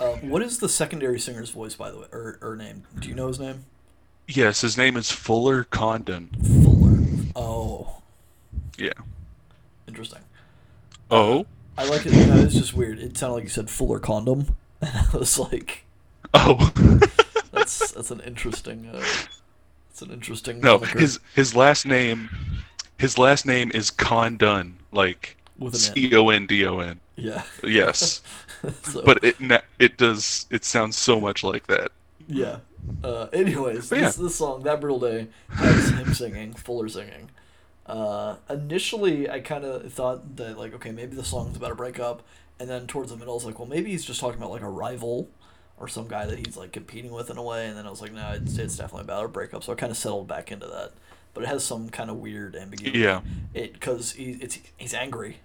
Uh, 0.00 0.12
what 0.16 0.42
is 0.42 0.58
the 0.58 0.68
secondary 0.68 1.20
singer's 1.20 1.50
voice, 1.50 1.74
by 1.74 1.90
the 1.90 1.98
way, 1.98 2.06
or, 2.12 2.38
or 2.40 2.56
name? 2.56 2.84
Do 2.98 3.08
you 3.08 3.14
know 3.14 3.28
his 3.28 3.38
name? 3.40 3.64
yes, 4.28 4.60
his 4.62 4.78
name 4.78 4.96
is 4.96 5.10
Fuller 5.10 5.64
Condon. 5.64 6.28
Fuller. 6.42 7.32
Oh, 7.36 8.02
Yeah. 8.78 8.92
interesting. 9.86 10.20
Oh. 11.10 11.44
I 11.76 11.84
like 11.86 12.06
it. 12.06 12.12
No, 12.12 12.36
it's 12.36 12.54
just 12.54 12.74
weird. 12.74 12.98
It 12.98 13.16
sounded 13.16 13.34
like 13.34 13.42
you 13.44 13.48
said 13.50 13.68
Fuller 13.70 13.98
condom, 13.98 14.54
and 14.80 14.90
I 15.12 15.16
was 15.16 15.38
like, 15.38 15.84
Oh. 16.34 16.70
"That's 17.52 17.92
that's 17.92 18.10
an 18.10 18.20
interesting. 18.20 18.86
Uh, 18.92 18.98
that's 19.88 20.02
an 20.02 20.10
interesting." 20.10 20.60
no, 20.60 20.78
moniker 20.78 20.98
his 20.98 21.18
his 21.34 21.54
last 21.54 21.84
name 21.86 22.28
his 22.98 23.18
last 23.18 23.44
name 23.46 23.70
is 23.74 23.90
Condon, 23.90 24.78
like 24.92 25.36
with 25.58 25.74
an 25.74 25.80
C 25.80 26.14
O 26.14 26.28
N 26.30 26.46
D 26.46 26.64
O 26.66 26.78
N. 26.80 26.88
N. 26.90 27.00
Yeah. 27.16 27.42
Yes. 27.64 28.22
so, 28.82 29.02
But 29.04 29.22
it 29.22 29.36
it 29.78 29.96
does 29.96 30.46
it 30.50 30.64
sounds 30.64 30.96
so 30.96 31.20
much 31.20 31.44
like 31.44 31.66
that. 31.66 31.92
yeah. 32.26 32.58
Uh, 33.04 33.28
anyways, 33.32 33.88
But 33.88 33.98
this 33.98 34.16
yeah. 34.16 34.22
this 34.24 34.36
song, 34.36 34.62
that 34.64 34.80
brutal 34.80 35.00
day, 35.00 35.28
has 35.50 35.90
him 35.90 36.12
singing, 36.14 36.54
Fuller 36.54 36.88
singing. 36.88 37.30
Uh, 37.86 38.36
initially, 38.50 39.28
I 39.30 39.40
kind 39.40 39.64
of 39.64 39.92
thought 39.92 40.36
that 40.36 40.58
like, 40.58 40.74
okay, 40.74 40.92
maybe 40.92 41.16
the 41.16 41.24
song's 41.24 41.56
about 41.56 41.72
a 41.72 41.74
breakup, 41.74 42.22
and 42.60 42.68
then 42.70 42.86
towards 42.86 43.10
the 43.10 43.16
middle, 43.16 43.34
I 43.34 43.36
was 43.36 43.44
like, 43.44 43.58
well, 43.58 43.68
maybe 43.68 43.90
he's 43.90 44.04
just 44.04 44.20
talking 44.20 44.38
about 44.38 44.50
like 44.52 44.62
a 44.62 44.68
rival 44.70 45.28
or 45.78 45.88
some 45.88 46.08
guy 46.08 46.26
that 46.26 46.38
he's 46.38 46.56
like 46.56 46.72
competing 46.72 47.12
with 47.12 47.30
in 47.30 47.36
a 47.38 47.42
way, 47.42 47.66
and 47.68 47.76
then 47.76 47.86
I 47.86 47.90
was 47.90 48.00
like, 48.00 48.12
no, 48.12 48.32
it's, 48.32 48.58
it's 48.58 48.76
definitely 48.76 49.02
about 49.02 49.24
a 49.24 49.28
breakup. 49.28 49.64
So 49.64 49.72
I 49.72 49.76
kind 49.76 49.90
of 49.90 49.96
settled 49.98 50.28
back 50.28 50.52
into 50.52 50.66
that, 50.66 50.92
but 51.34 51.42
it 51.44 51.48
has 51.48 51.64
some 51.64 51.88
kind 51.90 52.10
of 52.10 52.16
weird 52.18 52.56
ambiguity. 52.56 53.00
Yeah. 53.00 53.22
it 53.54 53.74
because 53.74 54.12
he 54.12 54.32
it's 54.40 54.58
he's 54.76 54.94
angry, 54.94 55.38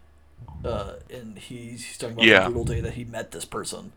uh, 0.63 0.93
and 1.11 1.37
he's, 1.37 1.85
he's 1.85 1.97
talking 1.97 2.15
about 2.15 2.25
Yeah. 2.25 2.39
the 2.41 2.45
brutal 2.45 2.63
day 2.65 2.81
that 2.81 2.93
he 2.93 3.05
met 3.05 3.31
this 3.31 3.45
person, 3.45 3.91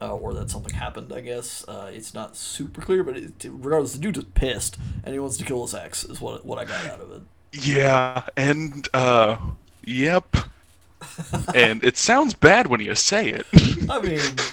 uh, 0.00 0.14
or 0.14 0.34
that 0.34 0.50
something 0.50 0.74
happened. 0.74 1.12
I 1.12 1.20
guess 1.20 1.66
uh, 1.68 1.90
it's 1.92 2.14
not 2.14 2.36
super 2.36 2.80
clear, 2.82 3.04
but 3.04 3.16
it, 3.16 3.32
regardless, 3.44 3.94
the 3.94 3.98
dude 4.00 4.16
is 4.18 4.24
pissed 4.34 4.78
and 5.04 5.14
he 5.14 5.18
wants 5.18 5.36
to 5.38 5.44
kill 5.44 5.62
his 5.62 5.74
ex. 5.74 6.04
Is 6.04 6.20
what 6.20 6.44
what 6.46 6.58
I 6.58 6.64
got 6.64 6.86
out 6.86 7.00
of 7.00 7.10
it. 7.12 7.22
Yeah, 7.52 8.22
and 8.36 8.88
uh 8.94 9.38
yep. 9.84 10.36
and 11.54 11.82
it 11.84 11.96
sounds 11.96 12.34
bad 12.34 12.66
when 12.66 12.80
you 12.80 12.94
say 12.94 13.28
it. 13.30 13.46
I 13.88 14.00
mean, 14.00 14.46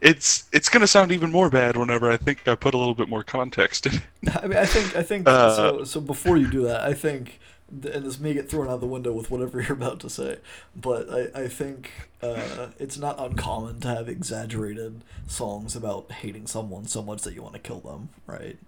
It's 0.00 0.44
it's 0.52 0.68
gonna 0.68 0.86
sound 0.86 1.10
even 1.12 1.30
more 1.32 1.50
bad 1.50 1.76
whenever 1.76 2.10
I 2.10 2.16
think 2.16 2.46
I 2.46 2.54
put 2.54 2.74
a 2.74 2.78
little 2.78 2.94
bit 2.94 3.08
more 3.08 3.24
context 3.24 3.86
in. 3.86 3.94
it. 3.96 4.02
I 4.36 4.46
mean, 4.46 4.58
I 4.58 4.64
think 4.66 4.94
I 4.96 5.02
think 5.02 5.26
Uh, 5.26 5.50
so. 5.56 5.84
So 5.84 6.00
before 6.00 6.36
you 6.36 6.48
do 6.48 6.62
that, 6.64 6.82
I 6.82 6.94
think, 6.94 7.40
and 7.72 8.04
this 8.04 8.20
may 8.20 8.34
get 8.34 8.50
thrown 8.50 8.68
out 8.68 8.80
the 8.80 8.86
window 8.86 9.12
with 9.12 9.30
whatever 9.30 9.60
you're 9.62 9.72
about 9.72 10.00
to 10.00 10.10
say, 10.10 10.38
but 10.76 11.08
I 11.10 11.42
I 11.44 11.48
think 11.48 11.90
uh, 12.22 12.68
it's 12.78 12.98
not 12.98 13.18
uncommon 13.18 13.80
to 13.80 13.88
have 13.88 14.08
exaggerated 14.08 15.02
songs 15.26 15.74
about 15.74 16.12
hating 16.12 16.46
someone 16.46 16.86
so 16.86 17.02
much 17.02 17.22
that 17.22 17.34
you 17.34 17.42
want 17.42 17.54
to 17.54 17.60
kill 17.60 17.80
them, 17.80 18.10
right? 18.26 18.58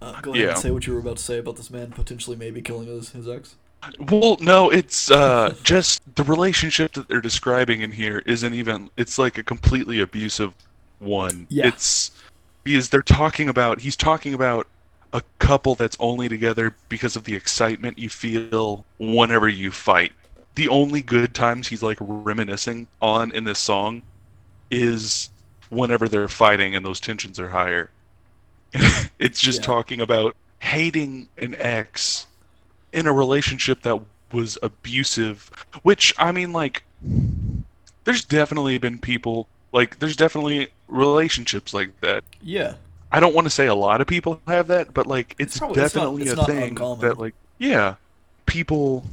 Uh, 0.00 0.20
go 0.20 0.32
ahead 0.32 0.44
Yeah. 0.44 0.50
and 0.50 0.58
say 0.58 0.70
what 0.70 0.86
you 0.86 0.92
were 0.92 1.00
about 1.00 1.16
to 1.18 1.22
say 1.22 1.38
about 1.38 1.56
this 1.56 1.70
man 1.70 1.90
potentially 1.90 2.36
maybe 2.36 2.60
killing 2.62 2.86
his 2.86 3.10
his 3.10 3.28
ex. 3.28 3.54
Well, 3.98 4.36
no, 4.40 4.70
it's 4.70 5.10
uh 5.10 5.54
just 5.62 6.02
the 6.16 6.24
relationship 6.24 6.92
that 6.94 7.08
they're 7.08 7.20
describing 7.20 7.82
in 7.82 7.92
here 7.92 8.22
isn't 8.26 8.54
even 8.54 8.90
it's 8.96 9.18
like 9.18 9.38
a 9.38 9.42
completely 9.42 10.00
abusive 10.00 10.52
one. 10.98 11.46
Yeah. 11.50 11.68
It's 11.68 12.10
because 12.64 12.88
they're 12.88 13.02
talking 13.02 13.48
about 13.48 13.80
he's 13.80 13.96
talking 13.96 14.34
about 14.34 14.66
a 15.16 15.22
couple 15.38 15.74
that's 15.74 15.96
only 15.98 16.28
together 16.28 16.76
because 16.90 17.16
of 17.16 17.24
the 17.24 17.34
excitement 17.34 17.98
you 17.98 18.10
feel 18.10 18.84
whenever 18.98 19.48
you 19.48 19.70
fight. 19.70 20.12
The 20.56 20.68
only 20.68 21.00
good 21.00 21.34
times 21.34 21.68
he's 21.68 21.82
like 21.82 21.96
reminiscing 22.00 22.86
on 23.00 23.32
in 23.32 23.44
this 23.44 23.58
song 23.58 24.02
is 24.70 25.30
whenever 25.70 26.06
they're 26.06 26.28
fighting 26.28 26.76
and 26.76 26.84
those 26.84 27.00
tensions 27.00 27.40
are 27.40 27.48
higher. 27.48 27.88
it's 29.18 29.40
just 29.40 29.60
Yeah. 29.60 29.66
talking 29.66 30.02
about 30.02 30.36
hating 30.58 31.28
an 31.38 31.54
ex 31.58 32.26
in 32.92 33.06
a 33.06 33.12
relationship 33.12 33.80
that 33.82 33.98
was 34.32 34.58
abusive, 34.62 35.50
which 35.82 36.12
I 36.18 36.30
mean 36.30 36.52
like 36.52 36.82
there's 38.04 38.22
definitely 38.24 38.76
been 38.76 38.98
people 38.98 39.48
like 39.72 39.98
there's 39.98 40.16
definitely 40.16 40.68
relationships 40.88 41.72
like 41.72 41.98
that. 42.02 42.22
Yeah, 42.42 42.74
I 43.16 43.20
don't 43.20 43.34
want 43.34 43.46
to 43.46 43.50
say 43.50 43.66
a 43.66 43.74
lot 43.74 44.00
of 44.00 44.06
people 44.06 44.40
have 44.46 44.66
that, 44.68 44.92
but 44.94 45.06
like 45.06 45.34
it's, 45.38 45.58
probably- 45.58 45.82
it's 45.82 45.94
not- 45.94 46.00
definitely 46.02 46.22
it's 46.30 46.40
a 46.40 46.44
thing 46.44 46.62
uncommon. 46.70 47.00
that 47.00 47.18
like 47.18 47.34
yeah, 47.58 47.94
people 48.44 49.04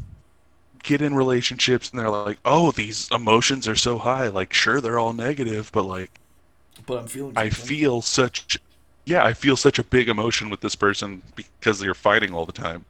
get 0.83 1.01
in 1.01 1.15
relationships 1.15 1.89
and 1.89 1.99
they're 1.99 2.09
like, 2.09 2.37
"Oh, 2.43 2.71
these 2.71 3.09
emotions 3.11 3.67
are 3.67 3.75
so 3.75 3.97
high." 3.97 4.27
Like, 4.27 4.53
sure, 4.53 4.81
they're 4.81 4.99
all 4.99 5.13
negative, 5.13 5.69
but 5.73 5.83
like, 5.83 6.11
But 6.85 6.99
I'm 6.99 7.07
feeling. 7.07 7.33
I 7.37 7.47
something. 7.49 7.67
feel 7.67 8.01
such, 8.01 8.57
yeah, 9.05 9.23
I 9.23 9.33
feel 9.33 9.55
such 9.55 9.79
a 9.79 9.83
big 9.83 10.09
emotion 10.09 10.49
with 10.49 10.59
this 10.61 10.75
person 10.75 11.21
because 11.35 11.79
they're 11.79 11.93
fighting 11.93 12.33
all 12.33 12.45
the 12.45 12.51
time. 12.51 12.83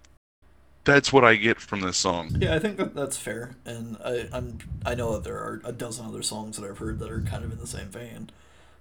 That's 0.85 1.13
what 1.13 1.23
I 1.23 1.35
get 1.35 1.61
from 1.61 1.79
this 1.81 1.95
song. 1.95 2.35
Yeah, 2.39 2.55
I 2.55 2.59
think 2.59 2.75
that 2.77 2.93
that's 2.95 3.17
fair, 3.17 3.55
and 3.65 3.95
I, 4.03 4.27
I'm 4.33 4.57
I 4.85 4.95
know 4.95 5.13
that 5.13 5.23
there 5.23 5.37
are 5.37 5.61
a 5.63 5.71
dozen 5.71 6.05
other 6.07 6.23
songs 6.23 6.57
that 6.57 6.67
I've 6.69 6.79
heard 6.79 6.97
that 6.99 7.09
are 7.11 7.21
kind 7.21 7.43
of 7.45 7.51
in 7.53 7.59
the 7.59 7.67
same 7.67 7.87
vein. 7.89 8.31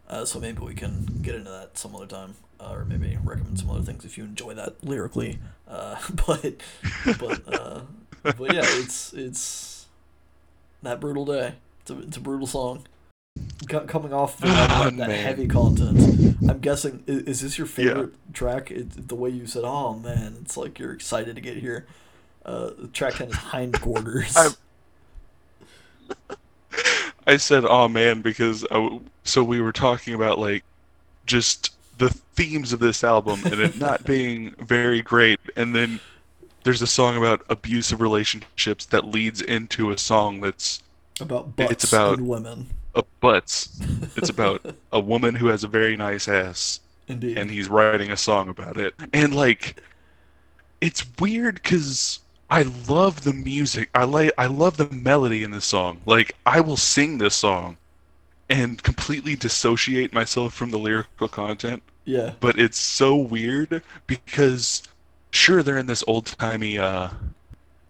Uh, 0.08 0.24
so 0.24 0.38
maybe 0.38 0.60
we 0.60 0.74
can 0.74 1.20
get 1.22 1.34
into 1.34 1.50
that 1.50 1.78
some 1.78 1.94
other 1.96 2.06
time, 2.06 2.34
uh, 2.60 2.72
or 2.72 2.84
maybe 2.84 3.16
recommend 3.24 3.58
some 3.58 3.70
other 3.70 3.82
things 3.82 4.04
if 4.04 4.18
you 4.18 4.24
enjoy 4.24 4.52
that 4.54 4.82
lyrically. 4.84 5.38
Uh, 5.66 5.96
but 6.26 6.56
but 7.18 7.42
uh, 7.54 7.80
but 8.22 8.52
yeah, 8.54 8.62
it's 8.64 9.12
it's 9.14 9.86
that 10.82 11.00
brutal 11.00 11.24
day. 11.24 11.54
It's 11.80 11.90
a 11.90 11.98
it's 12.00 12.16
a 12.16 12.20
brutal 12.20 12.46
song. 12.46 12.86
Co- 13.68 13.86
coming 13.86 14.12
off 14.12 14.36
the, 14.38 14.48
Ah, 14.48 14.84
that, 14.94 14.94
man. 14.94 15.10
heavy 15.10 15.48
content, 15.48 16.36
I'm 16.50 16.58
guessing 16.58 17.02
is, 17.06 17.22
is 17.22 17.40
this 17.40 17.56
your 17.56 17.66
favorite 17.66 18.12
track? 18.34 18.70
It, 18.70 19.08
the 19.08 19.14
way 19.14 19.30
you 19.30 19.46
said, 19.46 19.62
"Oh 19.64 19.94
man," 19.94 20.36
it's 20.42 20.56
like 20.58 20.78
you're 20.78 20.92
excited 20.92 21.36
to 21.36 21.40
get 21.40 21.56
here. 21.56 21.86
Uh, 22.44 22.70
track 22.92 23.14
ten 23.14 23.28
is 23.28 23.36
hindquarters. 23.52 24.36
I'm- 27.26 27.38
said, 27.38 27.64
"Oh 27.64 27.88
man," 27.88 28.20
because 28.22 28.64
I 28.64 28.74
w 28.74 29.00
so 29.24 29.42
we 29.44 29.60
were 29.60 29.72
talking 29.72 30.14
about 30.14 30.38
like 30.38 30.64
just 31.26 31.70
the 31.98 32.10
themes 32.10 32.72
of 32.72 32.80
this 32.80 33.04
album 33.04 33.40
and 33.44 33.54
it 33.60 33.78
not 33.78 34.04
being 34.06 34.54
very 34.58 35.02
great, 35.02 35.38
and 35.56 35.74
then 35.74 36.00
there's 36.64 36.82
a 36.82 36.86
song 36.86 37.16
about 37.16 37.44
abusive 37.48 38.00
relationships 38.00 38.86
that 38.86 39.04
leads 39.06 39.40
into 39.40 39.90
a 39.90 39.98
song 39.98 40.40
that's 40.40 40.82
about 41.20 41.54
butts 41.56 41.72
it's 41.72 41.92
about- 41.92 42.18
and 42.18 42.28
women. 42.28 42.66
a 42.94 43.02
butts. 43.20 43.80
It's 44.16 44.28
about 44.36 44.64
a 44.92 45.00
woman 45.00 45.34
who 45.34 45.46
has 45.48 45.64
a 45.64 45.68
very 45.68 45.96
nice 45.96 46.28
ass, 46.28 46.80
Indeed. 47.08 47.38
and 47.38 47.50
he's 47.50 47.68
writing 47.68 48.10
a 48.10 48.16
song 48.16 48.48
about 48.48 48.76
it. 48.76 48.94
And 49.12 49.34
like, 49.34 49.80
it's 50.80 51.04
weird 51.18 51.56
because 51.56 52.18
I 52.52 52.62
love 52.88 53.24
the 53.24 53.32
music. 53.32 53.88
I 53.94 54.04
like 54.04 54.32
I 54.36 54.46
love 54.46 54.76
the 54.76 54.90
melody 54.90 55.42
in 55.42 55.50
this 55.52 55.64
song. 55.64 56.02
Like, 56.06 56.36
I 56.44 56.60
will 56.60 56.76
sing 56.76 57.18
this 57.18 57.34
song 57.34 57.78
and 58.50 58.82
completely 58.82 59.36
dissociate 59.36 60.12
myself 60.12 60.54
from 60.54 60.70
the 60.70 60.78
lyrical 60.78 61.28
content. 61.28 61.82
yeah. 62.04 62.34
But 62.40 62.58
it's 62.58 62.78
so 62.78 63.16
weird 63.16 63.82
because 64.06 64.82
sure 65.32 65.62
they're 65.62 65.78
in 65.78 65.86
this 65.86 66.04
old 66.06 66.26
timey 66.26 66.78
uh 66.78 67.10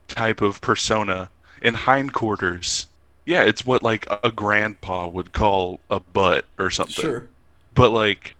type 0.08 0.40
of 0.42 0.60
persona 0.60 1.30
in 1.62 1.74
hindquarters. 1.74 2.86
Yeah, 3.26 3.42
it's 3.44 3.64
what 3.66 3.82
like 3.82 4.06
a 4.24 4.30
grandpa 4.32 5.08
would 5.08 5.32
call 5.32 5.80
a 5.90 6.00
butt 6.00 6.46
or 6.58 6.70
something 6.70 7.02
Sure. 7.02 7.28
but 7.74 7.90
like 7.90 8.36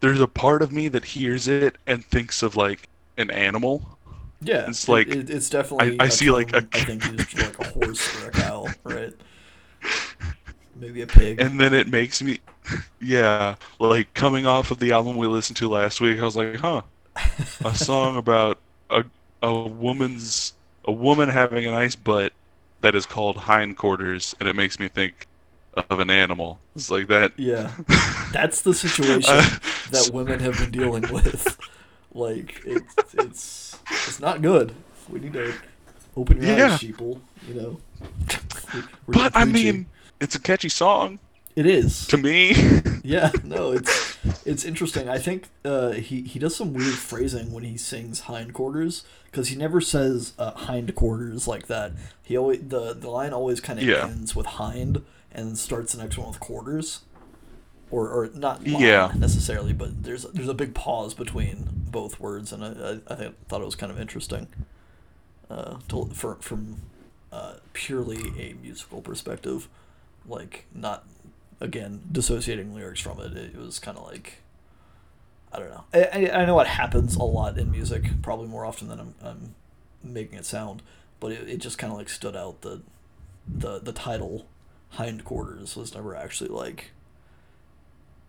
there's 0.00 0.20
a 0.20 0.28
part 0.28 0.62
of 0.62 0.72
me 0.72 0.88
that 0.88 1.04
hears 1.04 1.48
it 1.48 1.76
and 1.86 2.04
thinks 2.04 2.42
of 2.42 2.56
like 2.56 2.88
an 3.18 3.30
animal 3.30 3.95
Yeah. 4.40 4.68
It's 4.68 4.88
like- 4.88 5.08
it, 5.08 5.30
it's 5.30 5.48
definitely. 5.50 5.96
I 6.00 6.08
see, 6.08 6.30
like, 6.30 6.52
a- 6.52 6.66
I 6.72 6.80
think 6.84 7.02
for 7.30 7.40
like 7.42 7.58
a 7.58 7.68
horse 7.72 8.22
or 8.24 8.28
a 8.28 8.30
cow, 8.32 8.66
right? 8.84 9.12
Maybe 10.78 11.00
a 11.00 11.06
pig. 11.06 11.40
and 11.40 11.58
then 11.58 11.72
it 11.72 11.88
makes 11.88 12.20
me 12.22 12.38
yeah 13.00 13.54
like 13.78 14.12
coming 14.12 14.44
off 14.46 14.70
of 14.70 14.78
the 14.78 14.92
album 14.92 15.16
we 15.16 15.26
listened 15.26 15.56
to 15.56 15.68
last 15.70 16.00
week 16.02 16.18
i 16.20 16.22
was 16.24 16.36
like 16.36 16.56
huh 16.56 16.82
a 17.64 17.74
song 17.74 18.18
about 18.18 18.58
a, 18.90 19.02
a 19.42 19.54
woman's 19.68 20.52
a 20.84 20.92
woman 20.92 21.30
having 21.30 21.64
a 21.64 21.70
nice 21.70 21.96
butt 21.96 22.32
that 22.82 22.94
is 22.94 23.06
called 23.06 23.38
hindquarters 23.38 24.34
and 24.38 24.48
it 24.50 24.54
makes 24.56 24.78
me 24.78 24.86
think 24.88 25.26
of 25.88 25.98
an 25.98 26.10
animal 26.10 26.58
it's 26.74 26.90
like 26.90 27.06
that 27.06 27.32
yeah. 27.38 27.70
That's 28.32 28.60
the 28.62 28.74
situation 28.74 29.32
Uh, 29.32 29.58
that 29.92 30.10
women 30.12 30.40
have 30.40 30.58
been 30.58 30.70
dealing 30.72 31.10
with. 31.10 31.56
Like 32.16 32.62
it's 32.64 32.94
it's 33.14 33.78
it's 34.08 34.20
not 34.20 34.40
good. 34.42 34.74
We 35.10 35.20
need 35.20 35.34
to 35.34 35.52
open 36.16 36.38
your 36.42 36.46
Yeah. 36.56 36.72
eyes, 36.74 36.80
sheeple. 36.80 37.20
You 37.46 37.54
know. 37.54 37.80
We're 38.74 38.82
but 39.14 39.36
i 39.36 39.44
mean 39.44 39.86
it's 40.20 40.34
a 40.34 40.40
catchy 40.40 40.68
song 40.68 41.18
it 41.54 41.64
is. 41.66 42.06
to 42.08 42.16
me 42.16 42.52
Yeah, 43.04 43.30
no, 43.44 43.70
it's 43.70 44.16
it's 44.44 44.64
interesting. 44.64 45.08
I 45.08 45.18
think 45.18 45.48
uh, 45.64 45.92
he 45.92 46.22
he 46.22 46.38
does 46.40 46.56
some 46.56 46.74
weird 46.74 46.94
phrasing 46.94 47.52
when 47.52 47.62
he 47.62 47.76
sings 47.78 48.20
hindquarters 48.22 49.04
because 49.26 49.48
he 49.48 49.56
never 49.56 49.80
says 49.80 50.32
uh, 50.40 50.52
hindquarters 50.54 51.46
like 51.46 51.68
that. 51.68 51.92
He 52.24 52.36
always 52.36 52.60
the 52.66 52.92
the 52.94 53.08
line 53.08 53.32
always 53.32 53.60
kind 53.60 53.78
of 53.78 53.84
Yeah. 53.84 54.08
ends 54.08 54.34
with 54.34 54.46
hind 54.46 55.02
and 55.30 55.56
starts 55.56 55.92
the 55.92 56.02
next 56.02 56.18
one 56.18 56.28
with 56.28 56.40
quarters, 56.40 57.02
or 57.90 58.08
or 58.08 58.30
not 58.34 58.66
Yeah. 58.66 59.12
necessarily, 59.16 59.72
but 59.72 60.02
there's 60.02 60.24
there's 60.32 60.48
a 60.48 60.54
big 60.54 60.74
pause 60.74 61.14
between 61.14 61.68
both 61.90 62.18
words, 62.20 62.52
and 62.52 62.64
I 62.64 62.68
I, 63.08 63.14
I 63.14 63.30
thought 63.48 63.62
it 63.62 63.64
was 63.66 63.76
kind 63.76 63.92
of 63.92 64.00
interesting. 64.00 64.48
Uh, 65.48 65.76
to, 65.88 66.06
for, 66.12 66.34
from 66.40 66.82
uh, 67.30 67.54
purely 67.72 68.18
a 68.36 68.54
musical 68.60 69.00
perspective, 69.00 69.68
like 70.26 70.66
not 70.74 71.04
again 71.60 72.02
dissociating 72.10 72.74
lyrics 72.74 73.00
from 73.00 73.18
it 73.20 73.34
it 73.36 73.56
was 73.56 73.78
kind 73.78 73.96
of 73.96 74.04
like 74.04 74.42
i 75.50 75.58
don't 75.58 75.70
know 75.70 75.84
I, 75.94 76.02
I, 76.28 76.42
I 76.42 76.44
know 76.44 76.60
it 76.60 76.66
happens 76.66 77.16
a 77.16 77.22
lot 77.22 77.56
in 77.56 77.70
music 77.70 78.04
probably 78.20 78.46
more 78.46 78.66
often 78.66 78.88
than 78.88 79.00
i'm, 79.00 79.14
I'm 79.22 79.54
making 80.04 80.38
it 80.38 80.44
sound 80.44 80.82
but 81.18 81.32
it, 81.32 81.48
it 81.48 81.56
just 81.58 81.78
kind 81.78 81.90
of 81.90 81.98
like 81.98 82.10
stood 82.10 82.36
out 82.36 82.60
that 82.60 82.82
the 83.48 83.78
the 83.78 83.92
title 83.92 84.44
hindquarters 84.90 85.76
was 85.76 85.94
never 85.94 86.14
actually 86.14 86.50
like 86.50 86.90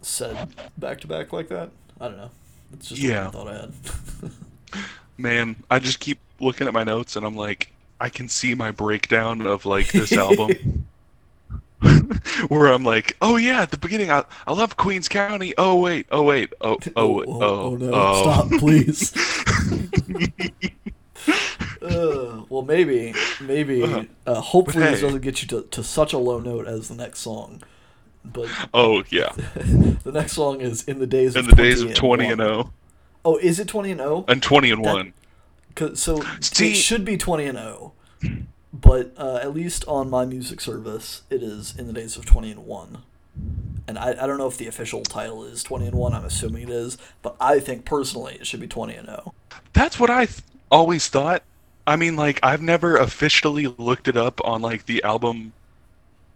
said 0.02 0.50
back 0.78 1.00
to 1.02 1.08
back 1.08 1.34
like 1.34 1.48
that 1.50 1.70
i 2.00 2.08
don't 2.08 2.18
know 2.18 2.32
it's 2.74 2.90
just 2.90 3.02
Yeah. 3.02 3.28
a 3.28 3.32
thought 3.32 3.48
i 3.48 3.54
had 3.54 3.72
Man, 5.18 5.56
I 5.72 5.80
just 5.80 6.00
keep 6.00 6.20
looking 6.40 6.68
at 6.68 6.74
my 6.74 6.84
notes 6.84 7.16
and 7.16 7.26
I'm 7.26 7.36
like, 7.36 7.72
I 8.00 8.10
can 8.10 8.30
see 8.30 8.54
my 8.54 8.70
breakdown 8.70 9.42
of 9.48 9.66
like 9.66 9.92
this 9.92 10.12
album. 10.18 10.86
Where 12.50 12.68
I'm 12.68 12.84
like, 12.84 13.18
oh 13.22 13.38
yeah, 13.38 13.62
at 13.62 13.72
the 13.72 13.78
beginning, 13.80 14.12
I, 14.12 14.24
I 14.46 14.54
love 14.54 14.78
Queens 14.78 15.08
County. 15.08 15.54
Oh 15.58 15.80
wait, 15.80 16.06
oh 16.12 16.22
wait, 16.24 16.54
oh 16.62 16.78
oh 16.96 17.24
oh, 17.26 17.42
oh, 17.42 17.76
no 17.78 17.92
oh. 17.94 18.22
stop 18.22 18.60
please 18.60 19.14
uh, 21.82 22.44
well 22.50 22.62
maybe 22.64 23.14
maybe 23.42 23.84
Uh, 23.84 24.04
uh, 24.26 24.42
hopefully 24.42 24.84
this 24.86 25.02
doesn't 25.02 25.22
get 25.22 25.42
you 25.42 25.48
to, 25.48 25.62
to 25.70 25.84
such 25.84 26.14
a 26.14 26.18
low 26.18 26.40
note 26.40 26.68
as 26.68 26.88
the 26.90 26.96
next 26.96 27.20
song 27.20 27.62
but 28.34 28.48
Oh 28.74 29.04
yeah, 29.10 29.32
the 30.04 30.12
next 30.14 30.34
song 30.34 30.62
is 30.62 30.84
in 30.84 31.00
the 31.00 31.08
days 31.08 31.36
in 31.36 31.42
of 31.46 31.48
the 31.50 31.56
days 31.56 31.82
of 31.82 31.94
20 31.94 32.26
and 32.26 32.40
1. 32.40 32.48
0 32.48 32.74
oh 33.26 33.38
is 33.38 33.60
it 33.60 33.68
20 33.68 33.92
and 33.92 34.00
0 34.00 34.26
and 34.28 34.42
20 34.44 34.72
and 34.72 34.86
That- 34.86 34.94
1. 34.96 35.14
'Cause- 35.76 36.00
so 36.00 36.22
See- 36.40 36.72
it 36.72 36.76
should 36.76 37.06
be 37.06 37.18
20 37.18 37.46
and 37.46 37.58
0 37.58 37.94
but 38.74 39.14
uh, 39.18 39.40
at 39.42 39.54
least 39.54 39.86
on 39.88 40.10
my 40.10 40.26
music 40.26 40.60
service 40.62 41.22
it 41.30 41.42
is 41.44 41.76
in 41.78 41.88
the 41.88 41.94
days 41.94 42.18
of 42.18 42.26
20 42.26 42.52
and 42.52 42.66
1 42.66 42.98
and 43.88 43.98
I, 44.00 44.10
I 44.12 44.28
don't 44.28 44.38
know 44.38 44.48
if 44.48 44.58
the 44.58 44.68
official 44.68 45.04
title 45.04 45.44
is 45.46 45.62
20 45.64 45.88
and 45.88 45.96
1 45.96 46.14
i'm 46.14 46.26
assuming 46.26 46.64
it 46.64 46.70
is 46.70 46.98
but 47.22 47.36
i 47.40 47.60
think 47.60 47.86
personally 47.86 48.36
it 48.40 48.48
should 48.48 48.60
be 48.60 48.68
20 48.68 48.96
and 48.96 49.10
oh. 49.10 49.14
0 49.14 49.34
That's 49.74 50.00
what 50.00 50.10
I 50.10 50.26
th- 50.26 50.40
always 50.72 51.08
thought. 51.08 51.44
I 51.86 51.96
mean, 51.96 52.16
like 52.18 52.40
I've 52.44 52.62
never 52.62 52.98
officially 52.98 53.68
looked 53.78 54.08
it 54.10 54.18
up 54.18 54.42
on 54.44 54.62
like 54.62 54.86
the 54.88 55.02
album, 55.04 55.54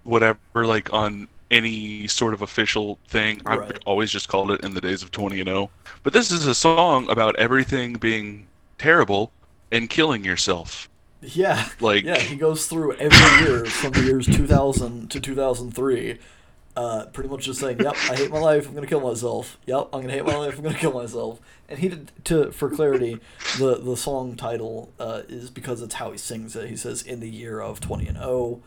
whatever, 0.04 0.39
like 0.56 0.94
on 0.94 1.28
any 1.52 2.08
sort 2.08 2.34
of 2.34 2.41
official 2.41 2.97
thing. 3.08 3.41
I've 3.45 3.78
always 3.86 4.10
just 4.10 4.28
called 4.30 4.49
it 4.52 4.62
in 4.64 4.74
the 4.74 4.82
days 4.82 5.04
of 5.04 5.12
20 5.12 5.39
and 5.39 5.47
0. 5.47 5.70
But 6.04 6.14
this 6.14 6.32
is 6.32 6.47
a 6.47 6.56
song 6.56 7.08
about 7.10 7.36
everything 7.36 7.93
being 7.93 8.47
terrible 8.80 9.32
and 9.72 9.89
killing 9.89 10.24
yourself. 10.26 10.89
Yeah. 11.22 11.70
Like- 11.80 12.04
yeah, 12.04 12.18
he 12.20 12.36
goes 12.36 12.66
through 12.66 12.93
every 12.93 13.45
year 13.45 13.66
from 13.66 13.91
the 13.91 14.02
years 14.02 14.26
2000 14.26 15.12
to 15.12 15.20
2003, 15.20 16.18
uh, 16.76 17.06
pretty 17.14 17.30
much 17.30 17.43
just 17.45 17.60
saying, 17.60 17.80
"Yep, 17.80 17.95
I 18.10 18.16
hate 18.16 18.32
my 18.32 18.39
life. 18.39 18.68
I'm 18.68 18.74
gonna 18.74 18.88
kill 18.88 19.02
myself. 19.02 19.58
Yep, 19.68 19.89
I'm 19.93 20.02
gonna 20.02 20.14
hate 20.14 20.26
my 20.26 20.36
life. 20.36 20.58
I'm 20.58 20.64
gonna 20.64 20.78
kill 20.78 20.93
myself." 20.93 21.39
And 21.70 21.80
he 21.80 21.89
did 21.89 22.12
to 22.26 22.52
for 22.52 22.70
clarity, 22.70 23.20
the 23.60 23.76
the 23.76 23.95
song 23.97 24.36
title 24.36 24.89
uh, 24.99 25.22
is 25.30 25.49
because 25.49 25.82
it's 25.82 25.95
how 25.95 26.12
he 26.12 26.18
sings 26.18 26.56
it. 26.56 26.70
He 26.70 26.76
says, 26.78 27.02
"In 27.02 27.20
the 27.20 27.30
year 27.30 27.60
of 27.60 27.82
20 27.82 28.08
and 28.08 28.18
0, 28.18 28.62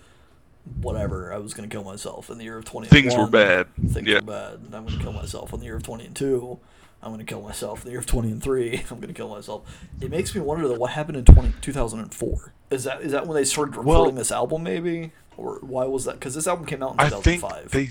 whatever, 0.81 1.33
I 1.33 1.39
was 1.39 1.55
gonna 1.55 1.69
kill 1.69 1.85
myself. 1.85 2.31
In 2.31 2.39
the 2.39 2.45
year 2.45 2.59
of 2.59 2.65
20 2.65 2.89
Things 2.89 3.17
were 3.17 3.27
bad. 3.27 3.67
Things 3.89 4.07
Yeah. 4.09 4.17
were 4.17 4.21
bad. 4.23 4.55
and 4.65 4.75
I'm 4.75 4.87
gonna 4.87 5.03
kill 5.03 5.12
myself. 5.12 5.53
In 5.53 5.61
the 5.61 5.67
year 5.67 5.77
of 5.77 5.83
20 5.83 6.07
and 6.07 6.17
2." 6.17 6.59
I'm 7.03 7.11
gonna 7.12 7.25
kill 7.25 7.43
myself. 7.43 7.81
In 7.81 7.85
the 7.85 7.91
year 7.91 7.99
of 8.01 8.07
20 8.07 8.31
and 8.31 8.43
3, 8.43 8.83
I'm 8.91 8.99
gonna 8.99 9.12
kill 9.12 9.29
myself. 9.29 9.62
It 10.01 10.11
makes 10.11 10.35
me 10.35 10.41
wonder 10.41 10.67
though, 10.67 10.79
what 10.79 10.93
happened 10.93 11.19
in 11.19 11.25
20, 11.27 11.53
2004? 11.61 12.53
Is 12.71 12.85
that 12.85 13.03
is 13.03 13.12
that 13.12 13.27
when 13.27 13.35
they 13.37 13.45
started 13.45 13.77
recording 13.77 14.05
Well- 14.05 14.11
this 14.12 14.33
album, 14.33 14.62
maybe, 14.62 15.12
or 15.37 15.59
why 15.61 15.85
was 15.85 16.07
that? 16.07 16.15
Because 16.15 16.35
this 16.35 16.47
album 16.47 16.65
came 16.65 16.83
out 16.83 16.95
in 16.95 17.01
I 17.01 17.11
think 17.11 17.25
2005. 17.43 17.71
they. 17.73 17.91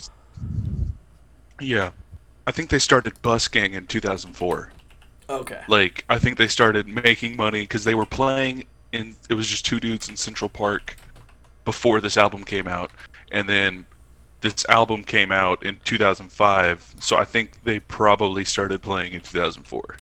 Yeah, 1.59 1.91
I 2.47 2.51
think 2.51 2.69
they 2.71 2.79
started 2.79 3.13
busking 3.21 3.73
in 3.75 3.85
2004. 3.87 4.71
okay. 5.29 5.61
Like 5.67 6.03
I 6.09 6.17
think 6.19 6.37
they 6.39 6.47
started 6.47 6.87
making 6.87 7.35
money 7.35 7.61
because 7.61 7.83
they 7.83 7.93
were 7.95 8.05
playing 8.07 8.65
in. 8.91 9.15
It 9.29 9.35
was 9.35 9.47
just 9.47 9.63
two 9.65 9.79
dudes 9.79 10.09
in 10.09 10.17
Central 10.17 10.49
Park 10.49 10.95
before 11.65 12.01
this 12.01 12.17
album 12.17 12.43
came 12.43 12.67
out, 12.67 12.91
and 13.31 13.47
then 13.47 13.85
this 14.41 14.65
album 14.69 15.03
came 15.03 15.31
out 15.31 15.63
in 15.63 15.79
2005. 15.85 16.95
So 16.99 17.17
I 17.17 17.25
think 17.25 17.63
they 17.63 17.79
probably 17.79 18.45
started 18.45 18.81
playing 18.81 19.13
in 19.13 19.21
2004. 19.21 19.97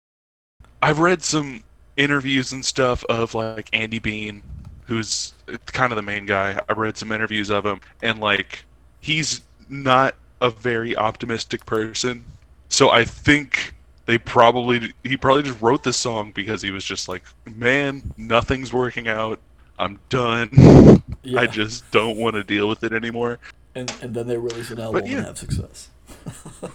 I've 0.82 1.00
read 1.00 1.22
some 1.22 1.64
interviews 1.96 2.52
and 2.52 2.66
stuff 2.66 3.06
of 3.06 3.36
like 3.36 3.70
Andy 3.72 4.00
Bean, 4.00 4.42
who's 4.86 5.34
kind 5.68 5.92
of 5.92 5.96
the 5.96 6.02
main 6.02 6.26
guy. 6.26 6.60
I 6.68 6.74
read 6.74 6.98
some 6.98 7.12
interviews 7.12 7.50
of 7.50 7.66
him, 7.66 7.82
and 8.02 8.20
like 8.20 8.66
he's 9.00 9.42
not 9.70 10.16
a 10.42 10.50
very 10.50 10.96
optimistic 10.96 11.66
person. 11.66 12.26
So 12.70 12.90
I 12.90 13.06
think 13.06 13.76
they 14.06 14.18
probably 14.18 14.94
he 15.04 15.16
probably 15.18 15.44
just 15.44 15.62
wrote 15.62 15.84
this 15.84 15.98
song 15.98 16.32
because 16.32 16.62
he 16.62 16.72
was 16.72 16.84
just 16.84 17.08
like, 17.08 17.24
man, 17.46 18.02
nothing's 18.18 18.74
working 18.74 19.08
out. 19.08 19.40
I'm 19.78 20.00
done. 20.10 21.04
Yeah. 21.24 21.42
I 21.42 21.48
just 21.48 21.90
don't 21.92 22.18
want 22.18 22.36
to 22.36 22.44
deal 22.44 22.68
with 22.68 22.84
it 22.84 22.94
anymore. 22.94 23.40
and 23.76 23.94
and 24.02 24.14
then 24.14 24.28
they 24.28 24.38
release 24.38 24.72
an 24.72 24.80
album 24.80 25.06
yeah. 25.06 25.18
and 25.18 25.26
have 25.28 25.38
success. 25.38 25.90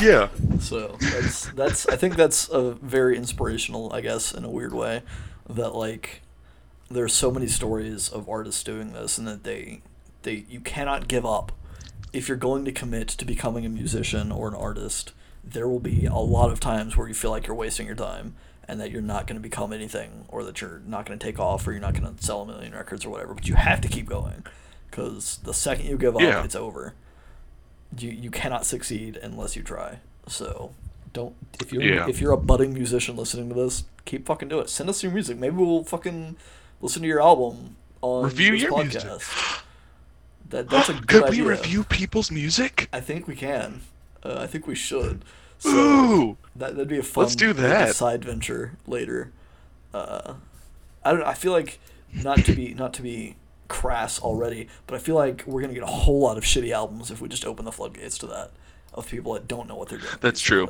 Yeah. 0.00 0.28
So 0.60 0.96
that's 1.00 1.46
that's 1.50 1.86
I 1.88 1.96
think 1.96 2.16
that's 2.16 2.48
a 2.48 2.72
very 2.72 3.16
inspirational, 3.16 3.92
I 3.92 4.00
guess, 4.00 4.32
in 4.32 4.44
a 4.44 4.50
weird 4.50 4.74
way, 4.74 5.02
that 5.48 5.74
like 5.74 6.22
there's 6.90 7.12
so 7.12 7.30
many 7.30 7.46
stories 7.46 8.08
of 8.08 8.28
artists 8.28 8.62
doing 8.62 8.92
this 8.92 9.18
and 9.18 9.26
that 9.26 9.44
they 9.44 9.82
they 10.22 10.44
you 10.48 10.60
cannot 10.60 11.08
give 11.08 11.24
up. 11.24 11.52
If 12.12 12.28
you're 12.28 12.36
going 12.36 12.64
to 12.64 12.72
commit 12.72 13.08
to 13.08 13.24
becoming 13.24 13.64
a 13.66 13.68
musician 13.68 14.32
or 14.32 14.48
an 14.48 14.54
artist, 14.54 15.12
there 15.44 15.68
will 15.68 15.80
be 15.80 16.06
a 16.06 16.14
lot 16.14 16.50
of 16.50 16.60
times 16.60 16.96
where 16.96 17.08
you 17.08 17.14
feel 17.14 17.30
like 17.30 17.46
you're 17.46 17.56
wasting 17.56 17.86
your 17.86 17.96
time 17.96 18.34
and 18.68 18.80
that 18.80 18.90
you're 18.90 19.02
not 19.02 19.26
going 19.26 19.36
to 19.36 19.42
become 19.42 19.72
anything 19.72 20.24
or 20.28 20.42
that 20.44 20.60
you're 20.60 20.80
not 20.86 21.06
going 21.06 21.18
to 21.18 21.24
take 21.24 21.38
off 21.38 21.66
or 21.66 21.72
you're 21.72 21.80
not 21.80 21.94
going 21.98 22.14
to 22.16 22.22
sell 22.22 22.42
a 22.42 22.46
million 22.46 22.72
records 22.72 23.04
or 23.04 23.10
whatever, 23.10 23.34
but 23.34 23.46
you 23.48 23.54
have 23.54 23.80
to 23.80 23.88
keep 23.88 24.06
going 24.08 24.44
cuz 24.90 25.38
the 25.44 25.52
second 25.54 25.86
you 25.86 25.96
give 25.98 26.14
up, 26.16 26.22
Yeah. 26.22 26.42
it's 26.44 26.54
over 26.56 26.94
you 27.98 28.10
you 28.10 28.30
cannot 28.30 28.66
succeed 28.66 29.16
unless 29.22 29.54
you 29.56 29.62
try. 29.62 30.00
So 30.26 30.72
don't 31.12 31.34
if 31.60 31.72
you're 31.72 31.82
Yeah. 31.82 32.08
if 32.08 32.20
you're 32.20 32.32
a 32.32 32.36
budding 32.36 32.74
musician 32.74 33.16
listening 33.16 33.48
to 33.48 33.54
this, 33.54 33.84
keep 34.04 34.26
fucking 34.26 34.48
do 34.48 34.58
it. 34.60 34.68
Send 34.68 34.88
us 34.90 35.02
your 35.02 35.12
music. 35.12 35.38
Maybe 35.38 35.56
we'll 35.56 35.84
fucking 35.84 36.36
listen 36.80 37.02
to 37.02 37.08
your 37.08 37.22
album 37.22 37.76
on 38.02 38.24
Review 38.24 38.54
your 38.54 38.72
podcast. 38.72 39.04
music. 39.04 39.22
That 40.50 40.68
that's 40.68 40.88
a 40.88 40.92
good 40.94 41.06
Could 41.08 41.22
idea. 41.24 41.44
we 41.44 41.50
review 41.50 41.84
people's 41.84 42.30
music? 42.30 42.88
I 42.92 43.00
think 43.00 43.26
we 43.28 43.34
can. 43.36 43.82
Uh, 44.22 44.36
I 44.40 44.46
think 44.46 44.66
we 44.66 44.74
should. 44.74 45.24
So 45.58 45.70
Ooh. 45.70 46.36
that 46.54 46.72
that'd 46.76 46.88
be 46.88 46.98
a 46.98 47.02
fun 47.02 47.24
Let's 47.24 47.36
do 47.36 47.48
like, 47.48 47.56
that. 47.56 47.94
side 47.96 48.24
venture 48.24 48.72
later. 48.86 49.32
Uh, 49.94 50.34
I 51.04 51.12
don't. 51.12 51.22
I 51.22 51.34
feel 51.34 51.52
like 51.52 51.78
not 52.12 52.44
to 52.44 52.52
be 52.52 52.74
not 52.74 52.92
to 52.94 53.02
be 53.02 53.36
crass 53.68 54.20
already, 54.20 54.68
but 54.86 54.94
I 54.94 54.98
feel 54.98 55.14
like 55.14 55.42
we're 55.46 55.60
gonna 55.60 55.74
get 55.74 55.82
a 55.82 55.86
whole 55.86 56.20
lot 56.20 56.36
of 56.38 56.44
shitty 56.44 56.70
albums 56.72 57.10
if 57.10 57.20
we 57.20 57.28
just 57.28 57.44
open 57.44 57.64
the 57.64 57.72
floodgates 57.72 58.18
to 58.18 58.26
that 58.26 58.50
of 58.94 59.08
people 59.08 59.32
that 59.34 59.48
don't 59.48 59.68
know 59.68 59.76
what 59.76 59.88
they're 59.88 59.98
doing. 59.98 60.12
That's 60.20 60.40
true. 60.40 60.68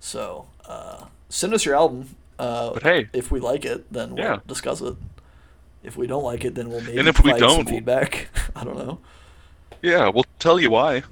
So 0.00 0.46
uh, 0.66 1.06
send 1.28 1.54
us 1.54 1.64
your 1.64 1.74
album. 1.74 2.16
Uh, 2.38 2.72
But 2.72 2.82
hey. 2.84 3.08
if 3.12 3.30
we 3.30 3.38
like 3.40 3.64
it, 3.66 3.92
then 3.92 4.14
we'll 4.14 4.24
Yeah. 4.24 4.38
discuss 4.46 4.80
it. 4.80 4.94
If 5.82 5.96
we 5.96 6.06
don't 6.06 6.22
like 6.24 6.44
it, 6.44 6.54
then 6.54 6.70
we'll 6.70 6.80
maybe 6.80 6.98
And 6.98 7.06
if 7.08 7.22
we 7.22 7.32
don't, 7.34 7.64
we'll- 7.66 7.74
feedback. 7.74 8.28
I 8.56 8.64
don't 8.64 8.78
know. 8.78 8.98
Yeah, 9.82 10.08
we'll 10.08 10.24
tell 10.38 10.58
you 10.58 10.70
why. 10.70 11.02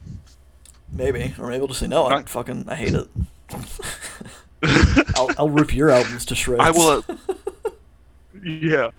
Maybe, 0.92 1.34
or 1.38 1.48
maybe 1.48 1.58
we'll 1.58 1.68
just 1.68 1.80
say 1.80 1.86
no. 1.86 2.06
I 2.06 2.22
fucking 2.22 2.64
I 2.68 2.74
hate 2.74 2.94
it. 2.94 3.08
I'll, 5.14 5.30
I'll 5.38 5.48
rip 5.50 5.74
your 5.74 5.90
albums 5.90 6.24
to 6.26 6.34
shreds. 6.34 6.60
I 6.60 6.70
will. 6.70 7.04
uh, 7.08 7.70
yeah, 8.44 8.90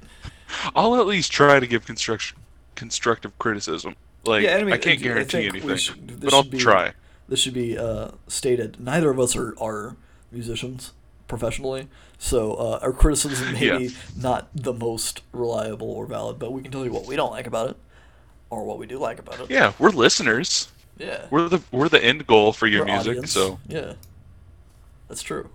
I'll 0.75 0.95
at 0.99 1.05
least 1.07 1.31
try 1.31 1.59
to 1.59 1.67
give 1.67 1.85
construction 1.85 2.37
constructive 2.75 3.37
criticism. 3.39 3.95
Like 4.25 4.43
Yeah, 4.43 4.55
I 4.57 4.63
mean, 4.63 4.73
I 4.73 4.77
can't 4.77 5.01
guarantee 5.01 5.39
we 5.39 5.47
anything, 5.59 5.75
should- 5.77 6.19
but 6.21 6.33
I'll 6.33 6.43
be- 6.43 6.57
try. 6.57 6.93
this 7.27 7.39
should 7.39 7.53
be 7.53 7.77
uh, 7.77 8.11
stated. 8.27 8.79
Neither 8.79 9.09
of 9.09 9.19
us 9.19 9.35
are, 9.35 9.53
are 9.59 9.95
musicians 10.31 10.93
professionally, 11.27 11.87
so 12.17 12.53
uh, 12.55 12.79
our 12.81 12.93
criticism 12.93 13.53
may 13.53 13.65
Yeah. 13.67 13.77
be 13.77 13.91
not 14.17 14.49
the 14.55 14.73
most 14.73 15.21
reliable 15.33 15.91
or 15.91 16.05
valid, 16.05 16.39
but 16.39 16.51
we 16.53 16.61
can 16.61 16.71
tell 16.71 16.85
you 16.85 16.91
what 16.91 17.05
we 17.05 17.15
don't 17.17 17.31
like 17.31 17.47
about 17.47 17.71
it, 17.71 17.77
or 18.49 18.63
what 18.65 18.77
we 18.79 18.87
do 18.87 18.97
like 18.97 19.19
about 19.19 19.39
it. 19.41 19.49
Yeah, 19.49 19.73
we're 19.77 19.89
listeners. 19.89 20.69
Yeah. 20.99 21.25
We're 21.31 21.49
the 21.49 21.61
we're 21.71 21.89
the 21.89 22.03
end 22.03 22.27
goal 22.27 22.53
for 22.53 22.67
your 22.67 22.81
We're 22.85 22.93
music. 22.93 23.09
audience. 23.11 23.31
So 23.31 23.59
yeah, 23.67 23.93
that's 25.07 25.21
true. 25.23 25.49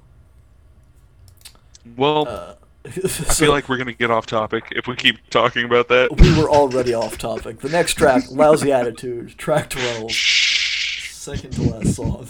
well, 1.97 2.27
Uh, 2.29 2.55
I 2.87 2.89
feel 2.99 3.51
like 3.51 3.69
we're 3.69 3.79
gonna 3.79 3.93
get 3.95 4.11
off 4.11 4.27
topic 4.27 4.65
if 4.73 4.87
we 4.87 4.95
keep 4.97 5.17
talking 5.31 5.65
about 5.65 5.89
that. 5.89 6.15
we 6.19 6.37
were 6.39 6.51
already 6.51 6.93
off 6.93 7.17
topic. 7.17 7.61
The 7.61 7.71
next 7.71 7.95
track, 7.95 8.25
"Lousy 8.31 8.73
Attitude," 8.73 9.39
track 9.39 9.71
twelve. 9.71 10.11
Shh. 10.11 11.11
second 11.13 11.53
to 11.55 11.63
last 11.63 11.95
song. 11.95 12.27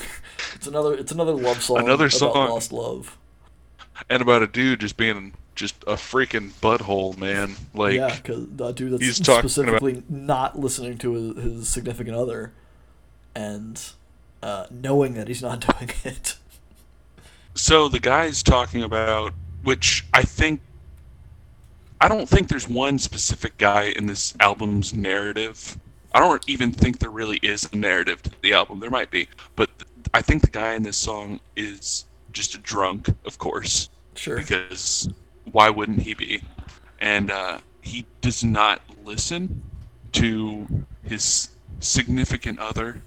It's 0.54 0.68
another 0.68 0.94
it's 0.94 1.10
another 1.10 1.32
love 1.32 1.60
song 1.62 1.78
Another 1.78 2.04
about 2.06 2.12
song. 2.12 2.48
lost 2.50 2.72
love. 2.72 3.16
And 4.08 4.22
about 4.22 4.42
a 4.42 4.46
dude 4.46 4.80
just 4.80 4.96
being 4.96 5.32
just 5.56 5.82
a 5.88 5.94
freaking 5.94 6.50
butthole, 6.60 7.16
man. 7.18 7.56
Like 7.74 7.94
yeah, 7.94 8.14
because 8.14 8.46
uh, 8.60 8.70
dude 8.72 8.92
that's 8.92 9.02
he's 9.04 9.18
talking 9.18 9.40
about- 9.40 9.50
specifically 9.50 10.02
not 10.08 10.56
listening 10.58 10.98
to 10.98 11.12
his, 11.14 11.44
his 11.44 11.68
significant 11.68 12.16
other, 12.16 12.52
and 13.34 13.80
uh, 14.42 14.66
knowing 14.70 15.14
that 15.14 15.28
he's 15.28 15.42
not 15.42 15.60
doing 15.78 15.90
it. 16.04 16.36
So 17.54 17.88
the 17.88 18.00
guy's 18.00 18.42
talking 18.42 18.82
about, 18.82 19.32
which 19.62 20.04
I 20.12 20.22
think, 20.22 20.60
I 22.00 22.08
don't 22.08 22.28
think 22.28 22.48
there's 22.48 22.68
one 22.68 22.98
specific 22.98 23.56
guy 23.58 23.84
in 23.96 24.06
this 24.06 24.34
album's 24.40 24.92
narrative. 24.92 25.78
I 26.12 26.20
don't 26.20 26.42
even 26.48 26.72
think 26.72 26.98
there 26.98 27.10
really 27.10 27.38
is 27.42 27.68
a 27.72 27.76
narrative 27.76 28.22
to 28.22 28.30
the 28.42 28.52
album. 28.52 28.80
There 28.80 28.90
might 28.90 29.10
be, 29.10 29.28
but 29.56 29.70
I 30.12 30.20
think 30.22 30.42
the 30.42 30.50
guy 30.50 30.74
in 30.74 30.82
this 30.82 30.96
song 30.96 31.40
is 31.56 32.04
just 32.32 32.54
a 32.54 32.58
drunk, 32.58 33.08
of 33.24 33.38
course, 33.38 33.88
Sure. 34.14 34.36
because 34.36 35.08
why 35.52 35.70
wouldn't 35.70 36.02
he 36.02 36.14
be? 36.14 36.42
And 37.00 37.30
uh, 37.30 37.58
he 37.82 38.06
does 38.20 38.44
not 38.44 38.80
listen 39.04 39.62
to 40.12 40.66
his 41.02 41.50
significant 41.80 42.58
other, 42.58 43.02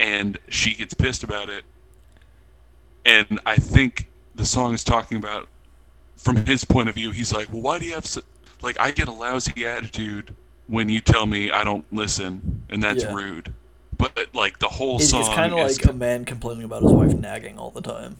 and 0.00 0.38
she 0.48 0.74
gets 0.74 0.94
pissed 0.94 1.22
about 1.22 1.48
it. 1.50 1.62
And 3.04 3.38
I 3.46 3.56
think 3.56 4.08
the 4.34 4.44
song 4.46 4.74
is 4.74 4.82
talking 4.82 5.18
about, 5.18 5.48
from 6.16 6.44
his 6.46 6.64
point 6.64 6.88
of 6.88 6.94
view, 6.94 7.12
he's 7.12 7.32
like, 7.32 7.52
"Well, 7.52 7.62
why 7.62 7.78
do 7.78 7.84
you 7.86 7.94
have 7.94 8.06
so, 8.06 8.22
like 8.62 8.80
I 8.80 8.90
get 8.90 9.08
a 9.08 9.12
lousy 9.12 9.66
attitude 9.66 10.34
when 10.66 10.88
you 10.88 11.00
tell 11.00 11.26
me 11.26 11.50
I 11.50 11.62
don't 11.64 11.84
listen, 11.92 12.62
and 12.70 12.82
that's 12.82 13.04
Yeah. 13.04 13.14
rude." 13.14 13.54
But 13.96 14.28
like 14.34 14.58
the 14.58 14.68
whole 14.68 14.98
It- 15.00 15.04
song 15.04 15.20
it's 15.20 15.28
kind 15.30 15.52
of 15.52 15.58
is 15.70 15.78
like 15.80 15.90
a 15.90 15.96
man 15.96 16.24
complaining 16.24 16.64
about 16.64 16.82
his 16.82 16.92
wife 16.92 17.12
nagging 17.14 17.58
all 17.58 17.70
the 17.70 17.82
time. 17.82 18.16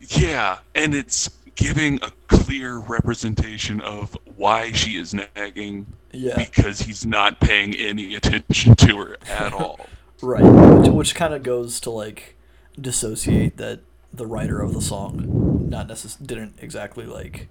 Yeah, 0.00 0.58
and 0.74 0.94
it's 0.94 1.28
giving 1.54 1.98
a 2.02 2.10
clear 2.28 2.76
representation 2.78 3.80
of 3.80 4.16
why 4.36 4.72
she 4.72 4.96
is 4.98 5.14
nagging 5.14 5.86
Yeah, 6.12 6.36
because 6.36 6.80
he's 6.80 7.04
not 7.06 7.40
paying 7.40 7.74
any 7.74 8.14
attention 8.14 8.74
to 8.76 8.98
her 8.98 9.16
at 9.26 9.52
all. 9.54 9.75
Right. 10.22 10.42
Which, 10.42 10.88
which 10.90 11.14
kind 11.14 11.34
of 11.34 11.42
goes 11.42 11.80
to 11.80 11.90
like 11.90 12.36
dissociate 12.80 13.56
that 13.56 13.80
the 14.12 14.26
writer 14.26 14.60
of 14.60 14.72
the 14.74 14.80
song 14.82 15.66
not 15.68 15.88
necess- 15.88 16.24
didn't 16.24 16.54
exactly 16.60 17.04
like 17.06 17.48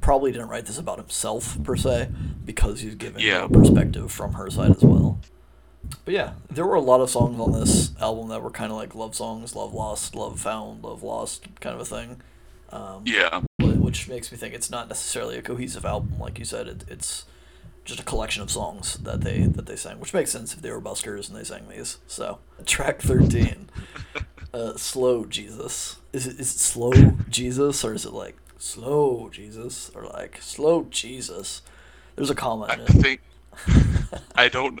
probably 0.00 0.30
didn't 0.32 0.48
write 0.48 0.66
this 0.66 0.78
about 0.78 0.98
himself 0.98 1.62
per 1.64 1.74
se 1.76 2.08
because 2.44 2.80
he's 2.80 2.94
giving 2.94 3.22
Yeah. 3.24 3.46
perspective 3.48 4.12
from 4.12 4.34
her 4.34 4.50
side 4.50 4.70
as 4.76 4.82
well. 4.82 5.18
But 6.04 6.14
yeah, 6.14 6.32
there 6.50 6.66
were 6.66 6.74
a 6.76 6.80
lot 6.80 7.00
of 7.00 7.10
songs 7.10 7.40
on 7.40 7.52
this 7.52 7.90
album 8.00 8.28
that 8.28 8.42
were 8.42 8.50
kind 8.50 8.70
of 8.70 8.76
like 8.78 8.94
love 8.94 9.14
songs, 9.16 9.56
love 9.56 9.72
lost, 9.74 10.14
love 10.14 10.38
found, 10.38 10.84
love 10.84 11.02
lost 11.02 11.48
kind 11.60 11.74
of 11.74 11.80
a 11.80 11.84
thing. 11.84 12.20
Um, 12.70 13.02
yeah, 13.04 13.40
which 13.58 14.08
makes 14.08 14.30
me 14.30 14.38
think 14.38 14.54
it's 14.54 14.70
not 14.70 14.88
necessarily 14.88 15.36
a 15.36 15.42
cohesive 15.42 15.84
album, 15.84 16.18
like 16.20 16.38
you 16.38 16.44
said. 16.44 16.68
It, 16.68 16.84
it's 16.86 17.24
just 17.90 18.00
a 18.00 18.04
collection 18.04 18.42
of 18.42 18.50
songs 18.50 18.96
that 18.98 19.20
they 19.22 19.40
that 19.42 19.66
they 19.66 19.76
sang, 19.76 20.00
which 20.00 20.14
makes 20.14 20.30
sense 20.32 20.54
if 20.54 20.62
they 20.62 20.70
were 20.72 20.80
buskers 20.80 21.28
and 21.28 21.36
they 21.38 21.44
sang 21.44 21.68
these. 21.68 21.98
So 22.06 22.40
track 22.66 23.00
thirteen, 23.02 23.70
uh, 24.54 24.76
slow 24.76 25.24
Jesus. 25.26 25.98
Is 26.12 26.26
it 26.26 26.40
is 26.40 26.54
it 26.54 26.58
slow 26.58 26.92
Jesus 27.28 27.84
or 27.84 27.94
is 27.94 28.04
it 28.06 28.12
like 28.12 28.36
slow 28.58 29.28
Jesus 29.30 29.90
or 29.94 30.04
like 30.04 30.38
slow 30.42 30.86
Jesus? 30.90 31.62
There's 32.16 32.30
a 32.30 32.34
comma 32.34 32.66
I 32.68 32.74
in 32.74 32.80
it. 32.80 32.94
think 33.02 33.22
I 34.34 34.48
don't 34.48 34.80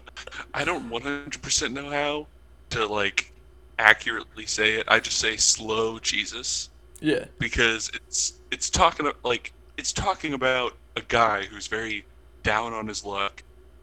I 0.54 0.64
don't 0.64 0.88
100% 0.90 1.72
know 1.72 1.90
how 1.90 2.28
to 2.70 2.86
like 2.86 3.32
accurately 3.78 4.46
say 4.46 4.74
it. 4.74 4.84
I 4.88 5.00
just 5.00 5.18
say 5.18 5.36
slow 5.36 5.98
Jesus 5.98 6.70
Yeah, 7.00 7.26
because 7.38 7.90
it's 7.94 8.40
it's 8.50 8.70
talking 8.70 9.10
like 9.24 9.54
it's 9.78 9.92
talking 9.92 10.34
about 10.34 10.78
a 10.96 11.02
guy 11.02 11.44
who's 11.46 11.68
very 11.68 12.06
down 12.42 12.72
on 12.72 12.86
his 12.86 13.04
luck, 13.04 13.42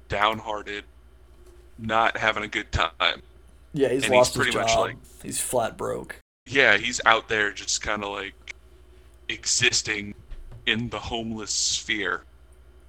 downhearted, 0.10 0.84
not 1.78 2.18
having 2.18 2.44
a 2.44 2.48
good 2.48 2.72
time. 2.72 3.22
yeah. 3.74 3.90
He's 3.90 4.04
And 4.04 4.04
he's 4.06 4.10
lost 4.12 4.34
his 4.36 4.44
pretty 4.44 4.58
much 4.58 4.76
like- 4.76 4.96
he's 5.24 5.40
flat 5.40 5.78
broke. 5.78 6.16
Yeah, 6.48 6.78
he's 6.78 7.02
out 7.06 7.28
there 7.28 7.52
just 7.52 7.82
kind 7.82 8.04
of 8.04 8.10
like 8.12 8.56
existing 9.30 10.16
in 10.66 10.90
the 10.90 11.00
homeless 11.00 11.52
sphere. 11.52 12.24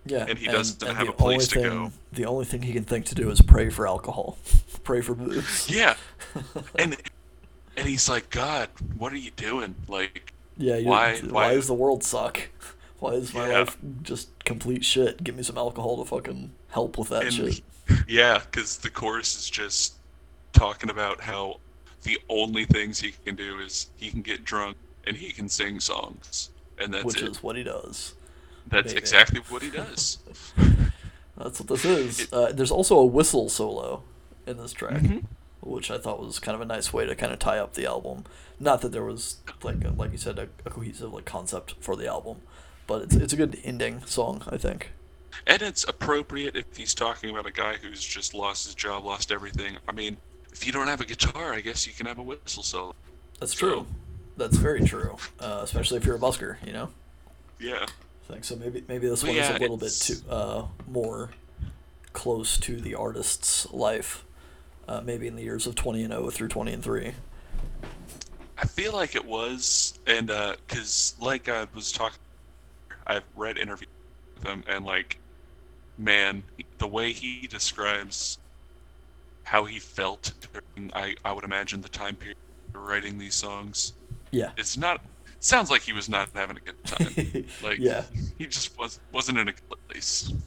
Yeah, 0.07 0.25
And 0.27 0.39
he 0.39 0.47
doesn't 0.47 0.83
have 0.97 1.09
a 1.09 1.13
place 1.13 1.35
only 1.35 1.45
to 1.47 1.55
thing, 1.71 1.85
go. 1.85 1.93
The 2.13 2.25
only 2.25 2.45
thing 2.47 2.63
he 2.63 2.73
can 2.73 2.85
think 2.85 3.05
to 3.07 3.15
do 3.15 3.29
is 3.31 3.43
pray 3.43 3.69
for 3.69 3.87
alcohol, 3.87 4.39
pray 4.85 5.03
for 5.03 5.15
booze. 5.15 5.69
Yeah, 5.69 5.97
and 6.77 6.97
and 7.77 7.87
he's 7.87 8.09
like, 8.09 8.31
God, 8.31 8.71
what 8.97 9.13
are 9.13 9.19
you 9.19 9.31
doing? 9.33 9.75
Like, 9.87 10.33
Yeah, 10.57 10.77
Why- 10.81 11.19
why, 11.19 11.29
why- 11.29 11.55
does 11.55 11.67
the 11.67 11.75
world 11.75 12.03
suck? 12.05 12.41
Why 12.99 13.13
is 13.13 13.33
my 13.33 13.49
Yeah. 13.49 13.59
life 13.61 13.77
just 14.03 14.29
complete 14.45 14.85
shit? 14.85 15.23
Give 15.23 15.37
me 15.37 15.43
some 15.43 15.57
alcohol 15.59 15.99
to 15.99 16.05
fucking 16.05 16.53
help 16.71 16.99
with 16.99 17.09
that 17.11 17.25
and 17.25 17.33
shit. 17.35 17.61
yeah, 18.09 18.41
because 18.51 18.79
the 18.79 18.91
chorus 18.91 19.37
is 19.37 19.49
just 19.49 19.95
talking 20.53 20.91
about 20.91 21.21
how 21.21 21.61
the 22.03 22.19
only 22.29 22.65
things 22.65 23.01
he 23.01 23.13
can 23.25 23.37
do 23.37 23.59
is 23.61 23.87
he 23.97 24.11
can 24.11 24.23
get 24.23 24.45
drunk 24.45 24.77
and 25.07 25.17
he 25.17 25.31
can 25.31 25.49
sing 25.49 25.79
songs, 25.81 26.51
and 26.79 26.93
that's 26.93 27.05
Which 27.05 27.23
it. 27.23 27.29
is 27.31 27.43
what 27.43 27.57
he 27.57 27.63
does. 27.63 28.15
That's 28.67 28.89
baby. 28.93 28.99
exactly 28.99 29.41
what 29.49 29.63
he 29.63 29.71
does. 29.71 30.19
That's 31.37 31.61
what 31.61 31.69
this 31.69 31.85
is. 31.85 32.33
Uh, 32.33 32.51
there's 32.53 32.73
also 32.73 32.99
a 32.99 33.05
whistle 33.07 33.49
solo 33.49 34.03
in 34.47 34.57
this 34.57 34.73
track, 34.73 35.03
Mhm. 35.03 35.25
which 35.61 35.89
I 35.91 35.97
thought 35.99 36.19
was 36.21 36.39
kind 36.41 36.57
of 36.57 36.61
a 36.61 36.65
nice 36.65 36.93
way 36.93 37.07
to 37.07 37.15
kind 37.15 37.33
of 37.33 37.39
tie 37.39 37.59
up 37.59 37.75
the 37.75 37.87
album. 37.87 38.25
Not 38.59 38.81
that 38.81 38.91
there 38.91 39.05
was 39.05 39.37
like 39.63 39.85
a, 39.85 39.91
like 39.91 40.11
you 40.11 40.19
said 40.19 40.39
a, 40.39 40.49
a 40.67 40.71
cohesive 40.71 41.13
like 41.13 41.25
concept 41.27 41.77
for 41.81 41.95
the 41.97 42.09
album, 42.09 42.43
but 42.89 43.03
it's 43.03 43.15
it's 43.15 43.33
a 43.33 43.37
good 43.37 43.57
ending 43.63 44.01
song 44.07 44.43
I 44.49 44.57
think. 44.57 44.91
And 45.47 45.63
it's 45.63 45.85
appropriate 45.85 46.57
if 46.57 46.77
he's 46.77 46.93
talking 46.95 47.31
about 47.31 47.47
a 47.47 47.53
guy 47.53 47.77
who's 47.77 48.03
just 48.03 48.35
lost 48.35 48.67
his 48.67 48.75
job, 48.75 49.05
lost 49.05 49.31
everything. 49.31 49.77
I 49.89 49.93
mean, 49.93 50.17
if 50.53 50.67
you 50.67 50.73
don't 50.73 50.89
have 50.89 51.01
a 51.01 51.05
guitar, 51.05 51.53
I 51.55 51.61
guess 51.61 51.87
you 51.87 51.93
can 51.93 52.07
have 52.07 52.19
a 52.19 52.23
whistle 52.23 52.65
solo. 52.65 52.95
That's 53.39 53.53
So- 53.57 53.59
true. 53.69 53.87
That's 54.37 54.57
very 54.57 54.85
true. 54.85 55.17
Uh, 55.41 55.61
especially 55.63 55.97
if 55.99 56.05
you're 56.05 56.15
a 56.17 56.19
busker, 56.19 56.57
you 56.67 56.73
know. 56.73 56.91
Yeah. 57.61 57.85
I 57.85 58.33
think 58.33 58.45
so. 58.45 58.55
Maybe 58.57 58.85
maybe 58.89 59.09
this 59.09 59.23
one 59.25 59.35
is 59.37 59.49
a 59.49 59.59
little 59.59 59.77
bit 59.77 59.93
too 59.93 60.17
uh, 60.29 60.67
more 60.87 61.31
close 62.13 62.57
to 62.59 62.81
the 62.81 62.95
artist's 62.95 63.71
life. 63.73 64.25
Uh, 64.87 65.01
maybe 65.05 65.27
in 65.27 65.35
the 65.37 65.43
years 65.43 65.67
of 65.67 65.75
twenty 65.75 66.03
and 66.05 66.13
zero 66.13 66.31
through 66.31 66.49
twenty 66.49 66.73
and 66.73 66.83
three. 66.83 67.13
I 68.57 68.67
feel 68.67 68.93
like 68.93 69.15
it 69.17 69.25
was, 69.25 69.99
and 70.07 70.29
because 70.29 71.15
like 71.21 71.49
I 71.49 71.67
was 71.75 71.91
talking, 71.93 72.19
I've 73.09 73.25
read 73.37 73.59
interviews 73.59 73.89
with 74.37 74.45
him, 74.47 74.63
and 74.69 74.85
like, 74.85 75.19
man, 75.97 76.43
the 76.79 76.87
way 76.87 77.13
he 77.13 77.47
describes 77.47 78.39
how 79.45 79.65
he 79.65 79.79
felt 79.79 80.33
during, 80.53 80.91
I 80.95 81.15
I 81.25 81.33
would 81.33 81.45
imagine 81.45 81.81
the 81.81 81.89
time 81.89 82.17
period 82.17 82.37
writing 82.75 83.19
these 83.19 83.35
songs, 83.35 83.95
Yeah. 84.31 84.51
it's 84.57 84.77
not. 84.77 85.01
Sounds 85.41 85.71
like 85.71 85.83
he 85.83 85.93
was 85.93 86.09
not 86.09 86.29
having 86.35 86.57
a 86.57 86.61
good 86.61 86.85
time. 86.85 87.45
Like, 87.63 87.79
yeah. 87.79 88.03
he 88.39 88.47
just 88.47 88.77
was 88.79 89.01
wasn't 89.13 89.39
in 89.39 89.49
a 89.49 89.53
good 89.53 89.89
place. 89.89 90.33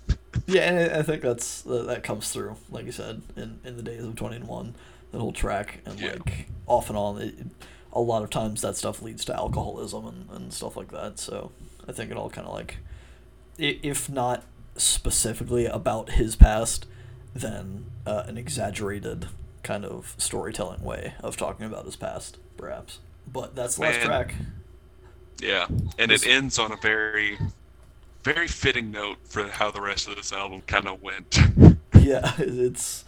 Yeah, 0.48 0.62
and 0.72 0.92
I 0.98 1.02
think 1.04 1.22
that's 1.22 1.62
that 1.64 2.04
comes 2.04 2.32
through, 2.32 2.56
like 2.72 2.86
you 2.86 2.92
said, 2.92 3.22
in, 3.38 3.60
in 3.64 3.78
the 3.78 3.84
days 3.84 4.04
of 4.04 4.16
twenty 4.16 4.38
and 4.38 4.48
one, 4.48 4.76
the 5.12 5.20
whole 5.20 5.32
track, 5.34 5.80
and 5.86 6.00
Yeah. 6.00 6.14
like 6.26 6.48
off 6.68 6.90
and 6.90 6.98
on, 6.98 7.22
it, 7.22 7.36
a 7.94 8.00
lot 8.00 8.24
of 8.24 8.30
times 8.32 8.62
that 8.62 8.76
stuff 8.76 9.02
leads 9.02 9.24
to 9.26 9.36
alcoholism 9.36 10.08
and, 10.08 10.30
and 10.32 10.54
stuff 10.54 10.76
like 10.76 10.92
that. 10.92 11.20
So 11.20 11.52
I 11.88 11.92
think 11.92 12.12
it 12.12 12.18
all 12.18 12.30
kind 12.30 12.48
of 12.48 12.54
like, 12.54 12.78
if 13.58 14.10
not 14.10 14.44
specifically 14.76 15.66
about 15.66 16.12
his 16.12 16.36
past, 16.36 16.86
then 17.34 17.86
uh, 18.06 18.24
an 18.26 18.38
exaggerated 18.38 19.28
kind 19.64 19.86
of 19.86 20.16
storytelling 20.18 20.82
way 20.82 21.14
of 21.22 21.38
talking 21.38 21.66
about 21.66 21.86
his 21.86 21.96
past, 21.96 22.38
perhaps. 22.58 23.00
But 23.32 23.56
that's 23.56 23.76
the 23.76 23.82
last 23.84 23.98
Man. 23.98 24.06
track. 24.06 24.36
Yeah, 25.42 25.68
and 25.98 26.12
it 26.12 26.26
ends 26.28 26.60
on 26.60 26.72
a 26.72 26.78
very, 26.78 27.38
very 28.24 28.48
fitting 28.48 28.92
note 28.92 29.18
for 29.24 29.48
how 29.48 29.72
the 29.72 29.82
rest 29.82 30.08
of 30.08 30.16
this 30.16 30.32
album 30.32 30.62
kind 30.68 30.88
of 30.88 31.02
went. 31.02 31.40
yeah 32.02 32.34
it's 32.40 33.06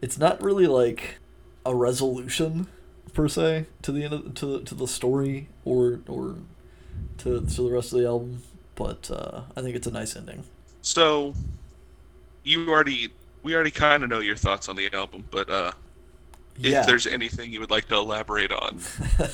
it's 0.00 0.18
not 0.18 0.42
really 0.42 0.66
like 0.66 1.18
a 1.64 1.74
resolution 1.74 2.66
per 3.12 3.28
se 3.28 3.66
to 3.82 3.92
the 3.92 4.04
end 4.04 4.12
of, 4.12 4.34
to 4.34 4.60
to 4.62 4.74
the 4.74 4.88
story 4.88 5.48
or 5.64 6.00
or 6.08 6.36
to 7.18 7.40
to 7.40 7.62
the 7.62 7.70
rest 7.70 7.92
of 7.92 7.98
the 8.00 8.06
album 8.06 8.42
but 8.74 9.10
uh, 9.10 9.42
I 9.56 9.62
think 9.62 9.76
it's 9.76 9.86
a 9.86 9.90
nice 9.90 10.16
ending. 10.16 10.44
So, 10.82 11.34
you 12.42 12.68
already, 12.68 13.10
we 13.42 13.54
already 13.54 13.70
kind 13.70 14.02
of 14.02 14.10
know 14.10 14.20
your 14.20 14.36
thoughts 14.36 14.68
on 14.68 14.76
the 14.76 14.92
album, 14.92 15.24
but 15.30 15.48
uh, 15.48 15.72
yeah. 16.56 16.80
if 16.80 16.86
there's 16.86 17.06
anything 17.06 17.52
you 17.52 17.60
would 17.60 17.70
like 17.70 17.88
to 17.88 17.96
elaborate 17.96 18.52
on, 18.52 18.80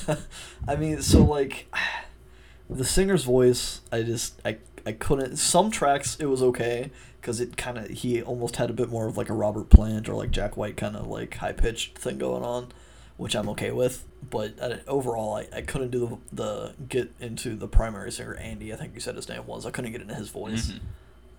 I 0.67 0.75
mean 0.75 1.01
so 1.01 1.23
like 1.23 1.73
the 2.69 2.85
singer's 2.85 3.25
voice 3.25 3.81
I 3.91 4.03
just 4.03 4.39
I 4.45 4.57
I 4.85 4.93
couldn't 4.93 5.37
some 5.37 5.71
tracks 5.71 6.15
it 6.19 6.25
was 6.25 6.41
okay 6.41 6.89
because 7.19 7.39
it 7.39 7.57
kind 7.57 7.77
of 7.77 7.89
he 7.89 8.21
almost 8.21 8.55
had 8.55 8.69
a 8.69 8.73
bit 8.73 8.89
more 8.89 9.07
of 9.07 9.17
like 9.17 9.29
a 9.29 9.33
Robert 9.33 9.69
Plant 9.69 10.09
or 10.09 10.15
like 10.15 10.31
Jack 10.31 10.57
White 10.57 10.77
kind 10.77 10.95
of 10.95 11.07
like 11.07 11.35
high 11.35 11.51
pitched 11.51 11.97
thing 11.97 12.17
going 12.17 12.43
on 12.43 12.69
which 13.17 13.35
I'm 13.35 13.49
okay 13.49 13.71
with. 13.71 14.05
But 14.29 14.53
uh, 14.61 14.77
overall, 14.87 15.35
I, 15.35 15.47
I 15.55 15.61
couldn't 15.61 15.91
do 15.91 16.19
the, 16.31 16.35
the 16.35 16.73
get 16.87 17.11
into 17.19 17.55
the 17.55 17.67
primary 17.67 18.11
singer 18.11 18.35
Andy. 18.35 18.73
I 18.73 18.75
think 18.75 18.93
you 18.93 18.99
said 18.99 19.15
his 19.15 19.27
name 19.29 19.45
was. 19.45 19.65
I 19.65 19.71
couldn't 19.71 19.91
get 19.91 20.01
into 20.01 20.15
his 20.15 20.29
voice. 20.29 20.73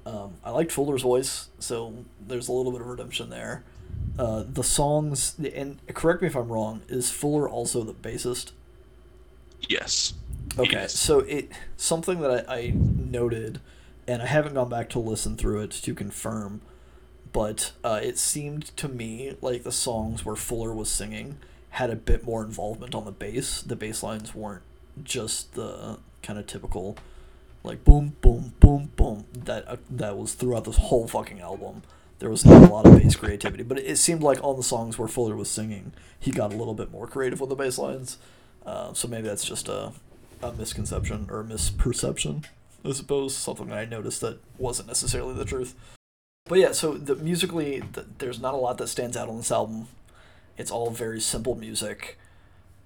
Um, 0.04 0.34
I 0.44 0.50
liked 0.50 0.72
Fuller's 0.72 1.02
voice, 1.02 1.48
so 1.58 2.04
there's 2.26 2.48
a 2.48 2.52
little 2.52 2.72
bit 2.72 2.80
of 2.80 2.86
redemption 2.88 3.30
there. 3.30 3.62
Uh, 4.18 4.42
the 4.46 4.64
songs, 4.64 5.36
and 5.54 5.78
correct 5.94 6.22
me 6.22 6.28
if 6.28 6.34
I'm 6.36 6.48
wrong, 6.48 6.82
is 6.88 7.10
Fuller 7.10 7.48
also 7.48 7.82
the 7.84 7.94
bassist? 7.94 8.52
yes. 9.68 10.14
Okay, 10.58 10.72
Yes. 10.72 10.92
so 10.98 11.20
it 11.20 11.50
something 11.76 12.20
that 12.20 12.46
I, 12.50 12.54
I 12.56 12.70
noted, 12.74 13.60
and 14.06 14.20
I 14.20 14.26
haven't 14.26 14.54
gone 14.54 14.68
back 14.68 14.90
to 14.90 14.98
listen 14.98 15.36
through 15.36 15.62
it 15.62 15.70
to 15.70 15.94
confirm, 15.94 16.60
but 17.32 17.72
uh, 17.82 18.00
it 18.02 18.18
seemed 18.18 18.76
to 18.76 18.88
me 18.88 19.36
like 19.40 19.62
the 19.62 19.72
songs 19.72 20.24
where 20.26 20.36
Fuller 20.36 20.74
was 20.74 20.90
singing 20.90 21.38
had 21.72 21.90
a 21.90 21.96
bit 21.96 22.24
more 22.24 22.44
involvement 22.44 22.94
on 22.94 23.04
the 23.06 23.12
bass. 23.12 23.62
The 23.62 23.76
bass 23.76 24.02
lines 24.02 24.34
weren't 24.34 24.62
just 25.02 25.54
the 25.54 25.98
kind 26.22 26.38
of 26.38 26.46
typical, 26.46 26.98
like 27.64 27.82
boom, 27.82 28.16
boom, 28.20 28.52
boom, 28.60 28.90
boom 28.94 29.24
that 29.34 29.66
uh, 29.66 29.76
that 29.90 30.18
was 30.18 30.34
throughout 30.34 30.64
this 30.64 30.76
whole 30.76 31.08
fucking 31.08 31.40
album. 31.40 31.82
There 32.18 32.30
was 32.30 32.44
a 32.44 32.50
lot 32.50 32.86
of 32.86 32.98
bass 32.98 33.16
creativity, 33.16 33.62
but 33.64 33.78
it 33.78 33.96
seemed 33.96 34.22
like 34.22 34.38
on 34.44 34.56
the 34.56 34.62
songs 34.62 34.98
where 34.98 35.08
Fuller 35.08 35.34
was 35.34 35.50
singing, 35.50 35.92
he 36.20 36.30
got 36.30 36.52
a 36.52 36.56
little 36.56 36.74
bit 36.74 36.92
more 36.92 37.06
creative 37.06 37.40
with 37.40 37.48
the 37.48 37.56
bass 37.56 37.78
lines. 37.78 38.18
Uh, 38.64 38.92
so 38.92 39.08
maybe 39.08 39.26
that's 39.26 39.44
just 39.44 39.68
a, 39.68 39.92
a 40.42 40.52
misconception 40.52 41.26
or 41.30 41.40
a 41.40 41.44
misperception, 41.44 42.44
I 42.84 42.92
suppose. 42.92 43.34
Something 43.34 43.72
I 43.72 43.86
noticed 43.86 44.20
that 44.20 44.38
wasn't 44.58 44.88
necessarily 44.88 45.34
the 45.34 45.44
truth. 45.44 45.74
But 46.44 46.58
yeah, 46.58 46.72
so 46.72 46.94
the 46.94 47.16
musically, 47.16 47.82
th 47.94 48.06
there's 48.18 48.40
not 48.40 48.54
a 48.54 48.58
lot 48.58 48.76
that 48.78 48.88
stands 48.88 49.16
out 49.16 49.28
on 49.28 49.38
this 49.38 49.50
album. 49.50 49.88
It's 50.58 50.70
all 50.70 50.90
very 50.90 51.20
simple 51.20 51.54
music, 51.54 52.18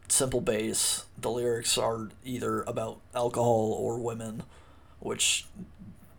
simple 0.09 0.41
bass. 0.41 1.05
The 1.19 1.31
lyrics 1.31 1.77
are 1.77 2.09
either 2.25 2.63
about 2.63 3.01
alcohol 3.15 3.77
or 3.79 3.99
women, 3.99 4.43
which 5.01 5.47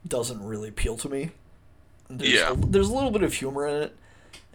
doesn't 0.07 0.43
really 0.43 0.69
appeal 0.69 0.97
to 0.97 1.09
me. 1.09 1.31
There's 2.09 2.31
Yeah. 2.33 2.51
a, 2.51 2.55
there's 2.55 2.89
a 2.89 2.93
little 2.93 3.11
bit 3.11 3.23
of 3.23 3.33
humor 3.33 3.67
in 3.67 3.83
it, 3.83 3.97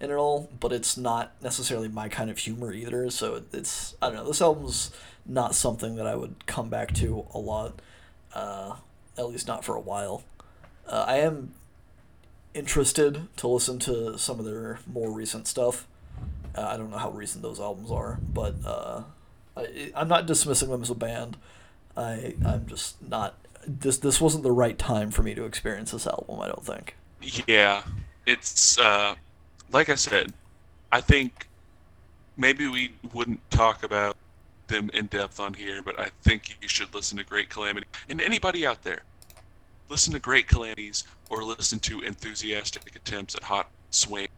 in 0.01 0.11
it 0.11 0.15
all, 0.15 0.49
but 0.61 0.73
it's 0.73 0.97
not 0.97 1.33
necessarily 1.43 1.89
my 1.89 2.09
kind 2.09 2.31
of 2.31 2.39
humor 2.39 2.73
either. 2.73 3.11
So 3.11 3.43
it's 3.53 3.95
I 4.01 4.07
don't 4.09 4.17
know. 4.17 4.27
This 4.27 4.41
album's 4.43 4.91
not 5.27 5.55
something 5.55 5.97
that 5.97 6.07
I 6.07 6.15
would 6.15 6.47
come 6.47 6.69
back 6.69 6.93
to 6.95 7.27
a 7.33 7.39
lot, 7.39 7.81
uh, 8.35 8.77
at 9.17 9.29
least 9.29 9.47
not 9.47 9.65
for 9.65 9.77
a 9.77 9.81
while. 9.81 10.25
Uh, 10.87 11.05
I 11.07 11.17
am 11.19 11.55
interested 12.55 13.29
to 13.37 13.49
listen 13.49 13.79
to 13.81 14.19
some 14.19 14.39
of 14.39 14.45
their 14.45 14.79
more 14.93 15.11
recent 15.11 15.47
stuff. 15.47 15.87
I 16.57 16.77
don't 16.77 16.91
know 16.91 16.99
how 16.99 17.11
recent 17.11 17.43
those 17.43 17.61
albums 17.61 17.91
are, 17.91 18.19
but 18.33 18.55
uh, 18.65 19.03
I, 19.57 19.93
I'm 19.95 20.09
not 20.09 20.27
dismissing 20.27 20.71
them 20.71 20.83
as 20.83 20.91
a 20.91 20.95
band. 20.95 21.37
I 21.97 22.35
I'm 22.45 22.67
just 22.67 23.03
not. 23.03 23.35
This 23.67 23.99
this 23.99 24.21
wasn't 24.21 24.43
the 24.43 24.53
right 24.53 24.79
time 24.79 25.11
for 25.11 25.23
me 25.23 25.35
to 25.35 25.45
experience 25.45 25.93
this 25.93 26.07
album. 26.07 26.41
I 26.41 26.49
don't 26.49 26.65
think. 26.65 26.97
Yeah, 27.47 27.83
it's 28.27 28.79
uh, 28.79 29.15
like 29.71 29.89
I 29.89 29.95
said. 29.95 30.33
I 30.91 31.01
think 31.01 31.49
maybe 32.37 32.69
we 32.69 32.93
wouldn't 33.15 33.41
talk 33.51 33.83
about 33.83 34.17
them 34.67 34.91
in 34.95 35.07
depth 35.07 35.41
on 35.41 35.55
here, 35.55 35.83
but 35.83 35.99
I 35.99 36.11
think 36.23 36.57
you 36.61 36.69
should 36.69 36.95
listen 36.95 37.19
to 37.19 37.25
Great 37.25 37.49
Calamity. 37.49 37.87
And 38.09 38.21
anybody 38.21 38.67
out 38.67 38.83
there, 38.83 39.03
listen 39.89 40.13
to 40.15 40.19
Great 40.19 40.49
Calamities 40.49 41.05
or 41.31 41.43
listen 41.45 41.79
to 41.81 42.01
Enthusiastic 42.01 42.95
Attempts 42.97 43.35
at 43.35 43.43
Hot 43.45 43.71
Swing. 43.91 44.29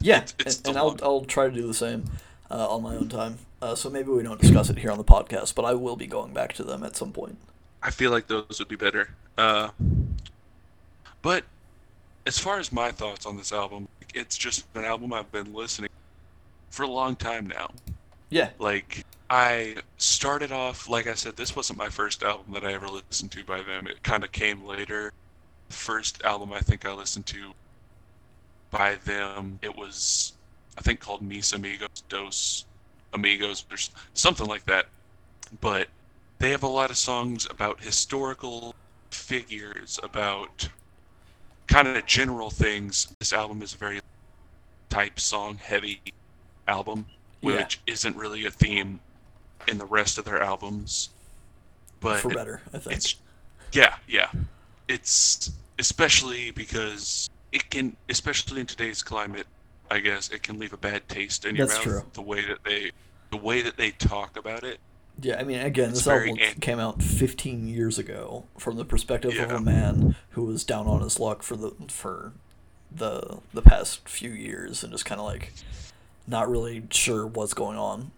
Yeah, 0.00 0.18
It's- 0.18 0.34
it's 0.38 0.56
and, 0.58 0.68
and 0.68 0.78
I'll. 0.78 0.96
I'll 1.02 1.24
try 1.24 1.46
to 1.46 1.52
do 1.52 1.66
the 1.66 1.74
same 1.74 2.04
uh, 2.50 2.68
on 2.74 2.82
my 2.82 2.94
own 2.96 3.08
time. 3.08 3.38
Uh, 3.60 3.74
so 3.74 3.90
maybe 3.90 4.10
we 4.10 4.22
don't 4.22 4.40
discuss 4.40 4.70
it 4.70 4.78
here 4.78 4.90
on 4.92 4.98
the 4.98 5.04
podcast, 5.04 5.54
but 5.56 5.64
I 5.64 5.74
will 5.74 5.96
be 5.96 6.06
going 6.06 6.32
back 6.32 6.52
to 6.54 6.62
them 6.64 6.84
at 6.84 6.94
some 6.96 7.12
point. 7.12 7.36
I 7.82 7.90
feel 7.90 8.10
like 8.12 8.28
those 8.28 8.58
would 8.60 8.68
be 8.68 8.76
better. 8.76 9.10
Uh, 9.36 9.70
but 11.22 11.44
as 12.26 12.38
far 12.38 12.58
as 12.58 12.70
my 12.72 12.90
thoughts 12.92 13.26
on 13.26 13.36
this 13.36 13.52
album, 13.52 13.88
it's 14.14 14.36
just 14.36 14.66
an 14.74 14.84
album 14.84 15.12
I've 15.12 15.30
been 15.32 15.52
listening 15.52 15.90
for 16.70 16.84
a 16.84 16.88
long 16.88 17.16
time 17.16 17.46
now. 17.48 17.70
Yeah, 18.30 18.50
Like 18.58 19.04
I 19.30 19.76
started 19.96 20.52
off, 20.52 20.88
like 20.88 21.06
I 21.06 21.14
said, 21.14 21.36
this 21.36 21.56
wasn't 21.56 21.78
my 21.78 21.88
first 21.88 22.22
album 22.22 22.52
that 22.54 22.64
I 22.64 22.74
ever 22.74 22.86
listened 22.88 23.32
to 23.32 23.42
by 23.44 23.62
them. 23.62 23.86
It 23.86 24.02
kind 24.02 24.22
of 24.22 24.30
came 24.32 24.64
later, 24.64 25.12
first 25.70 26.22
album 26.24 26.52
I 26.52 26.60
think 26.60 26.86
I 26.86 26.92
listened 26.92 27.26
to 27.26 27.52
by 28.70 28.96
them, 29.04 29.58
it 29.62 29.74
was 29.76 30.32
I 30.76 30.80
think 30.80 31.00
called 31.00 31.22
Mis 31.22 31.52
Amigos 31.52 32.02
Dos 32.08 32.64
Amigos 33.12 33.64
or 33.70 33.76
something 34.14 34.46
like 34.46 34.64
that. 34.66 34.86
But 35.60 35.88
they 36.38 36.50
have 36.50 36.62
a 36.62 36.68
lot 36.68 36.90
of 36.90 36.96
songs 36.96 37.46
about 37.50 37.80
historical 37.80 38.74
figures, 39.10 39.98
about 40.02 40.68
kind 41.66 41.88
of 41.88 42.06
general 42.06 42.50
things. 42.50 43.08
This 43.18 43.32
album 43.32 43.62
is 43.62 43.74
a 43.74 43.76
very 43.76 44.00
type 44.88 45.18
song 45.18 45.58
heavy 45.58 46.00
album, 46.66 47.06
which 47.40 47.80
yeah. 47.86 47.92
isn't 47.92 48.16
really 48.16 48.46
a 48.46 48.50
theme 48.50 49.00
in 49.66 49.78
the 49.78 49.86
rest 49.86 50.18
of 50.18 50.24
their 50.24 50.42
albums. 50.42 51.10
But 52.00 52.20
for 52.20 52.30
better, 52.30 52.62
I 52.72 52.78
think. 52.78 53.14
Yeah, 53.72 53.96
yeah. 54.06 54.30
It's 54.88 55.50
especially 55.78 56.50
because 56.52 57.28
it 57.52 57.70
can, 57.70 57.96
especially 58.08 58.60
in 58.60 58.66
today's 58.66 59.02
climate, 59.02 59.46
I 59.90 60.00
guess 60.00 60.28
it 60.30 60.42
can 60.42 60.58
leave 60.58 60.72
a 60.72 60.78
bad 60.78 61.08
taste 61.08 61.44
in 61.44 61.56
your 61.56 61.66
That's 61.66 61.78
mouth. 61.78 61.94
True. 61.94 62.10
The 62.12 62.22
way 62.22 62.44
that 62.46 62.64
they, 62.64 62.92
the 63.30 63.36
way 63.36 63.62
that 63.62 63.76
they 63.76 63.90
talk 63.92 64.36
about 64.36 64.64
it. 64.64 64.78
Yeah, 65.20 65.38
I 65.40 65.42
mean, 65.42 65.58
again, 65.58 65.90
this 65.90 66.06
album 66.06 66.38
an- 66.40 66.60
came 66.60 66.78
out 66.78 67.02
15 67.02 67.66
years 67.66 67.98
ago 67.98 68.44
from 68.56 68.76
the 68.76 68.84
perspective 68.84 69.34
yeah. 69.34 69.44
of 69.44 69.50
a 69.50 69.60
man 69.60 70.14
who 70.30 70.44
was 70.44 70.62
down 70.64 70.86
on 70.86 71.00
his 71.00 71.18
luck 71.18 71.42
for 71.42 71.56
the 71.56 71.72
for 71.88 72.32
the 72.90 73.38
the 73.52 73.60
past 73.60 74.08
few 74.08 74.30
years 74.30 74.82
and 74.82 74.92
just 74.92 75.04
kind 75.04 75.20
of 75.20 75.26
like 75.26 75.52
not 76.26 76.48
really 76.48 76.84
sure 76.90 77.26
what's 77.26 77.54
going 77.54 77.76
on 77.76 78.12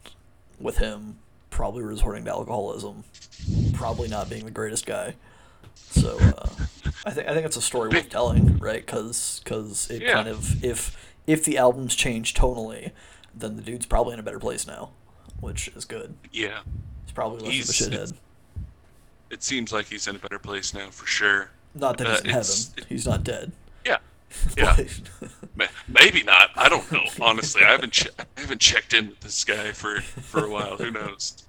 with 0.59 0.79
him. 0.79 1.19
Probably 1.49 1.83
resorting 1.83 2.25
to 2.27 2.31
alcoholism. 2.31 3.05
Probably 3.73 4.09
not 4.09 4.29
being 4.29 4.45
the 4.45 4.51
greatest 4.51 4.87
guy. 4.87 5.15
So 5.75 6.19
uh, 6.19 6.49
I 7.05 7.11
think 7.11 7.29
I 7.29 7.35
think 7.35 7.47
it's 7.47 7.57
a 7.57 7.63
story 7.63 7.89
worth 7.89 8.09
telling, 8.09 8.59
right? 8.59 8.85
Because 8.85 9.41
cause 9.45 9.91
it 9.91 10.03
yeah. 10.03 10.13
kind 10.13 10.29
of 10.29 10.63
if 10.65 10.97
if 11.27 11.45
the 11.45 11.59
albums 11.59 11.95
change 11.95 12.35
tonally, 12.35 12.93
then 13.35 13.57
the 13.57 13.63
dude's 13.63 13.87
probably 13.87 14.15
in 14.15 14.21
a 14.21 14.23
better 14.23 14.39
place 14.39 14.67
now, 14.67 14.91
which 15.41 15.69
is 15.69 15.85
good. 15.85 16.15
Yeah, 16.33 16.61
he's 17.05 17.13
probably 17.13 17.45
less 17.45 17.53
he's, 17.53 17.87
of 17.87 17.93
a 17.93 17.97
shithead. 17.97 18.13
It 19.31 19.43
seems 19.43 19.73
like 19.73 19.87
he's 19.87 20.07
in 20.09 20.17
a 20.17 20.19
better 20.19 20.39
place 20.39 20.75
now 20.75 20.91
for 20.91 21.07
sure. 21.07 21.51
Not 21.75 21.99
that 21.99 22.09
he's 22.09 22.17
uh, 22.17 22.25
in 22.25 22.31
heaven. 22.31 22.55
It, 22.77 22.85
he's 22.89 23.07
not 23.07 23.25
dead. 23.25 23.53
Yeah, 23.87 23.99
yeah. 24.57 24.77
Maybe 25.89 26.23
not. 26.23 26.51
I 26.57 26.69
don't 26.69 26.91
know. 26.91 27.05
Honestly, 27.21 27.63
I 27.63 27.71
haven't 27.71 27.93
che- 27.93 28.11
I 28.19 28.41
haven't 28.41 28.61
checked 28.61 28.93
in 28.95 29.09
with 29.09 29.21
this 29.21 29.45
guy 29.45 29.73
for 29.73 30.01
for 30.01 30.45
a 30.45 30.51
while. 30.51 30.77
Who 30.77 30.91
knows? 30.91 31.45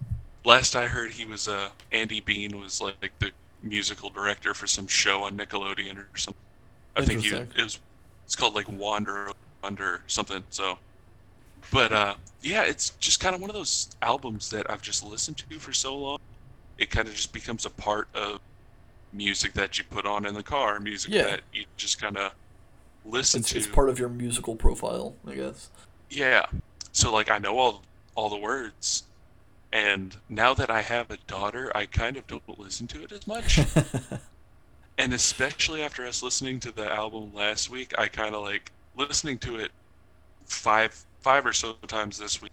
Last 0.46 0.76
I 0.76 0.88
heard, 0.88 1.12
he 1.12 1.26
was 1.26 1.48
uh 1.48 1.70
Andy 1.92 2.20
Bean 2.22 2.60
was 2.60 2.82
like 2.82 3.12
the 3.20 3.32
musical 3.64 4.10
director 4.10 4.54
for 4.54 4.68
some 4.68 4.88
show 4.88 5.24
on 5.24 5.38
Nickelodeon 5.38 5.98
or 5.98 6.18
something. 6.18 6.42
I 6.96 7.06
think 7.06 7.22
he 7.22 7.30
it 7.30 7.56
was 7.58 7.80
it's 8.26 8.36
called 8.36 8.56
like 8.56 8.68
Wander 8.70 9.32
Under 9.64 10.02
something. 10.08 10.44
So, 10.50 10.78
but 11.72 11.92
uh, 11.92 12.16
yeah, 12.42 12.64
it's 12.64 12.92
just 12.92 13.20
kind 13.20 13.36
of 13.36 13.42
one 13.42 13.50
of 13.50 13.56
those 13.56 13.90
albums 14.02 14.50
that 14.50 14.70
I've 14.70 14.82
just 14.82 15.04
listened 15.04 15.38
to 15.38 15.60
for 15.60 15.74
so 15.74 15.98
long. 15.98 16.20
It 16.78 16.90
kind 16.90 17.08
of 17.08 17.14
just 17.14 17.34
becomes 17.34 17.66
a 17.66 17.70
part 17.70 18.08
of 18.14 18.40
music 19.14 19.54
that 19.54 19.78
you 19.78 19.84
put 19.90 20.06
on 20.06 20.26
in 20.26 20.34
the 20.34 20.44
car, 20.44 20.80
music 20.80 21.12
yeah. 21.12 21.24
that 21.24 21.42
you 21.54 21.66
just 21.78 22.02
kind 22.02 22.18
of 22.18 22.34
listen 23.06 23.42
it's, 23.42 23.52
to. 23.52 23.58
It's 23.58 23.68
part 23.68 23.90
of 23.90 24.00
your 24.00 24.10
musical 24.10 24.56
profile, 24.56 25.16
I 25.28 25.36
guess. 25.36 25.70
Yeah. 26.10 26.46
So 26.92 27.14
like 27.14 27.30
I 27.30 27.38
know 27.38 27.58
all 27.58 27.84
all 28.16 28.30
the 28.30 28.38
words, 28.38 29.04
and 29.74 30.16
now 30.28 30.54
that 30.54 30.70
I 30.70 30.82
have 30.82 31.10
a 31.12 31.18
daughter, 31.28 31.72
I 31.76 31.86
kind 31.86 32.18
of 32.18 32.28
don't 32.28 32.60
listen 32.60 32.88
to 32.88 33.04
it 33.04 33.12
as 33.12 33.26
much. 33.26 33.60
and 34.98 35.14
especially 35.14 35.82
after 35.82 36.06
us 36.06 36.22
listening 36.22 36.60
to 36.62 36.72
the 36.72 36.92
album 36.92 37.34
last 37.34 37.70
week, 37.70 37.94
I 37.98 38.08
kind 38.08 38.36
of 38.36 38.42
like 38.42 38.72
listening 38.98 39.38
to 39.40 39.58
it 39.58 39.72
five 40.46 41.06
five 41.22 41.46
or 41.46 41.54
so 41.54 41.74
times 41.88 42.18
this 42.18 42.42
week. 42.42 42.52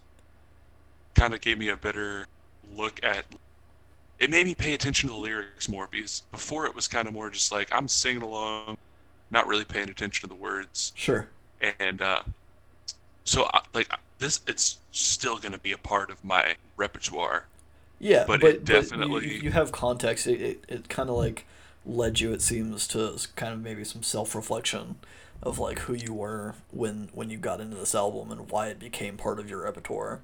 Kind 1.13 1.33
of 1.33 1.41
gave 1.41 1.57
me 1.57 1.69
a 1.69 1.75
better 1.75 2.27
look 2.75 2.99
at. 3.03 3.25
It 4.19 4.29
made 4.29 4.45
me 4.45 4.55
pay 4.55 4.73
attention 4.73 5.09
to 5.09 5.15
the 5.15 5.19
lyrics 5.19 5.67
more 5.67 5.87
because 5.89 6.23
before 6.31 6.65
it 6.65 6.75
was 6.75 6.87
kind 6.87 7.07
of 7.07 7.13
more 7.13 7.29
just 7.29 7.51
like 7.51 7.67
I'm 7.71 7.87
singing 7.87 8.21
along, 8.21 8.77
not 9.29 9.47
really 9.47 9.65
paying 9.65 9.89
attention 9.89 10.29
to 10.29 10.33
the 10.33 10.39
words. 10.39 10.93
Sure. 10.95 11.27
And 11.79 12.01
uh, 12.01 12.21
so 13.25 13.49
I, 13.53 13.61
like 13.73 13.89
this 14.19 14.41
it's 14.47 14.77
still 14.91 15.37
going 15.37 15.53
to 15.53 15.59
be 15.59 15.71
a 15.71 15.77
part 15.77 16.11
of 16.11 16.23
my 16.23 16.55
repertoire. 16.77 17.45
Yeah, 17.99 18.25
but, 18.27 18.39
but 18.39 18.63
definitely 18.63 19.21
but 19.21 19.23
you, 19.23 19.41
you, 19.41 19.51
have 19.51 19.71
context. 19.71 20.27
It 20.27 20.41
it, 20.41 20.65
it 20.69 20.89
kind 20.89 21.09
of 21.09 21.15
like 21.17 21.45
led 21.85 22.19
you, 22.19 22.31
it 22.31 22.41
seems, 22.41 22.87
to 22.89 23.17
kind 23.35 23.53
of 23.53 23.61
maybe 23.61 23.83
some 23.83 24.03
self 24.03 24.35
reflection 24.35 24.95
of 25.41 25.57
like 25.57 25.79
who 25.79 25.93
you 25.93 26.13
were 26.13 26.55
when 26.71 27.09
when 27.13 27.29
you 27.29 27.37
got 27.37 27.59
into 27.59 27.75
this 27.75 27.95
album 27.95 28.31
and 28.31 28.49
why 28.51 28.67
it 28.67 28.79
became 28.79 29.17
part 29.17 29.39
of 29.39 29.49
your 29.49 29.63
repertoire 29.63 30.21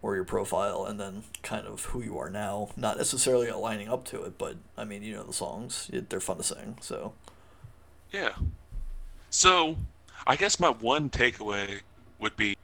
or 0.00 0.14
your 0.16 0.24
profile, 0.24 0.84
and 0.84 0.98
then 0.98 1.22
kind 1.42 1.66
of 1.66 1.84
who 1.86 2.02
you 2.02 2.18
are 2.18 2.30
now. 2.30 2.70
Not 2.76 2.96
necessarily 2.96 3.48
aligning 3.48 3.88
up 3.88 4.04
to 4.06 4.22
it, 4.24 4.36
but 4.36 4.56
I 4.76 4.84
mean, 4.84 5.02
you 5.02 5.14
know 5.14 5.24
the 5.24 5.32
songs; 5.32 5.90
it, 5.92 6.10
they're 6.10 6.20
fun 6.20 6.38
to 6.38 6.42
sing. 6.42 6.78
So. 6.80 7.12
Yeah. 8.10 8.32
So, 9.30 9.76
I 10.26 10.36
guess 10.36 10.60
my 10.60 10.68
one 10.68 11.08
takeaway 11.08 11.80
would 12.18 12.36
be 12.36 12.58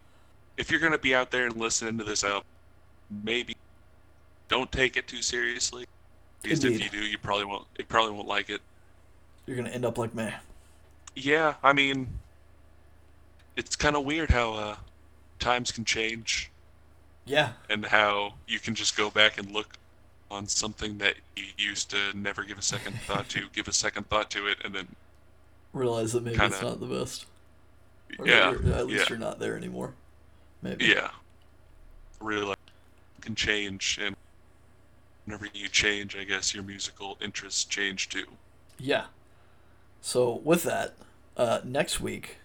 if 0.59 0.71
you're 0.71 0.81
going 0.81 0.93
to 0.93 0.99
be 0.99 1.15
out 1.15 1.31
there 1.31 1.47
and 1.47 1.57
listening 1.57 1.97
to 1.99 2.05
this 2.05 2.25
album, 2.25 2.45
maybe 3.25 3.57
don't 4.49 4.71
take 4.71 4.97
it 4.97 5.07
too 5.07 5.23
seriously. 5.23 5.87
Because 6.43 6.63
Indeed. 6.65 6.83
if 6.83 6.93
you 6.93 7.01
do, 7.01 7.07
you 7.07 7.19
probably 7.19 7.45
won't. 7.45 7.67
You 7.79 7.85
probably 7.85 8.13
won't 8.13 8.29
like 8.29 8.51
it. 8.51 8.61
You're 9.47 9.57
gonna 9.57 9.71
end 9.71 9.85
up 9.85 9.99
like 9.99 10.15
me. 10.15 10.31
Yeah, 11.17 11.55
I 11.63 11.73
mean, 11.73 12.07
it's 13.57 13.75
kind 13.75 13.97
of 13.97 14.05
weird 14.05 14.31
how 14.31 14.53
uh, 14.55 14.77
times 15.39 15.73
can 15.73 15.85
change. 15.85 16.51
Yeah. 17.25 17.53
And 17.69 17.85
how 17.85 18.35
you 18.47 18.59
can 18.59 18.75
just 18.75 18.97
go 18.97 19.11
back 19.11 19.39
and 19.39 19.51
look 19.51 19.77
on 20.31 20.47
something 20.47 20.99
that 20.99 21.15
you 21.37 21.45
used 21.57 21.91
to 21.91 21.99
never 22.15 22.45
give 22.45 22.59
a 22.59 22.63
second 22.63 22.99
thought 23.07 23.29
to, 23.31 23.49
give 23.53 23.69
a 23.69 23.73
second 23.73 24.09
thought 24.09 24.31
to 24.31 24.47
it, 24.47 24.59
and 24.65 24.75
then 24.75 24.87
realize 25.73 26.13
that 26.13 26.23
maybe 26.23 26.37
kinda, 26.37 26.55
it's 26.55 26.63
not 26.63 26.81
the 26.81 26.87
best. 26.87 27.27
Or 28.19 28.27
yeah. 28.27 28.51
At 28.51 28.87
least 28.87 29.01
yeah. 29.01 29.05
you're 29.09 29.19
not 29.19 29.39
there 29.39 29.57
anymore. 29.57 29.93
Maybe. 30.63 30.87
Yeah. 30.87 31.11
Really 32.21 32.45
like, 32.45 32.59
can 33.21 33.35
change, 33.35 33.99
and 34.03 34.17
whenever 35.25 35.47
you 35.53 35.69
change, 35.69 36.17
I 36.17 36.25
guess 36.25 36.55
your 36.55 36.65
musical 36.65 37.19
interests 37.21 37.65
change 37.65 38.09
too. 38.09 38.27
Yeah. 38.79 39.07
So 40.01 40.41
with 40.45 40.63
that, 40.65 40.95
uh, 41.37 41.61
next 41.65 42.01
week, 42.01 42.39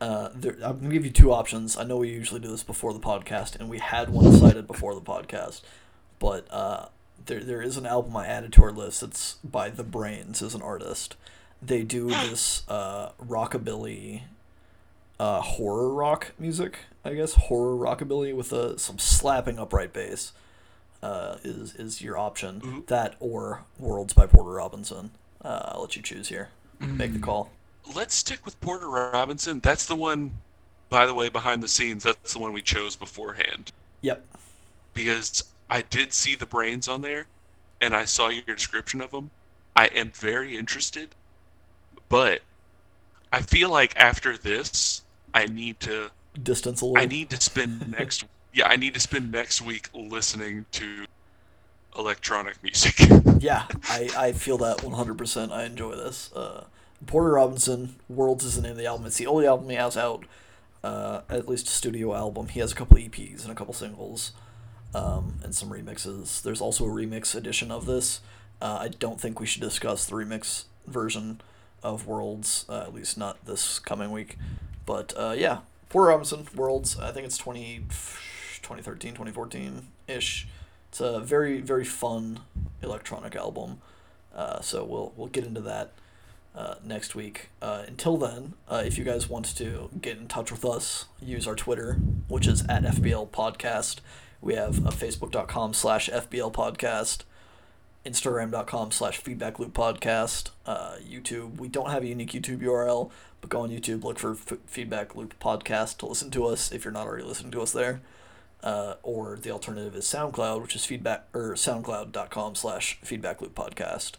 uh, 0.00 0.28
there, 0.34 0.56
I'm 0.62 0.80
gonna 0.80 0.92
give 0.92 1.04
you 1.04 1.10
two 1.10 1.32
options. 1.32 1.76
I 1.76 1.84
know 1.84 1.96
we 1.96 2.10
usually 2.10 2.40
do 2.40 2.50
this 2.50 2.62
before 2.62 2.92
the 2.92 3.00
podcast, 3.00 3.56
and 3.58 3.68
we 3.70 3.78
had 3.78 4.10
one 4.10 4.32
cited 4.32 4.66
before 4.66 4.94
the 4.94 5.00
podcast, 5.00 5.62
but 6.18 6.46
uh, 6.50 6.86
there 7.24 7.42
there 7.42 7.62
is 7.62 7.76
an 7.76 7.86
album 7.86 8.16
I 8.16 8.26
added 8.26 8.52
to 8.54 8.62
our 8.62 8.72
list. 8.72 9.02
It's 9.02 9.34
by 9.42 9.70
The 9.70 9.84
Brains 9.84 10.42
as 10.42 10.54
an 10.54 10.62
artist. 10.62 11.16
They 11.62 11.82
do 11.82 12.08
this 12.08 12.62
uh, 12.68 13.12
rockabilly 13.12 14.22
uh, 15.18 15.40
horror 15.40 15.92
rock 15.92 16.32
music, 16.38 16.78
I 17.04 17.14
guess 17.14 17.34
horror 17.34 17.76
rockabilly 17.76 18.34
with 18.34 18.52
a, 18.52 18.78
some 18.78 18.98
slapping 18.98 19.58
upright 19.58 19.92
bass 19.92 20.32
uh, 21.02 21.36
is 21.44 21.74
is 21.74 22.02
your 22.02 22.18
option. 22.18 22.60
Mm-hmm. 22.60 22.80
That 22.86 23.14
or 23.20 23.64
Worlds 23.78 24.12
by 24.12 24.26
Porter 24.26 24.50
Robinson. 24.50 25.10
Uh, 25.42 25.72
I'll 25.72 25.82
let 25.82 25.96
you 25.96 26.02
choose 26.02 26.28
here. 26.28 26.48
Mm-hmm. 26.80 26.96
Make 26.96 27.12
the 27.12 27.18
call. 27.18 27.50
Let's 27.94 28.14
stick 28.14 28.44
with 28.44 28.60
Porter 28.60 28.88
Robinson. 28.88 29.60
That's 29.60 29.86
the 29.86 29.96
one. 29.96 30.32
By 30.88 31.06
the 31.06 31.14
way, 31.14 31.28
behind 31.28 31.62
the 31.62 31.68
scenes, 31.68 32.04
that's 32.04 32.32
the 32.32 32.38
one 32.38 32.52
we 32.52 32.62
chose 32.62 32.94
beforehand. 32.94 33.72
Yep. 34.02 34.24
Because 34.94 35.42
I 35.68 35.82
did 35.82 36.12
see 36.12 36.36
the 36.36 36.46
brains 36.46 36.86
on 36.86 37.02
there, 37.02 37.26
and 37.80 37.94
I 37.94 38.04
saw 38.04 38.28
your 38.28 38.42
description 38.42 39.00
of 39.00 39.10
them. 39.10 39.30
I 39.74 39.86
am 39.86 40.10
very 40.10 40.56
interested, 40.56 41.10
but 42.08 42.40
I 43.32 43.42
feel 43.42 43.68
like 43.68 43.96
after 43.96 44.38
this, 44.38 45.02
I 45.36 45.46
need 45.46 45.80
to 45.80 46.10
distance 46.42 46.80
a 46.80 46.86
little. 46.86 47.02
I 47.02 47.06
need 47.06 47.30
to 47.30 47.40
spend 47.40 47.90
next 47.98 48.24
yeah, 48.56 48.68
I 48.68 48.76
need 48.76 48.94
to 48.94 49.00
spend 49.00 49.30
next 49.30 49.60
week 49.60 49.90
listening 49.92 50.64
to 50.72 51.04
electronic 51.96 52.62
music. 52.62 52.98
yeah, 53.38 53.66
I, 53.84 54.08
I 54.16 54.32
feel 54.32 54.56
that 54.58 54.78
100%. 54.78 55.52
I 55.52 55.64
enjoy 55.64 55.94
this. 55.94 56.32
Uh, 56.32 56.64
Porter 57.06 57.32
Robinson, 57.32 57.96
Worlds 58.08 58.44
is 58.44 58.56
the 58.56 58.62
name 58.62 58.72
of 58.72 58.78
the 58.78 58.86
album. 58.86 59.06
It's 59.06 59.18
the 59.18 59.26
only 59.26 59.46
album 59.46 59.68
he 59.68 59.76
has 59.76 59.94
out, 59.98 60.24
uh, 60.82 61.20
at 61.28 61.46
least 61.46 61.68
a 61.68 61.70
studio 61.70 62.14
album. 62.14 62.48
He 62.48 62.60
has 62.60 62.72
a 62.72 62.74
couple 62.74 62.96
EPs 62.96 63.42
and 63.42 63.52
a 63.52 63.54
couple 63.54 63.74
singles 63.74 64.32
um, 64.94 65.34
and 65.44 65.54
some 65.54 65.68
remixes. 65.68 66.40
There's 66.40 66.62
also 66.62 66.86
a 66.86 66.90
remix 66.90 67.34
edition 67.34 67.70
of 67.70 67.84
this. 67.84 68.20
Uh, 68.62 68.78
I 68.80 68.88
don't 68.88 69.20
think 69.20 69.38
we 69.38 69.46
should 69.46 69.60
discuss 69.60 70.06
the 70.06 70.14
remix 70.14 70.64
version 70.86 71.42
of 71.82 72.06
Worlds, 72.06 72.64
uh, 72.70 72.80
at 72.80 72.94
least 72.94 73.18
not 73.18 73.44
this 73.44 73.78
coming 73.78 74.10
week. 74.10 74.38
But 74.86 75.12
uh, 75.16 75.34
yeah, 75.36 75.58
Porter 75.88 76.08
Robinson, 76.08 76.46
Worlds, 76.54 76.98
I 76.98 77.12
think 77.12 77.26
it's 77.26 77.36
20, 77.36 77.80
2013, 78.62 79.12
2014 79.12 79.88
ish. 80.08 80.48
It's 80.88 81.00
a 81.00 81.20
very, 81.20 81.60
very 81.60 81.84
fun 81.84 82.40
electronic 82.82 83.36
album. 83.36 83.80
Uh, 84.34 84.60
so 84.60 84.84
we'll, 84.84 85.12
we'll 85.16 85.28
get 85.28 85.44
into 85.44 85.60
that 85.62 85.92
uh, 86.54 86.76
next 86.84 87.14
week. 87.14 87.50
Uh, 87.60 87.84
until 87.86 88.16
then, 88.16 88.54
uh, 88.68 88.82
if 88.84 88.98
you 88.98 89.04
guys 89.04 89.28
want 89.28 89.44
to 89.56 89.90
get 90.00 90.16
in 90.16 90.26
touch 90.26 90.50
with 90.50 90.64
us, 90.64 91.06
use 91.20 91.46
our 91.46 91.54
Twitter, 91.54 91.94
which 92.28 92.46
is 92.46 92.62
at 92.62 92.82
FBL 92.82 93.28
Podcast. 93.30 93.96
We 94.40 94.54
have 94.54 94.78
a 94.78 94.90
Facebook.com 94.90 95.74
slash 95.74 96.08
FBL 96.08 96.52
Podcast, 96.52 97.22
Instagram.com 98.04 98.92
slash 98.92 99.18
Feedback 99.18 99.58
Loop 99.58 99.74
Podcast, 99.74 100.50
uh, 100.66 100.96
YouTube. 101.06 101.58
We 101.58 101.68
don't 101.68 101.90
have 101.90 102.02
a 102.02 102.06
unique 102.06 102.32
YouTube 102.32 102.62
URL, 102.62 103.10
but 103.40 103.50
go 103.50 103.60
on 103.60 103.70
YouTube, 103.70 104.04
look 104.04 104.18
for 104.18 104.32
F- 104.32 104.58
Feedback 104.66 105.14
Loop 105.14 105.38
Podcast 105.40 105.98
to 105.98 106.06
listen 106.06 106.30
to 106.32 106.44
us 106.46 106.72
if 106.72 106.84
you're 106.84 106.92
not 106.92 107.06
already 107.06 107.24
listening 107.24 107.52
to 107.52 107.60
us 107.60 107.72
there. 107.72 108.00
Uh, 108.62 108.94
or 109.02 109.36
the 109.36 109.50
alternative 109.50 109.94
is 109.94 110.04
SoundCloud, 110.06 110.62
which 110.62 110.74
is 110.74 110.84
feedback 110.84 111.26
or 111.32 111.52
soundcloud.com 111.52 112.54
slash 112.54 112.98
feedback 113.02 113.40
loop 113.40 113.54
podcast. 113.54 114.12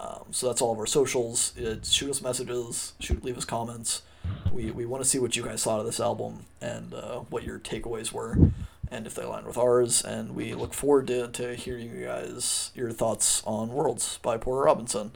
Um, 0.00 0.26
so 0.30 0.46
that's 0.46 0.62
all 0.62 0.72
of 0.72 0.78
our 0.78 0.86
socials. 0.86 1.52
It's 1.56 1.90
shoot 1.90 2.10
us 2.10 2.22
messages, 2.22 2.94
shoot 3.00 3.24
leave 3.24 3.36
us 3.36 3.44
comments. 3.44 4.02
We, 4.52 4.70
we 4.70 4.86
want 4.86 5.02
to 5.02 5.08
see 5.08 5.18
what 5.18 5.36
you 5.36 5.42
guys 5.42 5.64
thought 5.64 5.80
of 5.80 5.86
this 5.86 6.00
album 6.00 6.46
and 6.60 6.94
uh, 6.94 7.20
what 7.30 7.44
your 7.44 7.58
takeaways 7.58 8.12
were 8.12 8.38
and 8.90 9.06
if 9.06 9.14
they 9.14 9.22
align 9.22 9.44
with 9.44 9.58
ours. 9.58 10.02
And 10.02 10.34
we 10.34 10.54
look 10.54 10.72
forward 10.72 11.06
to, 11.08 11.28
to 11.28 11.54
hearing 11.54 11.90
you 11.90 12.06
guys 12.06 12.70
your 12.74 12.92
thoughts 12.92 13.42
on 13.44 13.68
Worlds 13.70 14.18
by 14.22 14.36
Porter 14.36 14.64
Robinson. 14.64 15.12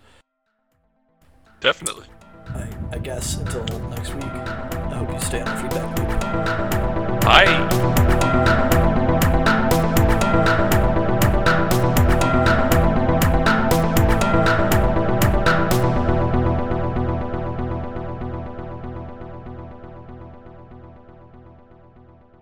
Definitely. 1.61 2.07
I, 2.49 2.66
I 2.93 2.99
guess 2.99 3.36
until 3.36 3.64
next 3.88 4.14
week, 4.14 4.24
I 4.24 4.97
hope 4.97 5.12
you 5.12 5.20
stay 5.20 5.40
on 5.40 5.47
the 5.47 5.62
feedback 5.62 5.99
loop. 5.99 7.20
Bye. 7.22 8.91